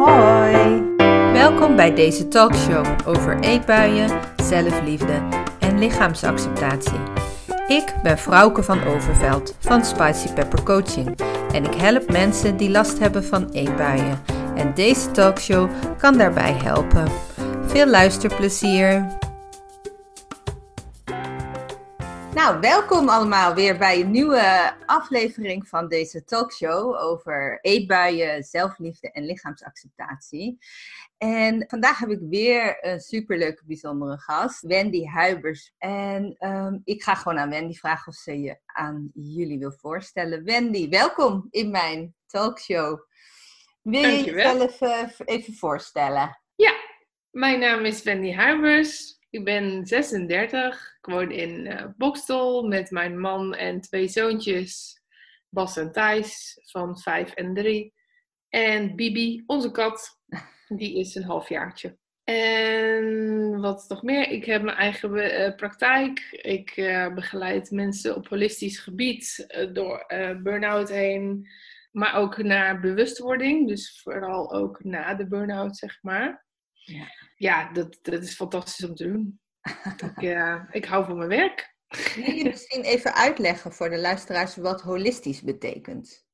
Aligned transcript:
Hoi! 0.00 0.82
Welkom 1.32 1.76
bij 1.76 1.94
deze 1.94 2.28
talkshow 2.28 2.86
over 3.06 3.40
eetbuien, 3.40 4.10
zelfliefde 4.42 5.22
en 5.58 5.78
lichaamsacceptatie. 5.78 6.98
Ik 7.68 7.94
ben 8.02 8.18
Frauke 8.18 8.62
van 8.62 8.84
Overveld 8.84 9.54
van 9.58 9.84
Spicy 9.84 10.32
Pepper 10.32 10.62
Coaching 10.62 11.20
en 11.52 11.64
ik 11.64 11.74
help 11.74 12.10
mensen 12.10 12.56
die 12.56 12.70
last 12.70 12.98
hebben 12.98 13.24
van 13.24 13.50
eetbuien. 13.52 14.22
En 14.54 14.74
deze 14.74 15.10
talkshow 15.10 15.70
kan 15.98 16.18
daarbij 16.18 16.52
helpen. 16.52 17.08
Veel 17.66 17.86
luisterplezier! 17.86 19.06
Nou, 22.40 22.60
welkom 22.60 23.08
allemaal 23.08 23.54
weer 23.54 23.78
bij 23.78 24.00
een 24.00 24.10
nieuwe 24.10 24.74
aflevering 24.86 25.68
van 25.68 25.88
deze 25.88 26.24
talkshow 26.24 26.94
over 26.94 27.58
eetbuien, 27.60 28.42
zelfliefde 28.42 29.10
en 29.10 29.24
lichaamsacceptatie. 29.24 30.58
En 31.18 31.64
vandaag 31.68 31.98
heb 31.98 32.08
ik 32.08 32.18
weer 32.20 32.78
een 32.80 33.00
superleuke, 33.00 33.62
bijzondere 33.66 34.18
gast, 34.18 34.60
Wendy 34.60 35.04
Huibers. 35.04 35.74
En 35.78 36.34
ehm, 36.38 36.78
ik 36.84 37.02
ga 37.02 37.14
gewoon 37.14 37.38
aan 37.38 37.50
Wendy 37.50 37.74
vragen 37.74 38.12
of 38.12 38.14
ze 38.14 38.40
je 38.40 38.58
aan 38.66 39.10
jullie 39.14 39.58
wil 39.58 39.72
voorstellen. 39.72 40.44
Wendy, 40.44 40.88
welkom 40.88 41.46
in 41.50 41.70
mijn 41.70 42.14
talkshow. 42.26 43.00
Wil 43.82 44.08
je 44.08 44.24
jezelf 44.24 44.80
uh, 44.80 45.02
even 45.24 45.54
voorstellen? 45.54 46.40
Ja, 46.54 46.72
mijn 47.30 47.60
naam 47.60 47.84
is 47.84 48.02
Wendy 48.02 48.32
Huibers. 48.32 49.19
Ik 49.30 49.44
ben 49.44 49.86
36. 49.86 50.96
Ik 50.98 51.06
woon 51.12 51.30
in 51.30 51.66
uh, 51.66 51.84
Bokstel 51.96 52.62
met 52.62 52.90
mijn 52.90 53.20
man 53.20 53.54
en 53.54 53.80
twee 53.80 54.08
zoontjes. 54.08 55.02
Bas 55.48 55.76
en 55.76 55.92
Thijs 55.92 56.58
van 56.62 56.98
5 56.98 57.34
en 57.34 57.54
3. 57.54 57.94
En 58.48 58.96
Bibi, 58.96 59.42
onze 59.46 59.70
kat, 59.70 60.18
die 60.78 60.98
is 60.98 61.14
een 61.14 61.22
halfjaartje. 61.22 61.98
En 62.24 63.60
wat 63.60 63.84
nog 63.88 64.02
meer? 64.02 64.28
Ik 64.28 64.44
heb 64.44 64.62
mijn 64.62 64.76
eigen 64.76 65.14
uh, 65.14 65.54
praktijk. 65.54 66.18
Ik 66.30 66.76
uh, 66.76 67.14
begeleid 67.14 67.70
mensen 67.70 68.16
op 68.16 68.28
holistisch 68.28 68.78
gebied 68.78 69.46
door 69.72 70.04
burn-out 70.42 70.88
heen. 70.88 71.48
Maar 71.92 72.14
ook 72.14 72.42
naar 72.42 72.80
bewustwording. 72.80 73.68
Dus 73.68 74.00
vooral 74.02 74.52
ook 74.52 74.84
na 74.84 75.14
de 75.14 75.26
burn-out, 75.26 75.76
zeg 75.76 75.98
maar. 76.02 76.44
Ja 76.72 77.28
ja, 77.40 77.72
dat, 77.72 77.98
dat 78.02 78.22
is 78.22 78.34
fantastisch 78.34 78.88
om 78.88 78.94
te 78.94 79.04
doen. 79.04 79.40
ik, 80.16 80.22
uh, 80.22 80.62
ik 80.70 80.84
hou 80.84 81.04
van 81.04 81.16
mijn 81.16 81.28
werk. 81.28 81.74
Wil 82.16 82.34
je 82.34 82.44
misschien 82.44 82.82
even 82.82 83.14
uitleggen 83.14 83.72
voor 83.72 83.90
de 83.90 83.98
luisteraars 83.98 84.56
wat 84.56 84.80
holistisch 84.80 85.42
betekent? 85.42 86.26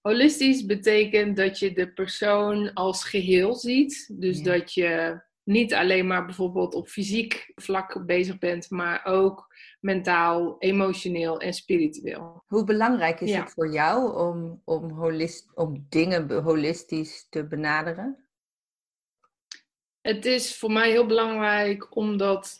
Holistisch 0.00 0.66
betekent 0.66 1.36
dat 1.36 1.58
je 1.58 1.72
de 1.72 1.92
persoon 1.92 2.72
als 2.72 3.04
geheel 3.04 3.54
ziet. 3.54 4.14
Dus 4.18 4.42
dat 4.42 4.74
je 4.74 5.22
niet 5.44 5.74
alleen 5.74 6.06
maar 6.06 6.24
bijvoorbeeld 6.24 6.74
op 6.74 6.88
fysiek 6.88 7.52
vlak 7.54 8.06
bezig 8.06 8.38
bent, 8.38 8.70
maar 8.70 9.04
ook 9.04 9.54
mentaal, 9.80 10.56
emotioneel 10.58 11.40
en 11.40 11.52
spiritueel. 11.52 12.44
Hoe 12.46 12.64
belangrijk 12.64 13.20
is 13.20 13.34
het 13.34 13.50
voor 13.50 13.72
jou 13.72 14.16
om, 14.16 14.62
om, 14.64 14.90
holist, 14.90 15.50
om 15.54 15.86
dingen 15.88 16.42
holistisch 16.42 17.26
te 17.28 17.46
benaderen? 17.46 18.29
Het 20.02 20.26
is 20.26 20.56
voor 20.56 20.72
mij 20.72 20.90
heel 20.90 21.06
belangrijk 21.06 21.96
omdat 21.96 22.58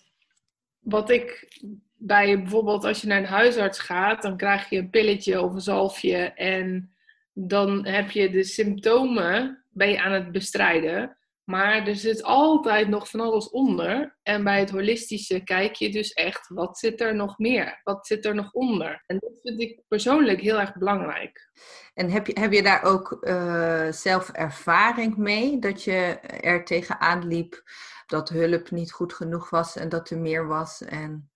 wat 0.79 1.11
ik 1.11 1.49
bij 1.97 2.39
bijvoorbeeld 2.39 2.85
als 2.85 3.01
je 3.01 3.07
naar 3.07 3.19
een 3.19 3.25
huisarts 3.25 3.79
gaat, 3.79 4.23
dan 4.23 4.37
krijg 4.37 4.71
je 4.71 4.79
een 4.79 4.91
pilletje 4.91 5.41
of 5.43 5.53
een 5.53 5.61
zalfje 5.61 6.17
en 6.33 6.95
dan 7.33 7.87
heb 7.87 8.11
je 8.11 8.31
de 8.31 8.45
symptomen 8.45 9.65
ben 9.71 9.91
je 9.91 10.01
aan 10.01 10.13
het 10.13 10.33
bestrijden. 10.33 11.17
Maar 11.51 11.87
er 11.87 11.97
zit 11.97 12.23
altijd 12.23 12.89
nog 12.89 13.09
van 13.09 13.21
alles 13.21 13.51
onder. 13.51 14.19
En 14.23 14.45
bij 14.45 14.59
het 14.59 14.71
holistische 14.71 15.41
kijk 15.41 15.75
je 15.75 15.91
dus 15.91 16.13
echt, 16.13 16.49
wat 16.49 16.79
zit 16.79 17.01
er 17.01 17.15
nog 17.15 17.39
meer? 17.39 17.81
Wat 17.83 18.07
zit 18.07 18.25
er 18.25 18.35
nog 18.35 18.53
onder? 18.53 19.03
En 19.07 19.19
dat 19.19 19.41
vind 19.43 19.61
ik 19.61 19.83
persoonlijk 19.89 20.41
heel 20.41 20.61
erg 20.61 20.75
belangrijk. 20.75 21.51
En 21.95 22.11
heb 22.11 22.27
je, 22.27 22.41
heb 22.41 22.53
je 22.53 22.63
daar 22.63 22.83
ook 22.83 23.19
uh, 23.21 23.93
zelf 23.93 24.29
ervaring 24.29 25.17
mee? 25.17 25.59
Dat 25.59 25.85
je 25.85 26.19
er 26.41 26.65
tegenaan 26.65 27.27
liep 27.27 27.63
dat 28.07 28.29
hulp 28.29 28.71
niet 28.71 28.93
goed 28.93 29.13
genoeg 29.13 29.51
was 29.51 29.77
en 29.77 29.89
dat 29.89 30.11
er 30.11 30.19
meer 30.19 30.47
was? 30.47 30.83
En... 30.83 31.31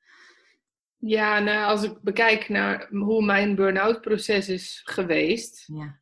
Ja, 0.97 1.39
nou, 1.39 1.65
als 1.65 1.83
ik 1.83 2.03
bekijk 2.03 2.49
naar 2.49 2.89
hoe 2.91 3.25
mijn 3.25 3.55
burn-out 3.55 4.01
proces 4.01 4.49
is 4.49 4.81
geweest, 4.85 5.65
ja. 5.67 6.01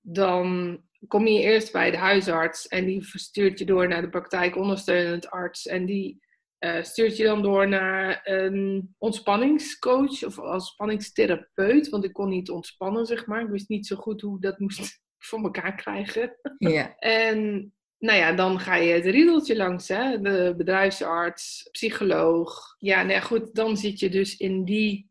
dan 0.00 0.80
kom 1.06 1.26
je 1.26 1.40
eerst 1.40 1.72
bij 1.72 1.90
de 1.90 1.96
huisarts 1.96 2.68
en 2.68 2.84
die 2.84 3.04
stuurt 3.04 3.58
je 3.58 3.64
door 3.64 3.88
naar 3.88 4.02
de 4.02 4.08
praktijk 4.08 4.56
ondersteunend 4.56 5.30
arts. 5.30 5.66
En 5.66 5.86
die 5.86 6.26
uh, 6.58 6.82
stuurt 6.82 7.16
je 7.16 7.24
dan 7.24 7.42
door 7.42 7.68
naar 7.68 8.20
een 8.24 8.94
ontspanningscoach 8.98 10.24
of 10.24 10.38
ontspanningstherapeut. 10.38 11.88
Want 11.88 12.04
ik 12.04 12.12
kon 12.12 12.28
niet 12.28 12.50
ontspannen, 12.50 13.06
zeg 13.06 13.26
maar. 13.26 13.42
Ik 13.42 13.48
wist 13.48 13.68
niet 13.68 13.86
zo 13.86 13.96
goed 13.96 14.20
hoe 14.20 14.36
ik 14.36 14.42
dat 14.42 14.58
moest 14.58 15.00
voor 15.26 15.42
elkaar 15.42 15.74
krijgen. 15.74 16.36
Ja. 16.58 16.96
en 16.98 17.72
nou 17.98 18.18
ja, 18.18 18.32
dan 18.32 18.60
ga 18.60 18.74
je 18.74 18.92
het 18.92 19.04
riedeltje 19.04 19.56
langs, 19.56 19.88
hè? 19.88 20.20
de 20.20 20.54
bedrijfsarts, 20.56 21.68
psycholoog. 21.70 22.74
Ja, 22.78 22.96
nou 23.02 23.12
ja, 23.12 23.20
goed, 23.20 23.54
dan 23.54 23.76
zit 23.76 24.00
je 24.00 24.10
dus 24.10 24.36
in 24.36 24.64
die 24.64 25.10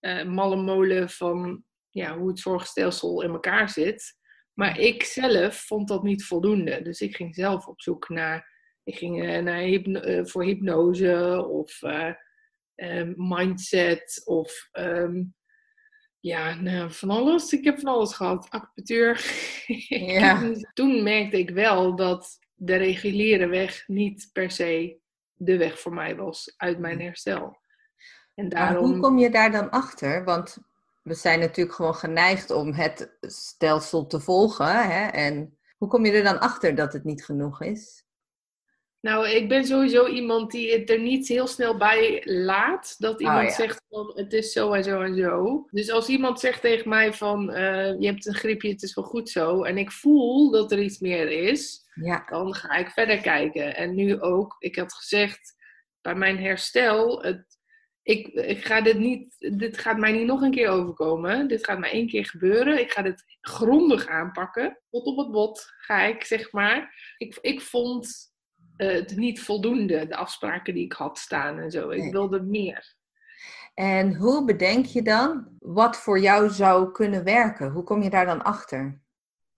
uh, 0.00 0.24
malle 0.24 0.56
molen 0.56 1.08
van 1.10 1.64
ja, 1.90 2.18
hoe 2.18 2.28
het 2.28 2.38
zorgstelsel 2.38 3.22
in 3.22 3.30
elkaar 3.30 3.68
zit. 3.68 4.20
Maar 4.54 4.78
ik 4.78 5.02
zelf 5.02 5.56
vond 5.56 5.88
dat 5.88 6.02
niet 6.02 6.24
voldoende. 6.24 6.82
Dus 6.82 7.00
ik 7.00 7.16
ging 7.16 7.34
zelf 7.34 7.66
op 7.66 7.80
zoek 7.80 8.08
naar, 8.08 8.48
ik 8.84 8.96
ging 8.96 9.24
uh, 9.24 9.38
naar 9.38 9.58
hypno 9.58 10.02
uh, 10.02 10.24
voor 10.24 10.44
hypnose 10.44 11.46
of 11.48 11.82
uh, 11.82 12.12
mindset 13.16 14.22
of 14.24 14.68
um, 14.72 15.34
ja, 16.22 16.54
nou, 16.54 16.90
van 16.90 17.10
alles. 17.10 17.52
Ik 17.52 17.64
heb 17.64 17.78
van 17.80 17.92
alles 17.92 18.14
gehad. 18.14 18.50
Acupunctuur. 18.50 19.20
Ja. 19.88 20.52
Toen 20.72 21.02
merkte 21.02 21.38
ik 21.38 21.50
wel 21.50 21.96
dat 21.96 22.38
de 22.54 22.76
reguliere 22.76 23.46
weg 23.46 23.84
niet 23.86 24.30
per 24.32 24.50
se 24.50 25.00
de 25.34 25.56
weg 25.56 25.80
voor 25.80 25.94
mij 25.94 26.16
was 26.16 26.54
uit 26.56 26.78
mijn 26.78 27.00
herstel. 27.00 27.60
En 28.34 28.48
daarom... 28.48 28.84
hoe 28.84 29.00
kom 29.00 29.18
je 29.18 29.30
daar 29.30 29.50
dan 29.50 29.70
achter? 29.70 30.24
Want 30.24 30.58
we 31.02 31.14
zijn 31.14 31.40
natuurlijk 31.40 31.76
gewoon 31.76 31.94
geneigd 31.94 32.50
om 32.50 32.72
het 32.72 33.16
stelsel 33.20 34.06
te 34.06 34.20
volgen. 34.20 34.90
Hè? 34.90 35.08
En 35.08 35.58
hoe 35.76 35.88
kom 35.88 36.06
je 36.06 36.12
er 36.12 36.24
dan 36.24 36.40
achter 36.40 36.74
dat 36.74 36.92
het 36.92 37.04
niet 37.04 37.24
genoeg 37.24 37.62
is? 37.62 38.04
Nou, 39.00 39.28
ik 39.28 39.48
ben 39.48 39.64
sowieso 39.64 40.06
iemand 40.06 40.50
die 40.50 40.72
het 40.72 40.90
er 40.90 41.00
niet 41.00 41.28
heel 41.28 41.46
snel 41.46 41.76
bij 41.76 42.22
laat. 42.24 42.94
Dat 42.98 43.14
oh, 43.14 43.20
iemand 43.20 43.52
zegt 43.52 43.82
van 43.88 44.12
het 44.14 44.32
is 44.32 44.52
zo 44.52 44.72
en 44.72 44.84
zo 44.84 45.00
en 45.00 45.16
zo. 45.16 45.66
Dus 45.70 45.90
als 45.90 46.08
iemand 46.08 46.40
zegt 46.40 46.60
tegen 46.60 46.88
mij 46.88 47.12
van 47.12 47.50
uh, 47.50 48.00
je 48.00 48.06
hebt 48.06 48.26
een 48.26 48.34
griepje, 48.34 48.68
het 48.68 48.82
is 48.82 48.94
wel 48.94 49.04
goed 49.04 49.30
zo. 49.30 49.62
En 49.62 49.78
ik 49.78 49.90
voel 49.92 50.50
dat 50.50 50.72
er 50.72 50.80
iets 50.80 50.98
meer 50.98 51.30
is. 51.30 51.80
Ja. 51.94 52.24
Dan 52.30 52.54
ga 52.54 52.76
ik 52.76 52.90
verder 52.90 53.20
kijken. 53.20 53.76
En 53.76 53.94
nu 53.94 54.20
ook, 54.20 54.56
ik 54.58 54.76
had 54.76 54.94
gezegd 54.94 55.54
bij 56.00 56.14
mijn 56.14 56.38
herstel, 56.38 57.22
het, 57.22 57.51
ik, 58.02 58.26
ik 58.26 58.64
ga 58.64 58.80
dit 58.80 58.98
niet, 58.98 59.36
dit 59.58 59.78
gaat 59.78 59.98
mij 59.98 60.12
niet 60.12 60.26
nog 60.26 60.40
een 60.40 60.50
keer 60.50 60.68
overkomen. 60.68 61.48
Dit 61.48 61.64
gaat 61.64 61.78
maar 61.78 61.90
één 61.90 62.08
keer 62.08 62.26
gebeuren. 62.26 62.80
Ik 62.80 62.90
ga 62.90 63.02
dit 63.02 63.24
grondig 63.40 64.06
aanpakken. 64.06 64.78
Bot 64.90 65.06
op 65.06 65.16
het 65.16 65.30
bot 65.30 65.72
ga 65.76 66.02
ik, 66.02 66.24
zeg 66.24 66.52
maar. 66.52 66.94
Ik, 67.16 67.38
ik 67.40 67.60
vond 67.60 68.32
het 68.76 69.16
niet 69.16 69.40
voldoende, 69.40 70.06
de 70.06 70.16
afspraken 70.16 70.74
die 70.74 70.84
ik 70.84 70.92
had 70.92 71.18
staan 71.18 71.58
en 71.58 71.70
zo. 71.70 71.90
Ik 71.90 72.12
wilde 72.12 72.42
meer. 72.42 72.94
En 73.74 74.14
hoe 74.14 74.44
bedenk 74.44 74.86
je 74.86 75.02
dan 75.02 75.48
wat 75.58 75.96
voor 75.96 76.18
jou 76.18 76.48
zou 76.48 76.92
kunnen 76.92 77.24
werken? 77.24 77.70
Hoe 77.70 77.84
kom 77.84 78.02
je 78.02 78.10
daar 78.10 78.26
dan 78.26 78.42
achter? 78.42 79.01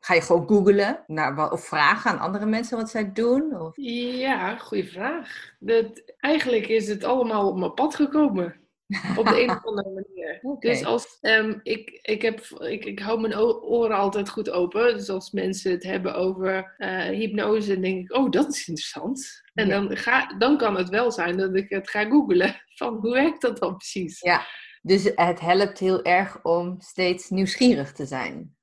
Ga 0.04 0.14
je 0.14 0.20
gewoon 0.20 0.48
googlen 0.48 1.04
naar, 1.06 1.50
of 1.52 1.66
vragen 1.66 2.10
aan 2.10 2.18
andere 2.18 2.46
mensen 2.46 2.76
wat 2.76 2.90
zij 2.90 3.12
doen? 3.12 3.60
Of? 3.60 3.72
Ja, 3.76 4.56
goede 4.56 4.86
vraag. 4.86 5.54
Dat, 5.58 6.14
eigenlijk 6.18 6.66
is 6.66 6.88
het 6.88 7.04
allemaal 7.04 7.48
op 7.48 7.58
mijn 7.58 7.74
pad 7.74 7.94
gekomen. 7.94 8.60
Op 9.16 9.26
de 9.26 9.42
een 9.42 9.50
of 9.50 9.64
andere 9.64 9.90
manier. 10.00 10.56
Dus 10.58 10.84
als 10.84 11.18
um, 11.20 11.60
ik, 11.62 11.98
ik, 12.02 12.22
heb, 12.22 12.40
ik, 12.58 12.84
ik 12.84 12.98
hou 12.98 13.20
mijn 13.20 13.38
oren 13.38 13.96
altijd 13.96 14.28
goed 14.28 14.50
open. 14.50 14.96
Dus 14.96 15.08
als 15.08 15.30
mensen 15.30 15.70
het 15.70 15.82
hebben 15.82 16.14
over 16.14 16.74
uh, 16.78 17.00
hypnose, 17.00 17.72
dan 17.72 17.82
denk 17.82 18.04
ik, 18.04 18.16
oh, 18.16 18.30
dat 18.30 18.48
is 18.48 18.68
interessant. 18.68 19.42
En 19.54 19.68
dan, 19.68 19.96
ga, 19.96 20.36
dan 20.38 20.58
kan 20.58 20.76
het 20.76 20.88
wel 20.88 21.12
zijn 21.12 21.36
dat 21.36 21.54
ik 21.54 21.68
het 21.68 21.90
ga 21.90 22.04
googlen. 22.04 22.62
Van 22.78 22.94
hoe 22.94 23.12
werkt 23.12 23.40
dat 23.40 23.58
dan 23.58 23.76
precies? 23.76 24.20
Ja, 24.20 24.46
dus 24.82 25.10
het 25.14 25.40
helpt 25.40 25.78
heel 25.78 26.02
erg 26.02 26.42
om 26.42 26.80
steeds 26.80 27.28
nieuwsgierig 27.30 27.92
te 27.92 28.06
zijn. 28.06 28.56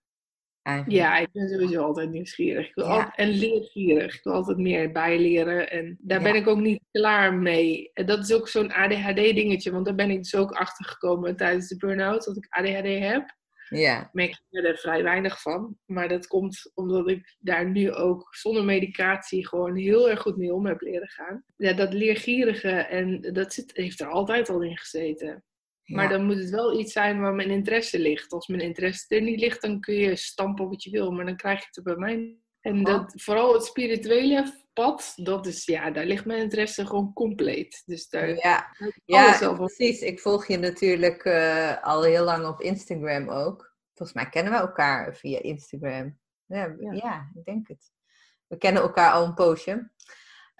Ja, 0.87 1.17
ik 1.17 1.31
ben 1.31 1.49
sowieso 1.49 1.83
altijd 1.83 2.09
nieuwsgierig. 2.09 2.67
Ik 2.67 2.75
wil 2.75 2.85
altijd, 2.85 3.15
en 3.15 3.29
leergierig. 3.29 4.15
Ik 4.15 4.23
wil 4.23 4.33
altijd 4.33 4.57
meer 4.57 4.91
bijleren. 4.91 5.71
En 5.71 5.97
daar 5.99 6.21
ben 6.21 6.35
ik 6.35 6.47
ook 6.47 6.59
niet 6.59 6.83
klaar 6.91 7.33
mee. 7.33 7.91
En 7.93 8.05
dat 8.05 8.19
is 8.19 8.33
ook 8.33 8.47
zo'n 8.47 8.71
ADHD-dingetje. 8.71 9.71
Want 9.71 9.85
daar 9.85 9.95
ben 9.95 10.09
ik 10.09 10.17
dus 10.17 10.35
ook 10.35 10.51
achter 10.51 10.85
gekomen 10.85 11.35
tijdens 11.35 11.67
de 11.67 11.77
burn-out. 11.77 12.25
Dat 12.25 12.37
ik 12.37 12.47
ADHD 12.49 12.99
heb. 12.99 13.39
Ja. 13.69 14.09
merk 14.11 14.29
ik 14.49 14.65
er 14.65 14.77
vrij 14.77 15.03
weinig 15.03 15.41
van. 15.41 15.77
Maar 15.85 16.09
dat 16.09 16.27
komt 16.27 16.71
omdat 16.73 17.09
ik 17.09 17.35
daar 17.39 17.69
nu 17.69 17.91
ook 17.91 18.35
zonder 18.35 18.63
medicatie 18.63 19.47
gewoon 19.47 19.75
heel 19.75 20.09
erg 20.09 20.21
goed 20.21 20.37
mee 20.37 20.53
om 20.53 20.65
heb 20.65 20.81
leren 20.81 21.09
gaan. 21.09 21.43
Ja, 21.57 21.73
dat 21.73 21.93
leergierige 21.93 22.69
en 22.69 23.21
dat 23.21 23.53
zit, 23.53 23.71
heeft 23.73 23.99
er 23.99 24.07
altijd 24.07 24.49
al 24.49 24.61
in 24.61 24.77
gezeten. 24.77 25.43
Maar 25.85 26.09
dan 26.09 26.25
moet 26.25 26.37
het 26.37 26.49
wel 26.49 26.79
iets 26.79 26.91
zijn 26.93 27.21
waar 27.21 27.33
mijn 27.33 27.49
interesse 27.49 27.99
ligt. 27.99 28.31
Als 28.31 28.47
mijn 28.47 28.61
interesse 28.61 29.15
er 29.15 29.21
niet 29.21 29.39
ligt, 29.39 29.61
dan 29.61 29.79
kun 29.79 29.95
je 29.95 30.15
stampen 30.15 30.69
wat 30.69 30.83
je 30.83 30.89
wil, 30.89 31.11
maar 31.11 31.25
dan 31.25 31.35
krijg 31.35 31.59
je 31.59 31.65
het 31.65 31.77
er 31.77 31.83
bij 31.83 31.95
mij. 31.95 32.37
En 32.61 32.83
dat, 32.83 33.13
vooral 33.15 33.53
het 33.53 33.65
spirituele 33.65 34.53
pad, 34.73 35.13
dat 35.15 35.45
is, 35.45 35.65
ja, 35.65 35.91
daar 35.91 36.05
ligt 36.05 36.25
mijn 36.25 36.41
interesse 36.41 36.85
gewoon 36.85 37.13
compleet. 37.13 37.83
Dus 37.85 38.09
daar 38.09 38.35
ja, 38.35 38.75
ja 39.05 39.53
precies. 39.53 40.01
Ik 40.01 40.19
volg 40.19 40.47
je 40.47 40.57
natuurlijk 40.57 41.25
uh, 41.25 41.83
al 41.83 42.03
heel 42.03 42.23
lang 42.23 42.45
op 42.47 42.61
Instagram 42.61 43.29
ook. 43.29 43.75
Volgens 43.93 44.17
mij 44.17 44.29
kennen 44.29 44.53
we 44.53 44.59
elkaar 44.59 45.15
via 45.15 45.41
Instagram. 45.41 46.19
Ja, 46.45 46.75
ja. 46.79 46.91
ja 46.91 47.31
ik 47.35 47.43
denk 47.43 47.67
het. 47.67 47.91
We 48.47 48.57
kennen 48.57 48.81
elkaar 48.81 49.11
al 49.11 49.25
een 49.25 49.33
poosje. 49.33 49.91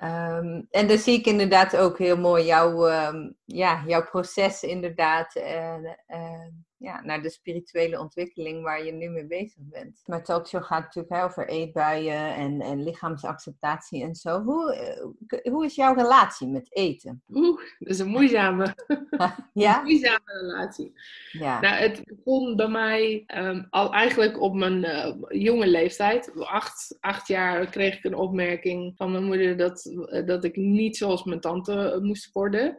Um, 0.03 0.67
en 0.69 0.87
dan 0.87 0.97
zie 0.97 1.19
ik 1.19 1.25
inderdaad 1.25 1.77
ook 1.77 1.97
heel 1.97 2.17
mooi 2.17 2.45
jouw, 2.45 2.89
um, 2.89 3.35
ja, 3.45 3.83
jouw 3.85 4.03
proces 4.03 4.63
inderdaad 4.63 5.35
uh, 5.35 5.77
uh, 6.07 6.47
ja, 6.81 7.01
naar 7.03 7.21
de 7.21 7.29
spirituele 7.29 7.99
ontwikkeling 7.99 8.63
waar 8.63 8.85
je 8.85 8.91
nu 8.91 9.09
mee 9.09 9.25
bezig 9.25 9.57
bent. 9.57 10.01
Maar 10.05 10.23
talkshow 10.23 10.63
gaat 10.63 10.83
natuurlijk 10.83 11.13
heel 11.13 11.23
over 11.23 11.47
eetbuien 11.47 12.35
en, 12.35 12.61
en 12.61 12.83
lichaamsacceptatie 12.83 14.03
en 14.03 14.15
zo. 14.15 14.43
Hoe, 14.43 14.95
uh, 15.27 15.53
hoe 15.53 15.65
is 15.65 15.75
jouw 15.75 15.93
relatie 15.93 16.47
met 16.47 16.75
eten? 16.75 17.23
Oeh, 17.33 17.61
dat 17.79 17.89
is 17.89 17.99
een 17.99 18.07
moeizame, 18.07 18.75
ja? 19.53 19.77
een 19.77 19.83
moeizame 19.83 20.21
relatie. 20.41 20.93
Ja. 21.31 21.59
Nou, 21.59 21.75
het 21.75 22.03
begon 22.05 22.55
bij 22.55 22.67
mij 22.67 23.23
um, 23.35 23.67
al 23.69 23.93
eigenlijk 23.93 24.41
op 24.41 24.53
mijn 24.53 24.83
uh, 24.83 25.13
jonge 25.27 25.67
leeftijd. 25.67 26.31
Acht, 26.35 26.97
acht 26.99 27.27
jaar 27.27 27.65
kreeg 27.65 27.97
ik 27.97 28.03
een 28.03 28.15
opmerking 28.15 28.93
van 28.97 29.11
mijn 29.11 29.23
moeder 29.23 29.57
dat, 29.57 29.91
dat 30.25 30.43
ik 30.43 30.55
niet 30.55 30.97
zoals 30.97 31.23
mijn 31.23 31.39
tante 31.39 31.99
moest 32.01 32.31
worden. 32.31 32.77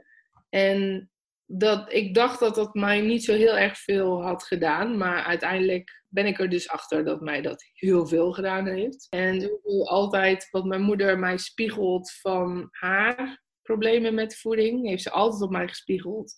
En 0.48 1.10
dat 1.54 1.92
ik 1.92 2.14
dacht 2.14 2.40
dat 2.40 2.54
dat 2.54 2.74
mij 2.74 3.00
niet 3.00 3.24
zo 3.24 3.32
heel 3.32 3.56
erg 3.56 3.78
veel 3.78 4.22
had 4.22 4.44
gedaan. 4.44 4.96
Maar 4.96 5.22
uiteindelijk 5.22 6.04
ben 6.08 6.26
ik 6.26 6.38
er 6.38 6.48
dus 6.48 6.68
achter 6.68 7.04
dat 7.04 7.20
mij 7.20 7.42
dat 7.42 7.64
heel 7.72 8.06
veel 8.06 8.32
gedaan 8.32 8.66
heeft. 8.66 9.06
En 9.10 9.60
altijd 9.84 10.48
wat 10.50 10.64
mijn 10.64 10.82
moeder 10.82 11.18
mij 11.18 11.36
spiegelt 11.36 12.12
van 12.12 12.68
haar 12.70 13.42
problemen 13.62 14.14
met 14.14 14.36
voeding, 14.36 14.88
heeft 14.88 15.02
ze 15.02 15.10
altijd 15.10 15.42
op 15.42 15.50
mij 15.50 15.68
gespiegeld. 15.68 16.34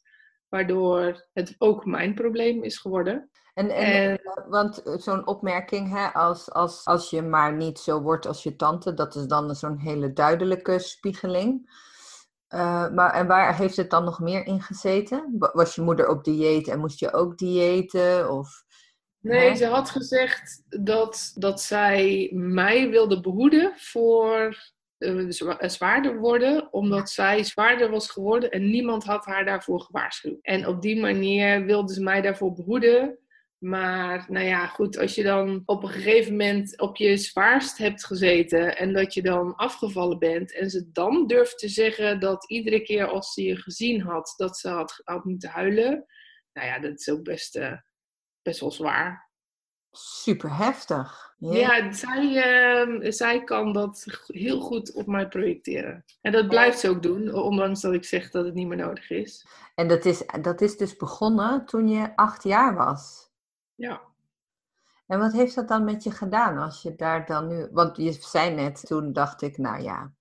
Waardoor 0.48 1.26
het 1.32 1.54
ook 1.58 1.84
mijn 1.84 2.14
probleem 2.14 2.62
is 2.62 2.78
geworden. 2.78 3.30
En, 3.54 3.70
en, 3.70 4.20
want 4.48 4.82
zo'n 4.84 5.26
opmerking, 5.26 5.90
hè, 5.90 6.06
als, 6.06 6.50
als, 6.50 6.84
als 6.84 7.10
je 7.10 7.22
maar 7.22 7.56
niet 7.56 7.78
zo 7.78 8.00
wordt 8.00 8.26
als 8.26 8.42
je 8.42 8.56
tante, 8.56 8.94
dat 8.94 9.14
is 9.14 9.26
dan 9.26 9.54
zo'n 9.54 9.78
hele 9.78 10.12
duidelijke 10.12 10.78
spiegeling. 10.78 11.70
Uh, 12.48 12.90
maar 12.90 13.12
en 13.12 13.26
waar 13.26 13.56
heeft 13.56 13.76
het 13.76 13.90
dan 13.90 14.04
nog 14.04 14.20
meer 14.20 14.46
in 14.46 14.62
gezeten? 14.62 15.36
Was 15.38 15.74
je 15.74 15.82
moeder 15.82 16.08
op 16.08 16.24
dieet 16.24 16.68
en 16.68 16.78
moest 16.78 16.98
je 16.98 17.12
ook 17.12 17.38
diëten? 17.38 18.30
Of, 18.30 18.64
nee, 19.20 19.54
ze 19.54 19.66
had 19.66 19.90
gezegd 19.90 20.64
dat, 20.68 21.32
dat 21.34 21.60
zij 21.60 22.30
mij 22.34 22.90
wilde 22.90 23.20
behoeden 23.20 23.72
voor 23.76 24.56
uh, 24.98 25.30
zwaarder 25.58 26.18
worden, 26.18 26.72
omdat 26.72 27.10
zij 27.10 27.44
zwaarder 27.44 27.90
was 27.90 28.10
geworden 28.10 28.50
en 28.50 28.70
niemand 28.70 29.04
had 29.04 29.24
haar 29.24 29.44
daarvoor 29.44 29.80
gewaarschuwd. 29.80 30.38
En 30.42 30.66
op 30.66 30.82
die 30.82 31.00
manier 31.00 31.64
wilde 31.64 31.92
ze 31.92 32.02
mij 32.02 32.20
daarvoor 32.20 32.52
behoeden 32.52 33.18
maar 33.64 34.24
nou 34.28 34.46
ja, 34.46 34.66
goed, 34.66 34.98
als 34.98 35.14
je 35.14 35.22
dan 35.22 35.62
op 35.64 35.82
een 35.82 35.88
gegeven 35.88 36.32
moment 36.32 36.80
op 36.80 36.96
je 36.96 37.16
zwaarst 37.16 37.78
hebt 37.78 38.04
gezeten 38.04 38.76
en 38.76 38.92
dat 38.92 39.14
je 39.14 39.22
dan 39.22 39.54
afgevallen 39.54 40.18
bent 40.18 40.54
en 40.54 40.70
ze 40.70 40.90
dan 40.92 41.26
durft 41.26 41.58
te 41.58 41.68
zeggen 41.68 42.20
dat 42.20 42.50
iedere 42.50 42.82
keer 42.82 43.06
als 43.06 43.32
ze 43.32 43.42
je 43.42 43.56
gezien 43.56 44.00
had, 44.00 44.34
dat 44.36 44.58
ze 44.58 44.68
had, 44.68 45.00
had 45.04 45.24
moeten 45.24 45.48
huilen. 45.48 46.06
Nou 46.52 46.68
ja, 46.68 46.78
dat 46.78 46.98
is 46.98 47.08
ook 47.08 47.22
best, 47.22 47.56
uh, 47.56 47.72
best 48.42 48.60
wel 48.60 48.70
zwaar. 48.70 49.30
Super 49.90 50.56
heftig. 50.56 51.34
Ja, 51.38 51.92
zij, 51.92 52.24
uh, 52.24 53.10
zij 53.10 53.44
kan 53.44 53.72
dat 53.72 54.04
heel 54.26 54.60
goed 54.60 54.92
op 54.92 55.06
mij 55.06 55.28
projecteren. 55.28 56.04
En 56.20 56.32
dat 56.32 56.48
blijft 56.48 56.78
ze 56.78 56.88
ook 56.88 57.02
doen, 57.02 57.34
ondanks 57.34 57.80
dat 57.80 57.92
ik 57.92 58.04
zeg 58.04 58.30
dat 58.30 58.44
het 58.44 58.54
niet 58.54 58.66
meer 58.66 58.76
nodig 58.76 59.10
is. 59.10 59.46
En 59.74 59.88
dat 59.88 60.04
is, 60.04 60.22
dat 60.40 60.60
is 60.60 60.76
dus 60.76 60.96
begonnen 60.96 61.66
toen 61.66 61.88
je 61.88 62.16
acht 62.16 62.42
jaar 62.42 62.74
was? 62.74 63.23
Ja. 63.74 64.00
En 65.06 65.18
wat 65.18 65.32
heeft 65.32 65.54
dat 65.54 65.68
dan 65.68 65.84
met 65.84 66.02
je 66.02 66.10
gedaan 66.10 66.58
als 66.58 66.82
je 66.82 66.94
daar 66.94 67.26
dan 67.26 67.48
nu... 67.48 67.68
Want 67.70 67.96
je 67.96 68.12
zei 68.12 68.54
net, 68.54 68.86
toen 68.86 69.12
dacht 69.12 69.42
ik, 69.42 69.58
nou 69.58 69.82
ja, 69.82 70.12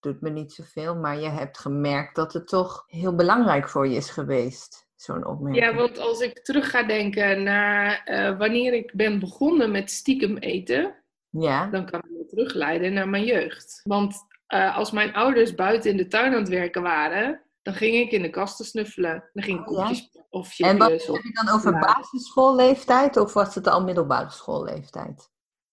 doet 0.00 0.20
me 0.20 0.30
niet 0.30 0.52
zoveel. 0.52 0.96
Maar 0.96 1.18
je 1.18 1.28
hebt 1.28 1.58
gemerkt 1.58 2.14
dat 2.14 2.32
het 2.32 2.48
toch 2.48 2.84
heel 2.86 3.14
belangrijk 3.14 3.68
voor 3.68 3.88
je 3.88 3.96
is 3.96 4.10
geweest, 4.10 4.88
zo'n 4.94 5.26
opmerking. 5.26 5.64
Ja, 5.64 5.74
want 5.74 5.98
als 5.98 6.20
ik 6.20 6.44
terug 6.44 6.70
ga 6.70 6.82
denken 6.82 7.42
naar 7.42 8.02
uh, 8.04 8.38
wanneer 8.38 8.72
ik 8.72 8.92
ben 8.94 9.18
begonnen 9.18 9.70
met 9.70 9.90
stiekem 9.90 10.36
eten... 10.36 10.94
Ja. 11.30 11.66
Dan 11.66 11.86
kan 11.86 12.00
ik 12.00 12.10
me 12.10 12.26
terugleiden 12.26 12.92
naar 12.92 13.08
mijn 13.08 13.24
jeugd. 13.24 13.80
Want 13.84 14.16
uh, 14.54 14.76
als 14.76 14.90
mijn 14.90 15.14
ouders 15.14 15.54
buiten 15.54 15.90
in 15.90 15.96
de 15.96 16.06
tuin 16.06 16.32
aan 16.32 16.38
het 16.38 16.48
werken 16.48 16.82
waren... 16.82 17.40
Dan 17.66 17.74
ging 17.74 17.94
ik 17.96 18.10
in 18.10 18.22
de 18.22 18.30
kasten 18.30 18.64
snuffelen. 18.64 19.30
Dan 19.32 19.42
ging 19.42 19.60
ik 19.60 19.70
oh, 19.70 19.76
koekjes 19.76 20.08
of 20.28 20.48
chipjes. 20.48 20.68
En 20.68 20.78
wat 20.78 20.90
heb 20.90 21.22
je 21.22 21.42
dan 21.44 21.54
over 21.54 21.78
basisschoolleeftijd 21.78 23.16
of 23.16 23.32
was 23.32 23.54
het 23.54 23.66
al 23.66 23.84
middelbare 23.84 24.30
schoolleeftijd? 24.30 25.30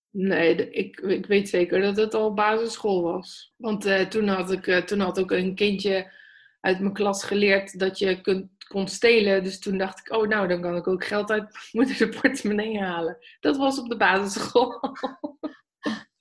Nee, 0.10 0.70
ik, 0.70 1.00
ik 1.00 1.26
weet 1.26 1.50
zeker 1.50 1.82
dat 1.82 1.98
het 1.98 2.14
al 2.14 2.34
basisschool 2.34 3.02
was. 3.02 3.54
Want 3.58 3.86
uh, 3.86 4.02
toen, 4.02 4.28
had 4.28 4.52
ik, 4.52 4.68
uh, 4.68 4.78
toen 4.78 5.00
had 5.00 5.20
ook 5.20 5.32
een 5.32 5.56
kindje 5.56 6.12
uit 6.60 6.80
mijn 6.80 6.94
klas 6.94 7.24
geleerd 7.24 7.80
dat 7.80 8.00
je 8.00 8.22
kunt, 8.22 8.50
kon 8.68 8.88
stelen. 8.88 9.44
Dus 9.44 9.60
toen 9.60 9.78
dacht 9.78 10.00
ik, 10.00 10.12
oh 10.14 10.28
nou, 10.28 10.48
dan 10.48 10.62
kan 10.62 10.76
ik 10.76 10.88
ook 10.88 11.06
geld 11.06 11.32
uit 11.32 11.58
moeder 11.72 11.98
de 11.98 12.10
portemonnee 12.10 12.80
halen. 12.80 13.18
Dat 13.40 13.58
was 13.58 13.80
op 13.80 13.90
de 13.90 13.98
basisschool. 13.98 14.80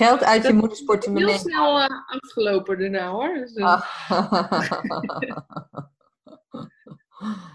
Geld 0.00 0.24
uit 0.24 0.46
je 0.46 0.52
moeders 0.52 0.82
portemonnee. 0.82 1.28
Heel 1.28 1.38
snel 1.38 1.80
uh, 1.80 1.86
afgelopen 2.06 2.78
daarna 2.78 3.10
hoor. 3.10 3.34
Dus, 3.34 3.54
uh... 3.54 3.80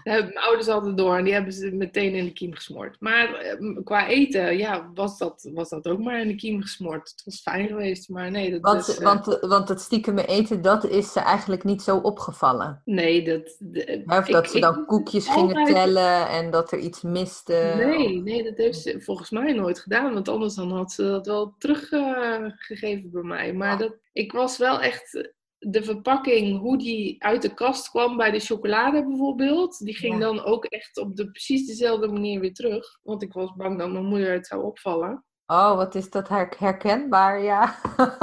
Hebben 0.02 0.32
mijn 0.32 0.44
ouders 0.44 0.68
altijd 0.68 0.96
door 0.96 1.16
en 1.16 1.24
die 1.24 1.32
hebben 1.32 1.52
ze 1.52 1.70
meteen 1.70 2.14
in 2.14 2.24
de 2.24 2.32
kiem 2.32 2.54
gesmoord. 2.54 2.96
Maar 3.00 3.34
ehm, 3.34 3.82
qua 3.82 4.08
eten, 4.08 4.56
ja, 4.56 4.90
was 4.94 5.18
dat, 5.18 5.50
was 5.54 5.68
dat 5.68 5.88
ook 5.88 5.98
maar 5.98 6.20
in 6.20 6.28
de 6.28 6.34
kiem 6.34 6.60
gesmoord. 6.60 7.10
Het 7.10 7.22
was 7.24 7.40
fijn 7.40 7.68
geweest, 7.68 8.08
maar 8.08 8.30
nee. 8.30 8.50
Dat 8.50 8.60
want, 8.60 8.88
is, 8.88 8.98
uh... 8.98 9.04
want, 9.04 9.38
want 9.40 9.68
het 9.68 9.80
stiekem 9.80 10.18
eten, 10.18 10.62
dat 10.62 10.86
is 10.86 11.12
ze 11.12 11.20
eigenlijk 11.20 11.64
niet 11.64 11.82
zo 11.82 11.96
opgevallen. 11.96 12.82
Nee, 12.84 13.24
dat... 13.24 13.56
De, 13.58 14.02
of 14.06 14.26
dat 14.26 14.50
ze 14.50 14.60
dan 14.60 14.86
koekjes 14.86 15.28
gingen 15.28 15.64
tellen 15.64 16.28
en 16.28 16.50
dat 16.50 16.72
er 16.72 16.78
iets 16.78 17.02
miste. 17.02 17.72
Nee, 17.76 18.22
nee, 18.22 18.42
dat 18.42 18.56
heeft 18.56 18.78
ze 18.78 19.00
volgens 19.00 19.30
mij 19.30 19.52
nooit 19.52 19.78
gedaan. 19.78 20.14
Want 20.14 20.28
anders 20.28 20.54
dan 20.54 20.72
had 20.72 20.92
ze 20.92 21.02
dat 21.02 21.26
wel 21.26 21.54
teruggegeven 21.58 23.10
bij 23.10 23.22
mij. 23.22 23.52
Maar 23.52 23.78
dat, 23.78 23.96
ik 24.12 24.32
was 24.32 24.58
wel 24.58 24.80
echt 24.80 25.34
de 25.58 25.82
verpakking, 25.82 26.58
hoe 26.58 26.78
die 26.78 27.22
uit 27.22 27.42
de 27.42 27.54
kast 27.54 27.90
kwam 27.90 28.16
bij 28.16 28.30
de 28.30 28.40
chocolade 28.40 29.06
bijvoorbeeld, 29.06 29.78
die 29.78 29.96
ging 29.96 30.20
dan 30.20 30.44
ook 30.44 30.64
echt 30.64 30.96
op 30.96 31.16
de 31.16 31.30
precies 31.30 31.66
dezelfde 31.66 32.08
manier 32.08 32.40
weer 32.40 32.54
terug. 32.54 32.98
Want 33.02 33.22
ik 33.22 33.32
was 33.32 33.54
bang 33.56 33.78
dat 33.78 33.90
mijn 33.90 34.04
moeder 34.04 34.32
het 34.32 34.46
zou 34.46 34.62
opvallen. 34.62 35.24
Oh, 35.46 35.76
wat 35.76 35.94
is 35.94 36.10
dat 36.10 36.28
herkenbaar, 36.58 37.42
ja. 37.42 37.78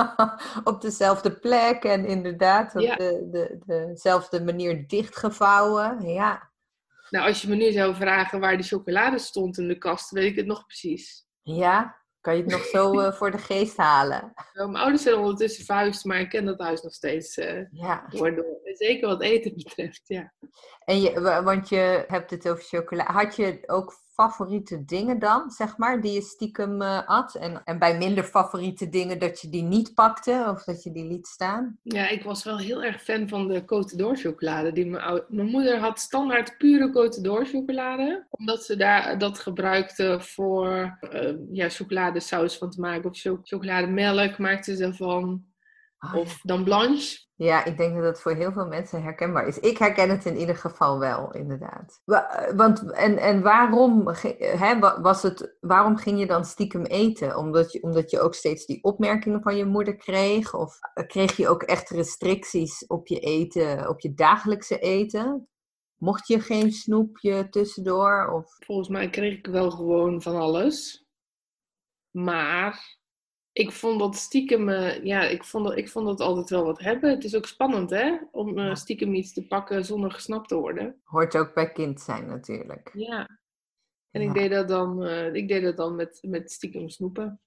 op 0.63 0.81
dezelfde 0.81 1.39
plek 1.39 1.83
en 1.83 2.05
inderdaad 2.05 2.75
op 2.75 2.81
de, 2.81 3.27
de, 3.31 3.59
dezelfde 3.65 4.43
manier 4.43 4.87
dichtgevouwen, 4.87 6.07
ja. 6.09 6.51
Nou, 7.09 7.27
als 7.27 7.41
je 7.41 7.47
me 7.47 7.55
nu 7.55 7.71
zou 7.71 7.95
vragen 7.95 8.39
waar 8.39 8.57
de 8.57 8.63
chocolade 8.63 9.19
stond 9.19 9.57
in 9.57 9.67
de 9.67 9.77
kast, 9.77 10.11
weet 10.11 10.29
ik 10.29 10.35
het 10.35 10.45
nog 10.45 10.65
precies. 10.65 11.25
Ja, 11.41 12.02
kan 12.23 12.35
je 12.35 12.41
het 12.41 12.51
nog 12.51 12.65
zo 12.65 12.99
uh, 12.99 13.11
voor 13.17 13.31
de 13.31 13.37
geest 13.37 13.77
halen? 13.77 14.33
Nou, 14.53 14.69
mijn 14.69 14.83
ouders 14.83 15.03
zijn 15.03 15.15
ondertussen 15.15 15.65
verhuisd, 15.65 16.05
maar 16.05 16.19
ik 16.19 16.29
ken 16.29 16.45
dat 16.45 16.59
huis 16.59 16.81
nog 16.81 16.93
steeds 16.93 17.37
uh, 17.37 17.71
ja. 17.71 18.05
Zeker 18.63 19.07
wat 19.07 19.21
eten 19.21 19.53
betreft, 19.55 20.01
ja. 20.05 20.33
En 20.85 21.01
je, 21.01 21.21
want 21.43 21.69
je 21.69 22.03
hebt 22.07 22.31
het 22.31 22.49
over 22.49 22.63
chocola. 22.63 23.03
Had 23.11 23.35
je 23.35 23.63
ook 23.65 23.93
favoriete 24.13 24.85
dingen 24.85 25.19
dan, 25.19 25.51
zeg 25.51 25.77
maar, 25.77 26.01
die 26.01 26.11
je 26.11 26.21
stiekem 26.21 26.81
uh, 26.81 27.07
at? 27.07 27.35
En, 27.35 27.61
en 27.63 27.79
bij 27.79 27.97
minder 27.97 28.23
favoriete 28.23 28.89
dingen 28.89 29.19
dat 29.19 29.41
je 29.41 29.49
die 29.49 29.63
niet 29.63 29.93
pakte 29.93 30.47
of 30.49 30.63
dat 30.63 30.83
je 30.83 30.91
die 30.91 31.07
liet 31.07 31.27
staan? 31.27 31.77
Ja, 31.81 32.09
ik 32.09 32.23
was 32.23 32.43
wel 32.43 32.57
heel 32.57 32.83
erg 32.83 33.03
fan 33.03 33.27
van 33.27 33.47
de 33.47 33.61
Côte 33.61 33.95
d'Or 33.95 34.15
chocolade. 34.17 34.71
Die 34.71 34.85
mijn, 34.85 35.21
mijn 35.27 35.49
moeder 35.49 35.79
had 35.79 35.99
standaard 35.99 36.57
pure 36.57 36.89
Côte 36.89 37.21
d'Or 37.21 37.45
chocolade. 37.45 38.25
Omdat 38.29 38.63
ze 38.63 38.75
daar 38.75 39.17
dat 39.17 39.39
gebruikte 39.39 40.17
voor 40.19 40.97
uh, 41.13 41.33
ja, 41.51 41.69
chocoladesaus 41.69 42.57
van 42.57 42.69
te 42.69 42.79
maken. 42.79 43.09
Of 43.09 43.19
chocolademelk 43.43 44.37
maakte 44.37 44.75
ze 44.75 44.83
ervan. 44.83 45.51
Oh, 46.03 46.15
of 46.15 46.39
dan 46.41 46.63
blanche. 46.63 47.21
Ja, 47.35 47.65
ik 47.65 47.77
denk 47.77 47.95
dat 47.95 48.03
dat 48.03 48.21
voor 48.21 48.33
heel 48.33 48.51
veel 48.51 48.67
mensen 48.67 49.03
herkenbaar 49.03 49.47
is. 49.47 49.59
Ik 49.59 49.77
herken 49.77 50.09
het 50.09 50.25
in 50.25 50.37
ieder 50.37 50.55
geval 50.55 50.99
wel, 50.99 51.31
inderdaad. 51.31 52.01
Want, 52.55 52.91
en, 52.91 53.17
en 53.17 53.41
waarom, 53.41 54.07
hè, 54.37 54.79
was 55.01 55.21
het, 55.21 55.57
waarom 55.59 55.97
ging 55.97 56.19
je 56.19 56.25
dan 56.25 56.45
stiekem 56.45 56.85
eten? 56.85 57.37
Omdat 57.37 57.71
je, 57.71 57.83
omdat 57.83 58.11
je 58.11 58.19
ook 58.19 58.33
steeds 58.33 58.65
die 58.65 58.83
opmerkingen 58.83 59.41
van 59.41 59.55
je 59.55 59.65
moeder 59.65 59.95
kreeg? 59.95 60.53
Of 60.53 60.79
kreeg 61.07 61.37
je 61.37 61.49
ook 61.49 61.63
echt 61.63 61.89
restricties 61.89 62.87
op 62.87 63.07
je 63.07 63.19
eten, 63.19 63.89
op 63.89 63.99
je 63.99 64.13
dagelijkse 64.13 64.79
eten? 64.79 65.47
Mocht 65.97 66.27
je 66.27 66.39
geen 66.39 66.71
snoepje 66.71 67.49
tussendoor? 67.49 68.27
Of... 68.27 68.55
Volgens 68.65 68.89
mij 68.89 69.09
kreeg 69.09 69.37
ik 69.37 69.47
wel 69.47 69.71
gewoon 69.71 70.21
van 70.21 70.35
alles. 70.35 71.05
Maar 72.11 73.01
ik 73.53 73.71
vond 73.71 73.99
dat 73.99 74.15
stiekem, 74.15 74.69
uh, 74.69 75.03
ja, 75.03 75.23
ik 75.23 75.43
vond, 75.43 75.65
dat, 75.65 75.77
ik 75.77 75.89
vond 75.89 76.05
dat 76.05 76.19
altijd 76.19 76.49
wel 76.49 76.65
wat 76.65 76.79
hebben. 76.79 77.09
Het 77.09 77.23
is 77.23 77.35
ook 77.35 77.45
spannend, 77.45 77.89
hè? 77.89 78.17
Om 78.31 78.57
uh, 78.57 78.75
stiekem 78.75 79.13
iets 79.13 79.33
te 79.33 79.47
pakken 79.47 79.85
zonder 79.85 80.11
gesnapt 80.11 80.47
te 80.47 80.55
worden. 80.55 81.01
Hoort 81.03 81.35
ook 81.35 81.53
bij 81.53 81.71
kind 81.71 82.01
zijn, 82.01 82.25
natuurlijk. 82.25 82.91
Ja. 82.93 83.39
En 84.11 84.21
ik 84.21 84.33
deed 84.33 84.51
dat 84.51 84.67
dan, 84.67 85.03
uh, 85.03 85.33
ik 85.33 85.47
deed 85.47 85.63
dat 85.63 85.77
dan 85.77 85.95
met, 85.95 86.19
met 86.21 86.51
stiekem 86.51 86.89
snoepen. 86.89 87.41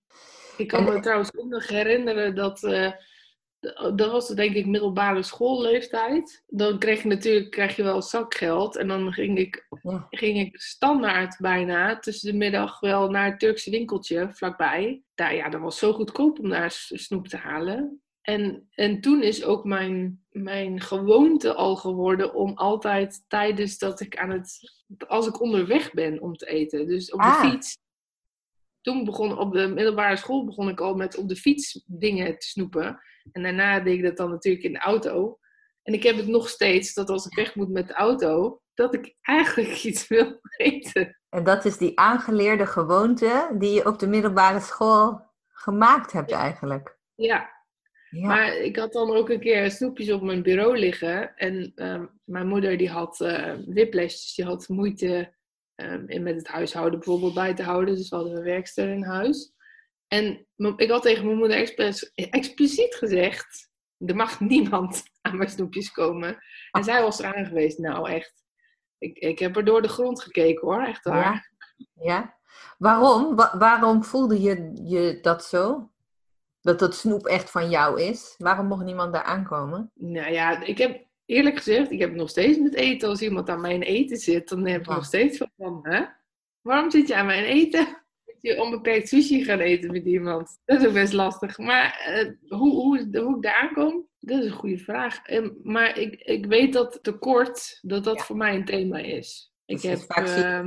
Ik 0.56 0.68
kan 0.68 0.84
me 0.84 1.00
trouwens 1.00 1.36
ook 1.36 1.48
nog 1.48 1.68
herinneren 1.68 2.34
dat 2.34 2.60
dat 3.94 4.10
was 4.10 4.28
denk 4.28 4.54
ik 4.54 4.66
middelbare 4.66 5.22
schoolleeftijd. 5.22 6.44
Dan 6.46 6.78
kreeg 6.78 7.02
je 7.02 7.08
natuurlijk 7.08 7.50
krijg 7.50 7.76
je 7.76 7.82
wel 7.82 8.02
zakgeld. 8.02 8.76
En 8.76 8.88
dan 8.88 9.12
ging 9.12 9.38
ik, 9.38 9.66
ging 10.10 10.38
ik 10.38 10.60
standaard 10.60 11.36
bijna 11.38 11.98
tussen 11.98 12.32
de 12.32 12.38
middag 12.38 12.80
wel 12.80 13.10
naar 13.10 13.24
het 13.30 13.38
Turkse 13.38 13.70
winkeltje 13.70 14.28
vlakbij. 14.32 15.02
Daar, 15.14 15.34
ja, 15.34 15.48
dat 15.48 15.60
was 15.60 15.78
zo 15.78 15.92
goedkoop 15.92 16.38
om 16.38 16.48
daar 16.48 16.70
snoep 16.70 17.28
te 17.28 17.36
halen. 17.36 18.00
En, 18.22 18.68
en 18.74 19.00
toen 19.00 19.22
is 19.22 19.44
ook 19.44 19.64
mijn, 19.64 20.24
mijn 20.30 20.80
gewoonte 20.80 21.54
al 21.54 21.76
geworden 21.76 22.34
om 22.34 22.54
altijd 22.54 23.24
tijdens 23.28 23.78
dat 23.78 24.00
ik 24.00 24.16
aan 24.16 24.30
het, 24.30 24.72
als 25.06 25.26
ik 25.26 25.40
onderweg 25.40 25.92
ben 25.92 26.20
om 26.20 26.36
te 26.36 26.46
eten, 26.46 26.86
dus 26.86 27.12
op 27.12 27.20
de 27.20 27.26
ah. 27.26 27.50
fiets. 27.50 27.76
Toen 28.86 29.04
begon 29.04 29.38
op 29.38 29.52
de 29.52 29.66
middelbare 29.66 30.16
school 30.16 30.44
begon 30.44 30.68
ik 30.68 30.80
al 30.80 30.94
met 30.94 31.16
op 31.16 31.28
de 31.28 31.36
fiets 31.36 31.82
dingen 31.86 32.38
te 32.38 32.46
snoepen. 32.46 33.00
En 33.32 33.42
daarna 33.42 33.80
deed 33.80 33.96
ik 33.96 34.02
dat 34.02 34.16
dan 34.16 34.30
natuurlijk 34.30 34.64
in 34.64 34.72
de 34.72 34.78
auto. 34.78 35.38
En 35.82 35.94
ik 35.94 36.02
heb 36.02 36.16
het 36.16 36.26
nog 36.26 36.48
steeds 36.48 36.94
dat 36.94 37.10
als 37.10 37.26
ik 37.26 37.34
weg 37.34 37.54
moet 37.54 37.68
met 37.68 37.88
de 37.88 37.94
auto, 37.94 38.60
dat 38.74 38.94
ik 38.94 39.14
eigenlijk 39.22 39.82
iets 39.82 40.08
wil 40.08 40.40
eten. 40.56 41.18
En 41.28 41.44
dat 41.44 41.64
is 41.64 41.76
die 41.76 41.98
aangeleerde 41.98 42.66
gewoonte 42.66 43.54
die 43.58 43.72
je 43.72 43.86
op 43.86 43.98
de 43.98 44.06
middelbare 44.06 44.60
school 44.60 45.20
gemaakt 45.48 46.12
hebt 46.12 46.32
eigenlijk. 46.32 46.98
Ja. 47.14 47.50
ja. 48.10 48.26
Maar 48.26 48.56
ik 48.56 48.76
had 48.76 48.92
dan 48.92 49.10
ook 49.10 49.30
een 49.30 49.40
keer 49.40 49.70
snoepjes 49.70 50.10
op 50.10 50.22
mijn 50.22 50.42
bureau 50.42 50.78
liggen. 50.78 51.36
En 51.36 51.72
ehm, 51.74 52.06
mijn 52.24 52.46
moeder 52.46 52.76
die 52.76 52.90
had 52.90 53.20
uh, 53.20 53.54
die 54.34 54.44
had 54.44 54.68
moeite 54.68 55.34
um, 55.76 56.22
met 56.22 56.34
het 56.34 56.48
huishouden 56.48 56.98
bijvoorbeeld 56.98 57.34
bij 57.34 57.54
te 57.54 57.62
houden. 57.62 57.94
Dus 57.96 58.08
we 58.08 58.16
hadden 58.16 58.36
een 58.36 58.42
werkster 58.42 58.88
in 58.88 59.04
huis. 59.04 59.54
En 60.08 60.46
ik 60.76 60.90
had 60.90 61.02
tegen 61.02 61.24
mijn 61.24 61.38
moeder 61.38 61.56
expliciet 62.14 62.94
gezegd: 62.94 63.70
er 63.98 64.16
mag 64.16 64.40
niemand 64.40 65.02
aan 65.22 65.36
mijn 65.36 65.50
snoepjes 65.50 65.90
komen. 65.90 66.38
En 66.70 66.84
zij 66.84 67.02
was 67.02 67.18
eraan 67.18 67.46
geweest. 67.46 67.78
Nou, 67.78 68.10
echt. 68.10 68.44
Ik, 68.98 69.18
ik 69.18 69.38
heb 69.38 69.56
er 69.56 69.64
door 69.64 69.82
de 69.82 69.88
grond 69.88 70.22
gekeken 70.22 70.68
hoor, 70.68 70.82
echt 70.82 71.04
waar. 71.04 71.52
Ja. 71.76 72.04
ja. 72.04 72.36
Waarom? 72.78 73.36
waarom 73.36 74.04
voelde 74.04 74.40
je, 74.40 74.72
je 74.82 75.18
dat 75.20 75.44
zo? 75.44 75.90
Dat 76.60 76.78
dat 76.78 76.94
snoep 76.94 77.26
echt 77.26 77.50
van 77.50 77.70
jou 77.70 78.00
is? 78.00 78.34
Waarom 78.38 78.66
mocht 78.66 78.84
niemand 78.84 79.12
daar 79.12 79.22
aankomen? 79.22 79.90
Nou 79.94 80.32
ja, 80.32 80.60
ik 80.60 80.78
heb 80.78 81.05
eerlijk 81.26 81.56
gezegd, 81.56 81.90
ik 81.90 82.00
heb 82.00 82.14
nog 82.14 82.28
steeds 82.28 82.58
met 82.58 82.74
eten. 82.74 83.08
Als 83.08 83.22
iemand 83.22 83.48
aan 83.48 83.60
mijn 83.60 83.82
eten 83.82 84.16
zit, 84.16 84.48
dan 84.48 84.66
heb 84.66 84.80
ik 84.80 84.86
nog 84.86 85.04
steeds 85.04 85.42
van, 85.56 85.78
hè? 85.82 86.04
Waarom 86.60 86.90
zit 86.90 87.08
je 87.08 87.14
aan 87.14 87.26
mijn 87.26 87.44
eten? 87.44 88.04
je 88.40 88.62
onbeperkt 88.62 89.08
sushi 89.08 89.44
gaan 89.44 89.58
eten 89.58 89.92
met 89.92 90.04
iemand? 90.04 90.58
Dat 90.64 90.80
is 90.80 90.86
ook 90.86 90.92
best 90.92 91.12
lastig. 91.12 91.58
Maar 91.58 92.06
uh, 92.08 92.58
hoe, 92.58 92.72
hoe, 92.72 93.18
hoe 93.20 93.36
ik 93.36 93.42
daar 93.42 93.54
aankom, 93.54 94.08
dat 94.18 94.38
is 94.38 94.44
een 94.44 94.58
goede 94.58 94.78
vraag. 94.78 95.20
maar 95.62 95.98
ik, 95.98 96.14
ik 96.14 96.46
weet 96.46 96.72
dat 96.72 96.98
tekort, 97.02 97.78
dat 97.82 98.04
dat 98.04 98.22
voor 98.22 98.36
mij 98.36 98.54
een 98.54 98.64
thema 98.64 98.98
is. 98.98 99.52
Ik 99.64 99.80
dus 99.80 99.90
heb, 99.90 99.98
vaak 99.98 100.28
uh, 100.28 100.66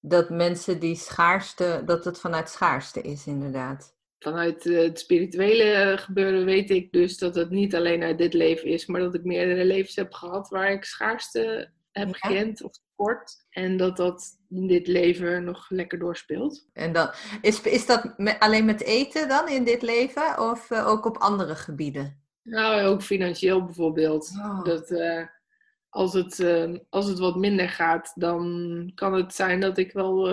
dat 0.00 0.30
mensen 0.30 0.80
die 0.80 0.96
schaarste, 0.96 1.82
dat 1.84 2.04
het 2.04 2.20
vanuit 2.20 2.48
schaarste 2.48 3.00
is 3.00 3.26
inderdaad. 3.26 3.98
Vanuit 4.22 4.66
eh, 4.66 4.82
het 4.82 4.98
spirituele 4.98 5.96
gebeuren 5.98 6.44
weet 6.44 6.70
ik 6.70 6.92
dus 6.92 7.18
dat 7.18 7.34
het 7.34 7.50
niet 7.50 7.74
alleen 7.74 8.02
uit 8.02 8.18
dit 8.18 8.34
leven 8.34 8.68
is, 8.68 8.86
maar 8.86 9.00
dat 9.00 9.14
ik 9.14 9.24
meerdere 9.24 9.64
levens 9.64 9.96
heb 9.96 10.12
gehad 10.12 10.48
waar 10.48 10.70
ik 10.70 10.84
schaarste 10.84 11.70
heb 11.92 12.14
gekend 12.14 12.62
of 12.62 12.70
tekort. 12.72 13.46
En 13.50 13.76
dat 13.76 13.96
dat 13.96 14.38
in 14.48 14.66
dit 14.66 14.86
leven 14.86 15.44
nog 15.44 15.70
lekker 15.70 15.98
doorspeelt. 15.98 16.68
En 16.72 16.92
dan, 16.92 17.10
is, 17.40 17.60
is 17.60 17.86
dat 17.86 18.14
alleen 18.38 18.64
met 18.64 18.82
eten 18.82 19.28
dan 19.28 19.48
in 19.48 19.64
dit 19.64 19.82
leven 19.82 20.50
of 20.50 20.70
uh, 20.70 20.86
ook 20.86 21.04
op 21.06 21.16
andere 21.16 21.54
gebieden? 21.54 22.22
Nou, 22.42 22.82
ook 22.82 23.02
financieel 23.02 23.64
bijvoorbeeld. 23.64 24.30
Oh. 24.38 24.64
Dat, 24.64 24.90
uh, 24.90 25.26
als, 25.88 26.12
het, 26.12 26.38
uh, 26.38 26.78
als 26.88 27.06
het 27.06 27.18
wat 27.18 27.36
minder 27.36 27.68
gaat, 27.68 28.12
dan 28.14 28.92
kan 28.94 29.14
het 29.14 29.34
zijn 29.34 29.60
dat 29.60 29.78
ik 29.78 29.92
wel, 29.92 30.28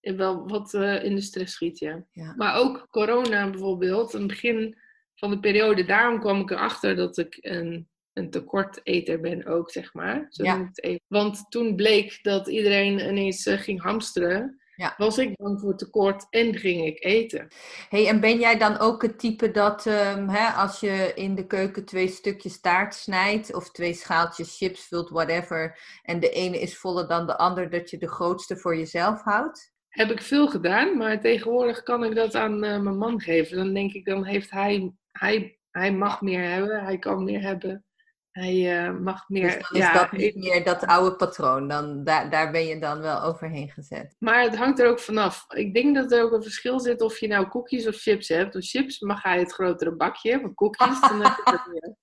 wel 0.00 0.48
wat 0.48 0.74
in 1.02 1.14
de 1.14 1.20
stress 1.20 1.54
schiet. 1.54 1.78
Ja. 1.78 2.04
ja. 2.10 2.34
Maar 2.36 2.56
ook 2.56 2.86
corona 2.90 3.50
bijvoorbeeld, 3.50 4.14
aan 4.14 4.20
het 4.20 4.28
begin 4.28 4.76
van 5.14 5.30
de 5.30 5.40
periode, 5.40 5.84
daarom 5.84 6.20
kwam 6.20 6.40
ik 6.40 6.50
erachter 6.50 6.96
dat 6.96 7.18
ik 7.18 7.38
een 7.40 7.88
een 8.12 8.30
tekorteter 8.30 9.20
ben 9.20 9.46
ook, 9.46 9.70
zeg 9.70 9.94
maar. 9.94 10.26
Zo 10.28 10.44
ja. 10.44 10.64
het 10.64 10.82
even. 10.82 11.04
Want 11.06 11.50
toen 11.50 11.76
bleek 11.76 12.18
dat 12.22 12.48
iedereen 12.48 13.08
ineens 13.08 13.46
uh, 13.46 13.58
ging 13.58 13.82
hamsteren. 13.82 14.58
Ja. 14.76 14.94
Was 14.96 15.18
ik 15.18 15.36
bang 15.36 15.60
voor 15.60 15.76
tekort 15.76 16.26
en 16.30 16.54
ging 16.54 16.86
ik 16.86 17.04
eten. 17.04 17.48
Hey, 17.88 18.08
en 18.08 18.20
ben 18.20 18.38
jij 18.38 18.58
dan 18.58 18.78
ook 18.78 19.02
het 19.02 19.18
type 19.18 19.50
dat 19.50 19.86
um, 19.86 20.28
hè, 20.28 20.48
als 20.48 20.80
je 20.80 21.12
in 21.14 21.34
de 21.34 21.46
keuken 21.46 21.84
twee 21.84 22.08
stukjes 22.08 22.60
taart 22.60 22.94
snijdt 22.94 23.54
of 23.54 23.70
twee 23.70 23.94
schaaltjes 23.94 24.56
chips 24.56 24.86
vult, 24.86 25.10
whatever, 25.10 25.78
en 26.02 26.20
de 26.20 26.30
ene 26.30 26.60
is 26.60 26.78
voller 26.78 27.08
dan 27.08 27.26
de 27.26 27.36
ander, 27.36 27.70
dat 27.70 27.90
je 27.90 27.98
de 27.98 28.08
grootste 28.08 28.56
voor 28.56 28.76
jezelf 28.76 29.22
houdt? 29.22 29.72
Heb 29.90 30.10
ik 30.10 30.22
veel 30.22 30.48
gedaan, 30.48 30.96
maar 30.96 31.20
tegenwoordig 31.20 31.82
kan 31.82 32.04
ik 32.04 32.14
dat 32.14 32.34
aan 32.34 32.52
uh, 32.52 32.80
mijn 32.80 32.98
man 32.98 33.20
geven. 33.20 33.56
Dan 33.56 33.74
denk 33.74 33.92
ik, 33.92 34.04
dan 34.04 34.24
heeft 34.24 34.50
hij, 34.50 34.92
hij, 35.12 35.58
hij 35.70 35.92
mag 35.92 36.20
meer 36.20 36.50
hebben, 36.50 36.84
hij 36.84 36.98
kan 36.98 37.24
meer 37.24 37.40
hebben. 37.40 37.84
Hij 38.30 38.84
uh, 38.86 38.98
mag 38.98 39.28
meer. 39.28 39.42
Dus 39.42 39.68
dan 39.68 39.80
is 39.80 39.92
dat 39.92 40.12
niet 40.12 40.36
meer 40.36 40.64
dat 40.64 40.86
oude 40.86 41.16
patroon. 41.16 41.68
Dan, 41.68 42.04
daar, 42.04 42.30
daar 42.30 42.50
ben 42.50 42.66
je 42.66 42.78
dan 42.78 43.00
wel 43.00 43.22
overheen 43.22 43.70
gezet. 43.70 44.16
Maar 44.18 44.42
het 44.42 44.56
hangt 44.56 44.80
er 44.80 44.88
ook 44.88 45.00
vanaf. 45.00 45.44
Ik 45.48 45.74
denk 45.74 45.94
dat 45.94 46.12
er 46.12 46.22
ook 46.22 46.32
een 46.32 46.42
verschil 46.42 46.80
zit 46.80 47.00
of 47.00 47.18
je 47.18 47.28
nou 47.28 47.46
koekjes 47.46 47.86
of 47.86 47.96
chips 47.96 48.28
hebt. 48.28 48.52
Door 48.52 48.62
chips 48.62 49.00
mag 49.00 49.22
hij 49.22 49.38
het 49.38 49.52
grotere 49.52 49.96
bakje, 49.96 50.40
maar 50.40 50.54
koekjes 50.54 51.00
dan 51.00 51.22
heb 51.24 51.40
dat 51.44 51.66
meer. 51.72 51.96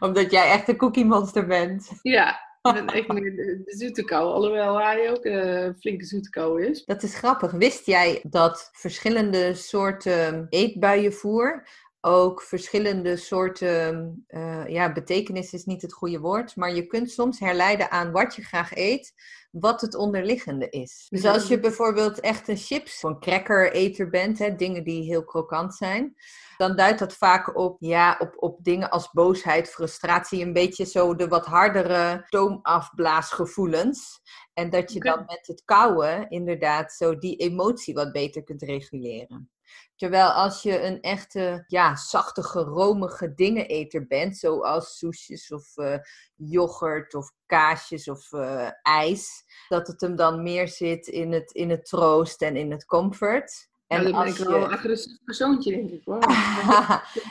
Omdat 0.00 0.30
jij 0.30 0.50
echt 0.50 0.68
een 0.68 0.76
koekiemonster 0.76 1.46
bent. 1.46 1.98
Ja, 2.02 2.40
ben 2.72 2.86
echt 2.86 3.08
meer 3.08 3.36
de, 3.36 3.62
zoete 3.66 4.04
kou. 4.04 4.32
Alhoewel 4.32 4.80
hij 4.80 5.10
ook 5.10 5.24
een 5.24 5.76
flinke 5.78 6.04
zoete 6.04 6.30
kou 6.30 6.64
is. 6.64 6.84
Dat 6.84 7.02
is 7.02 7.14
grappig. 7.14 7.50
Wist 7.50 7.86
jij 7.86 8.20
dat 8.22 8.70
verschillende 8.72 9.54
soorten 9.54 10.46
eetbuienvoer 10.50 11.68
ook 12.06 12.42
verschillende 12.42 13.16
soorten, 13.16 14.24
uh, 14.28 14.66
ja, 14.66 14.92
betekenis 14.92 15.52
is 15.52 15.64
niet 15.64 15.82
het 15.82 15.92
goede 15.92 16.18
woord, 16.18 16.56
maar 16.56 16.74
je 16.74 16.86
kunt 16.86 17.10
soms 17.10 17.40
herleiden 17.40 17.90
aan 17.90 18.12
wat 18.12 18.34
je 18.34 18.42
graag 18.42 18.76
eet, 18.76 19.12
wat 19.50 19.80
het 19.80 19.94
onderliggende 19.94 20.68
is. 20.68 21.06
Dus 21.08 21.24
als 21.24 21.48
je 21.48 21.60
bijvoorbeeld 21.60 22.20
echt 22.20 22.48
een 22.48 22.56
chips 22.56 23.04
of 23.04 23.10
een 23.10 23.20
cracker-eter 23.20 24.10
bent, 24.10 24.38
hè, 24.38 24.54
dingen 24.54 24.84
die 24.84 25.02
heel 25.02 25.24
krokant 25.24 25.74
zijn, 25.74 26.14
dan 26.56 26.76
duidt 26.76 26.98
dat 26.98 27.14
vaak 27.14 27.56
op, 27.58 27.76
ja, 27.80 28.16
op, 28.18 28.34
op 28.36 28.64
dingen 28.64 28.90
als 28.90 29.10
boosheid, 29.12 29.70
frustratie, 29.70 30.44
een 30.44 30.52
beetje 30.52 30.84
zo 30.84 31.14
de 31.14 31.28
wat 31.28 31.46
hardere 31.46 32.26
toomafblaasgevoelens. 32.28 34.20
En 34.54 34.70
dat 34.70 34.92
je 34.92 35.00
dan 35.00 35.24
met 35.26 35.46
het 35.46 35.62
kouwen 35.64 36.28
inderdaad 36.28 36.92
zo 36.92 37.18
die 37.18 37.36
emotie 37.36 37.94
wat 37.94 38.12
beter 38.12 38.42
kunt 38.42 38.62
reguleren. 38.62 39.53
Terwijl 39.96 40.28
als 40.28 40.62
je 40.62 40.82
een 40.82 41.00
echte, 41.00 41.64
ja, 41.66 41.96
zachtige, 41.96 42.60
romige 42.60 43.34
dingeneter 43.34 44.06
bent, 44.06 44.36
zoals 44.36 44.98
soesjes 44.98 45.52
of 45.52 45.76
uh, 45.76 45.96
yoghurt 46.36 47.14
of 47.14 47.32
kaasjes 47.46 48.08
of 48.08 48.32
uh, 48.32 48.68
ijs, 48.82 49.44
dat 49.68 49.86
het 49.86 50.00
hem 50.00 50.16
dan 50.16 50.42
meer 50.42 50.68
zit 50.68 51.06
in 51.06 51.32
het, 51.32 51.52
in 51.52 51.70
het 51.70 51.84
troost 51.84 52.42
en 52.42 52.56
in 52.56 52.70
het 52.70 52.84
comfort. 52.84 53.68
En 53.86 54.02
ja, 54.02 54.10
dan 54.10 54.24
ben 54.24 54.32
ik 54.32 54.38
wel 54.38 54.58
je... 54.58 54.64
een 54.64 54.72
agressief 54.72 55.18
persoontje, 55.24 55.70
denk 55.70 55.90
ik. 55.90 56.04
Wow. 56.04 56.22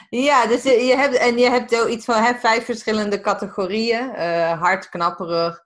ja, 0.29 0.47
dus 0.47 0.63
je 0.63 0.93
hebt, 0.97 1.15
en 1.15 1.38
je 1.38 1.50
hebt 1.50 1.71
zoiets 1.71 2.05
van 2.05 2.23
hè, 2.23 2.33
vijf 2.33 2.65
verschillende 2.65 3.21
categorieën. 3.21 4.09
Uh, 4.09 4.62
hard, 4.62 4.89
knapperig, 4.89 5.63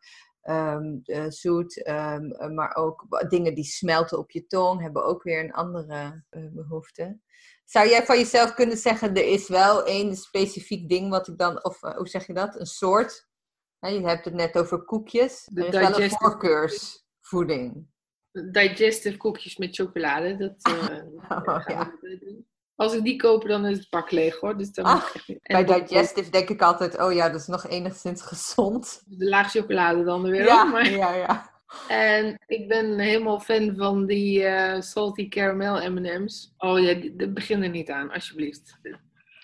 um, 0.50 1.01
zoet. 1.32 1.84
Ehm, 1.84 2.54
maar 2.54 2.75
ook 2.75 3.25
dingen 3.30 3.54
die 3.54 3.63
smelten 3.63 4.18
op 4.18 4.32
je 4.32 4.48
tong 4.48 4.82
hebben 4.82 5.06
ook 5.06 5.24
weer 5.24 5.44
een 5.44 5.54
andere 5.54 6.24
behoefte. 6.30 7.20
Zou 7.66 7.89
jij 7.89 8.06
van 8.06 8.18
jezelf 8.18 8.54
kunnen 8.54 8.77
zeggen, 8.77 9.16
er 9.16 9.27
is 9.27 9.48
wel 9.48 9.86
één 9.86 10.16
specifiek 10.16 10.89
ding 10.89 11.10
wat 11.10 11.27
ik 11.27 11.38
dan, 11.38 11.63
of 11.63 11.82
hoe 11.82 12.08
zeg 12.08 12.27
je 12.27 12.34
dat, 12.34 12.60
een 12.60 12.66
soort? 12.66 13.27
je 13.80 14.08
hebt 14.08 14.25
het 14.25 14.34
net 14.34 14.58
over 14.58 14.84
koekjes. 14.84 15.50
er 15.56 15.66
is 15.66 15.72
wel 15.72 16.01
een 16.01 16.10
voorkeursvoeding. 16.10 17.88
Digestive 18.32 19.18
koekjes 19.18 19.58
met 19.58 19.75
chocolade, 19.75 20.38
dat, 20.38 20.56
oh, 21.46 21.63
ja. 21.66 21.94
Als 22.77 22.93
ik 22.93 23.03
die 23.03 23.15
koop, 23.15 23.48
dan 23.48 23.65
is 23.65 23.77
het 23.77 23.89
pak 23.89 24.12
leeg 24.12 24.39
hoor. 24.39 24.57
Dus 24.57 24.72
dan 24.72 24.86
ah, 24.86 25.03
bij 25.43 25.63
digestive 25.63 26.29
denk 26.29 26.50
ik 26.50 26.62
altijd, 26.62 27.01
oh 27.01 27.13
ja, 27.13 27.29
dat 27.29 27.39
is 27.39 27.48
nog 27.48 27.67
enigszins 27.67 28.22
gezond. 28.22 29.03
De 29.05 29.25
laag 29.25 29.51
chocolade 29.51 30.03
dan 30.03 30.22
weer. 30.22 30.46
Ja, 30.46 30.63
maar... 30.63 30.89
ja, 30.89 31.13
ja. 31.13 31.55
En 31.88 32.39
ik 32.48 32.67
ben 32.67 33.00
helemaal 33.00 33.39
fan 33.39 33.75
van 33.75 34.05
die 34.05 34.41
uh, 34.41 34.81
salty 34.81 35.27
caramel 35.27 35.91
M&M's. 35.91 36.53
Oh 36.57 36.79
ja, 36.79 37.10
begin 37.27 37.63
er 37.63 37.69
niet 37.69 37.89
aan, 37.89 38.12
alsjeblieft. 38.12 38.79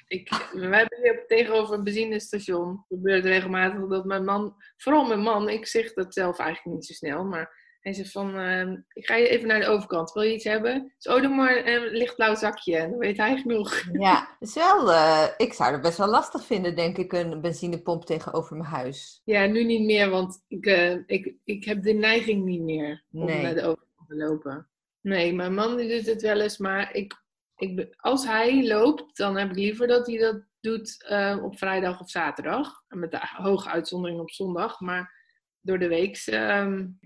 Ik, 0.08 0.50
wij 0.54 0.80
hebben 0.80 1.00
hier 1.02 1.24
tegenover 1.28 1.74
een 1.74 1.84
benzinestation. 1.84 2.70
Het 2.70 2.86
gebeurt 2.88 3.26
regelmatig 3.26 3.88
dat 3.88 4.06
mijn 4.06 4.26
man, 4.26 4.56
vooral 4.78 5.08
mijn 5.08 5.20
man, 5.20 5.50
ik 5.50 5.68
zeg 5.68 5.94
dat 5.94 6.14
zelf 6.14 6.40
eigenlijk 6.40 6.76
niet 6.76 6.86
zo 6.86 6.94
snel, 6.94 7.24
maar 7.24 7.63
hij 7.84 7.94
zegt 7.94 8.12
van, 8.12 8.40
uh, 8.40 8.78
ik 8.94 9.06
ga 9.06 9.16
je 9.16 9.28
even 9.28 9.48
naar 9.48 9.60
de 9.60 9.68
overkant. 9.68 10.12
Wil 10.12 10.24
je 10.24 10.34
iets 10.34 10.44
hebben? 10.44 10.94
Zo, 10.98 11.22
doe 11.22 11.36
maar 11.36 11.68
een 11.68 11.88
lichtblauw 11.88 12.36
zakje. 12.36 12.78
En 12.78 12.90
dan 12.90 13.00
weet 13.00 13.18
hij 13.18 13.38
genoeg. 13.38 13.84
Ja, 13.92 14.38
is 14.40 14.54
wel, 14.54 14.90
uh, 14.90 15.28
ik 15.38 15.54
zou 15.54 15.72
het 15.72 15.82
best 15.82 15.98
wel 15.98 16.08
lastig 16.08 16.46
vinden, 16.46 16.76
denk 16.76 16.98
ik, 16.98 17.14
een 17.14 17.42
benzinepomp 17.42 18.06
tegenover 18.06 18.58
mijn 18.58 18.70
huis. 18.70 19.22
Ja, 19.24 19.46
nu 19.46 19.64
niet 19.64 19.86
meer, 19.86 20.10
want 20.10 20.44
ik, 20.48 20.66
uh, 20.66 20.98
ik, 21.06 21.36
ik 21.44 21.64
heb 21.64 21.84
de 21.84 21.94
neiging 21.94 22.44
niet 22.44 22.62
meer 22.62 23.04
om 23.12 23.26
naar 23.26 23.56
de 23.56 23.62
overkant 23.62 24.08
te 24.08 24.16
lopen. 24.16 24.70
Nee, 25.02 25.34
mijn 25.34 25.54
man 25.54 25.78
doet 25.78 26.06
het 26.06 26.22
wel 26.22 26.42
eens, 26.42 26.58
maar 26.58 26.94
ik, 26.96 27.14
ik, 27.56 27.94
als 27.98 28.26
hij 28.26 28.68
loopt, 28.68 29.18
dan 29.18 29.38
heb 29.38 29.50
ik 29.50 29.56
liever 29.56 29.88
dat 29.88 30.08
hij 30.08 30.18
dat 30.18 30.44
doet 30.60 31.06
uh, 31.10 31.44
op 31.44 31.58
vrijdag 31.58 32.00
of 32.00 32.10
zaterdag. 32.10 32.84
Met 32.88 33.12
de 33.12 33.20
hoge 33.22 33.70
uitzondering 33.70 34.20
op 34.20 34.32
zondag. 34.32 34.80
Maar 34.80 35.23
door 35.64 35.80
de 35.80 35.88
week, 35.88 36.26
um, 36.28 36.98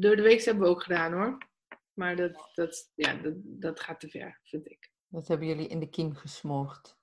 door 0.00 0.16
de 0.16 0.22
week 0.22 0.44
hebben 0.44 0.64
we 0.64 0.70
ook 0.70 0.82
gedaan 0.82 1.12
hoor. 1.12 1.38
Maar 1.92 2.16
dat, 2.16 2.50
dat, 2.54 2.90
ja, 2.94 3.14
dat, 3.14 3.34
dat 3.36 3.80
gaat 3.80 4.00
te 4.00 4.08
ver, 4.08 4.40
vind 4.42 4.70
ik. 4.70 4.90
Dat 5.08 5.28
hebben 5.28 5.46
jullie 5.46 5.68
in 5.68 5.80
de 5.80 5.88
kiem 5.88 6.14
gesmoord. 6.14 6.96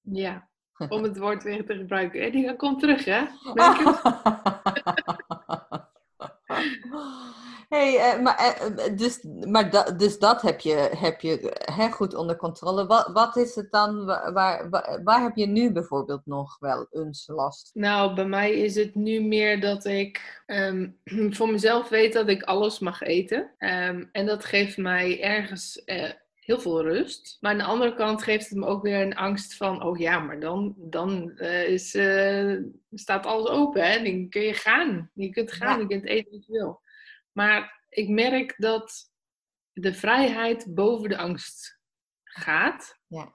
Ja, 0.00 0.48
om 0.88 1.02
het 1.02 1.18
woord 1.18 1.42
weer 1.42 1.66
te 1.66 1.74
gebruiken. 1.74 2.32
Die 2.32 2.56
komt 2.56 2.80
terug, 2.80 3.04
hè? 3.04 3.24
hey, 7.72 8.14
uh, 8.14 8.22
maar, 8.22 8.58
uh, 8.62 8.96
dus, 8.96 9.24
maar 9.46 9.70
da, 9.70 9.82
dus 9.82 10.18
dat 10.18 10.42
heb 10.42 10.60
je, 10.60 10.90
heb 10.96 11.20
je 11.20 11.60
hè, 11.72 11.90
goed 11.90 12.14
onder 12.14 12.36
controle. 12.36 12.86
Wat, 12.86 13.10
wat 13.12 13.36
is 13.36 13.54
het 13.54 13.70
dan, 13.70 14.04
waar, 14.04 14.32
waar, 14.70 15.00
waar 15.04 15.22
heb 15.22 15.36
je 15.36 15.46
nu 15.46 15.72
bijvoorbeeld 15.72 16.26
nog 16.26 16.56
wel 16.58 16.86
eens 16.90 17.26
last? 17.26 17.70
Nou, 17.74 18.14
bij 18.14 18.26
mij 18.26 18.52
is 18.52 18.74
het 18.74 18.94
nu 18.94 19.20
meer 19.20 19.60
dat 19.60 19.84
ik 19.84 20.42
um, 20.46 20.98
voor 21.36 21.48
mezelf 21.48 21.88
weet 21.88 22.12
dat 22.12 22.28
ik 22.28 22.42
alles 22.42 22.78
mag 22.78 23.02
eten. 23.02 23.50
Um, 23.58 24.08
en 24.12 24.26
dat 24.26 24.44
geeft 24.44 24.76
mij 24.76 25.22
ergens 25.22 25.82
uh, 25.86 26.10
heel 26.34 26.60
veel 26.60 26.82
rust. 26.82 27.36
Maar 27.40 27.52
aan 27.52 27.58
de 27.58 27.64
andere 27.64 27.94
kant 27.94 28.22
geeft 28.22 28.48
het 28.48 28.58
me 28.58 28.66
ook 28.66 28.82
weer 28.82 29.00
een 29.00 29.16
angst 29.16 29.56
van, 29.56 29.82
oh 29.82 29.98
ja, 29.98 30.18
maar 30.18 30.40
dan, 30.40 30.74
dan 30.76 31.32
uh, 31.36 31.68
is, 31.68 31.94
uh, 31.94 32.58
staat 32.92 33.26
alles 33.26 33.48
open. 33.48 33.90
Hè? 33.90 34.02
Dan 34.02 34.28
kun 34.28 34.42
je 34.42 34.54
gaan. 34.54 35.10
Je 35.14 35.30
kunt 35.30 35.52
gaan, 35.52 35.80
je 35.80 35.86
kunt 35.86 36.06
eten 36.06 36.32
wat 36.32 36.46
je 36.46 36.52
wil. 36.52 36.80
Maar 37.32 37.86
ik 37.88 38.08
merk 38.08 38.54
dat 38.56 39.10
de 39.72 39.94
vrijheid 39.94 40.74
boven 40.74 41.08
de 41.08 41.16
angst 41.16 41.80
gaat. 42.24 42.98
Ja. 43.06 43.32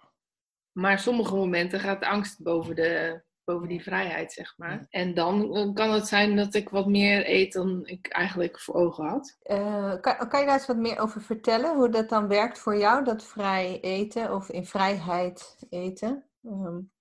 Maar 0.72 1.00
sommige 1.00 1.36
momenten 1.36 1.80
gaat 1.80 2.00
de 2.00 2.08
angst 2.08 2.44
boven, 2.44 2.76
de, 2.76 3.24
boven 3.44 3.68
die 3.68 3.84
vrijheid, 3.84 4.34
zeg 4.34 4.58
maar. 4.58 4.86
En 4.90 5.14
dan 5.14 5.56
eh, 5.56 5.74
kan 5.74 5.92
het 5.92 6.08
zijn 6.08 6.36
dat 6.36 6.54
ik 6.54 6.70
wat 6.70 6.88
meer 6.88 7.30
eet 7.30 7.54
dan 7.54 7.86
ik 7.86 8.08
eigenlijk 8.08 8.60
voor 8.60 8.76
ogen 8.76 9.06
had. 9.06 9.38
Uh, 9.44 10.00
kan, 10.02 10.30
kan 10.30 10.40
je 10.40 10.46
daar 10.46 10.56
eens 10.56 10.68
wat 10.68 10.78
meer 10.78 11.00
over 11.00 11.22
vertellen? 11.22 11.76
Hoe 11.76 11.90
dat 11.90 12.10
dan 12.10 12.28
werkt 12.28 12.60
voor 12.60 12.78
jou, 12.78 13.04
dat 13.04 13.24
vrij 13.24 13.80
eten 13.82 14.34
of 14.34 14.50
in 14.50 14.66
vrijheid 14.66 15.58
eten? 15.70 16.24
Um, 16.42 16.92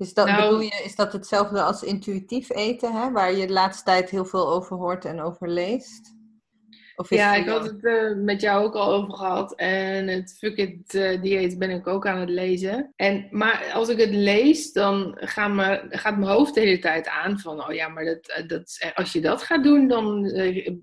is 0.00 0.14
dat, 0.14 0.26
nou, 0.26 0.42
bedoel 0.42 0.60
je, 0.60 0.82
is 0.84 0.96
dat 0.96 1.12
hetzelfde 1.12 1.62
als 1.62 1.82
intuïtief 1.82 2.50
eten, 2.50 2.92
hè? 2.92 3.10
waar 3.10 3.32
je 3.32 3.46
de 3.46 3.52
laatste 3.52 3.84
tijd 3.84 4.10
heel 4.10 4.24
veel 4.24 4.48
over 4.48 4.76
hoort 4.76 5.04
en 5.04 5.20
over 5.20 5.48
leest? 5.48 6.18
Ja, 7.08 7.34
ik 7.34 7.48
had 7.48 7.64
het 7.64 7.82
uh, 7.82 8.14
met 8.16 8.40
jou 8.40 8.64
ook 8.64 8.74
al 8.74 8.92
over 8.92 9.14
gehad. 9.14 9.54
En 9.54 10.08
het 10.08 10.36
Fuck 10.38 10.56
It 10.56 10.94
uh, 10.94 11.22
dieet 11.22 11.58
ben 11.58 11.70
ik 11.70 11.86
ook 11.86 12.06
aan 12.06 12.20
het 12.20 12.28
lezen. 12.28 12.92
En, 12.96 13.26
maar 13.30 13.70
als 13.72 13.88
ik 13.88 13.98
het 13.98 14.14
lees, 14.14 14.72
dan 14.72 15.16
gaat, 15.20 15.50
me, 15.50 15.86
gaat 15.88 16.18
mijn 16.18 16.30
hoofd 16.30 16.54
de 16.54 16.60
hele 16.60 16.78
tijd 16.78 17.08
aan 17.08 17.38
van... 17.38 17.68
Oh 17.68 17.74
ja, 17.74 17.88
maar 17.88 18.04
dat, 18.04 18.28
eh, 18.28 18.48
dat, 18.48 18.92
als 18.94 19.12
je 19.12 19.20
dat 19.20 19.42
gaat 19.42 19.64
doen, 19.64 19.88
dan 19.88 20.26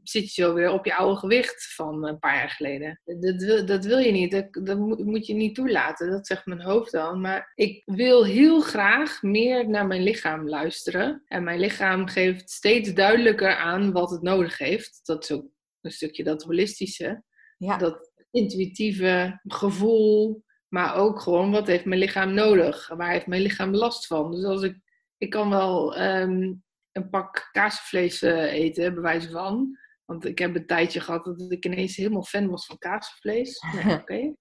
zit 0.04 0.36
je 0.36 0.42
zo 0.42 0.54
weer 0.54 0.72
op 0.72 0.86
je 0.86 0.96
oude 0.96 1.20
gewicht 1.20 1.74
van 1.76 2.06
een 2.06 2.20
paar 2.20 2.36
jaar 2.36 2.50
geleden. 2.50 3.02
Dat, 3.06 3.44
wil, 3.44 3.66
dat 3.66 3.86
wil 3.86 3.98
je 3.98 4.12
niet. 4.12 4.32
Dat, 4.32 4.46
dat 4.66 4.78
moet, 4.78 5.06
moet 5.06 5.28
je 5.28 5.34
niet 5.34 5.56
toelaten. 5.56 6.12
Dat 6.12 6.28
zegt 6.28 6.46
mijn 6.46 6.62
hoofd 6.62 6.92
dan. 6.92 7.22
Maar 7.22 7.52
ik 7.56 7.82
wil 7.86 8.26
heel 8.26 8.62
graag 8.62 9.22
meer 9.22 9.70
naar 9.70 9.88
mijn 9.88 10.04
lichaam 10.04 10.50
luisteren. 10.50 11.24
En 11.28 11.44
mijn 11.44 11.60
lichaam 11.60 12.08
geeft 12.08 12.50
steeds 12.50 12.94
duidelijker 12.94 13.56
aan 13.56 13.92
wat 13.92 14.10
het 14.10 14.22
nodig 14.22 14.58
heeft. 14.58 15.00
Dat 15.04 15.24
is 15.24 15.32
ook 15.32 15.46
een 15.88 15.94
stukje 15.94 16.24
dat 16.24 16.44
holistische, 16.44 17.24
ja. 17.58 17.78
dat 17.78 18.12
intuïtieve 18.32 19.40
gevoel, 19.44 20.44
maar 20.68 20.96
ook 20.96 21.22
gewoon 21.22 21.52
wat 21.52 21.68
heeft 21.68 21.86
mijn 21.86 22.00
lichaam 22.00 22.34
nodig? 22.34 22.88
Waar 22.88 23.12
heeft 23.12 23.28
mijn 23.28 23.42
lichaam 23.42 23.76
last 23.76 24.08
van? 24.08 24.32
Dus 24.32 24.44
als 24.44 24.62
ik, 24.62 24.80
ik 25.18 25.30
kan 25.30 25.50
wel 25.50 25.96
ehm, 25.96 26.54
een 26.92 27.10
pak 27.10 27.50
kaasvlees 27.52 28.22
uh, 28.22 28.54
eten, 28.54 28.94
bij 28.94 29.04
wijze 29.04 29.30
van. 29.30 29.78
Want 30.06 30.26
ik 30.26 30.40
heb 30.40 30.56
een 30.56 30.66
tijdje 30.66 31.00
gehad 31.00 31.26
dat 31.26 31.52
ik 31.52 31.66
ineens 31.66 31.96
helemaal 31.96 32.24
fan 32.24 32.50
was 32.50 32.66
van 32.66 32.78
kaasvlees. 32.78 33.60
Oké. 33.86 33.94
Okay. 33.94 34.36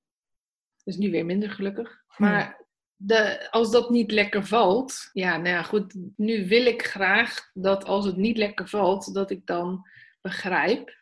Dus 0.84 0.96
nu 0.96 1.10
weer 1.10 1.24
minder 1.24 1.50
gelukkig. 1.50 2.04
Maar 2.16 2.66
de, 2.96 3.50
als 3.50 3.70
dat 3.70 3.90
niet 3.90 4.10
lekker 4.10 4.46
valt, 4.46 5.10
ja, 5.12 5.36
nou 5.36 5.48
ja, 5.48 5.62
goed. 5.62 5.96
Nu 6.16 6.48
wil 6.48 6.66
ik 6.66 6.86
graag 6.86 7.50
dat 7.52 7.84
als 7.84 8.04
het 8.04 8.16
niet 8.16 8.36
lekker 8.36 8.68
valt, 8.68 9.14
dat 9.14 9.30
ik 9.30 9.46
dan 9.46 9.88
begrijp 10.20 10.95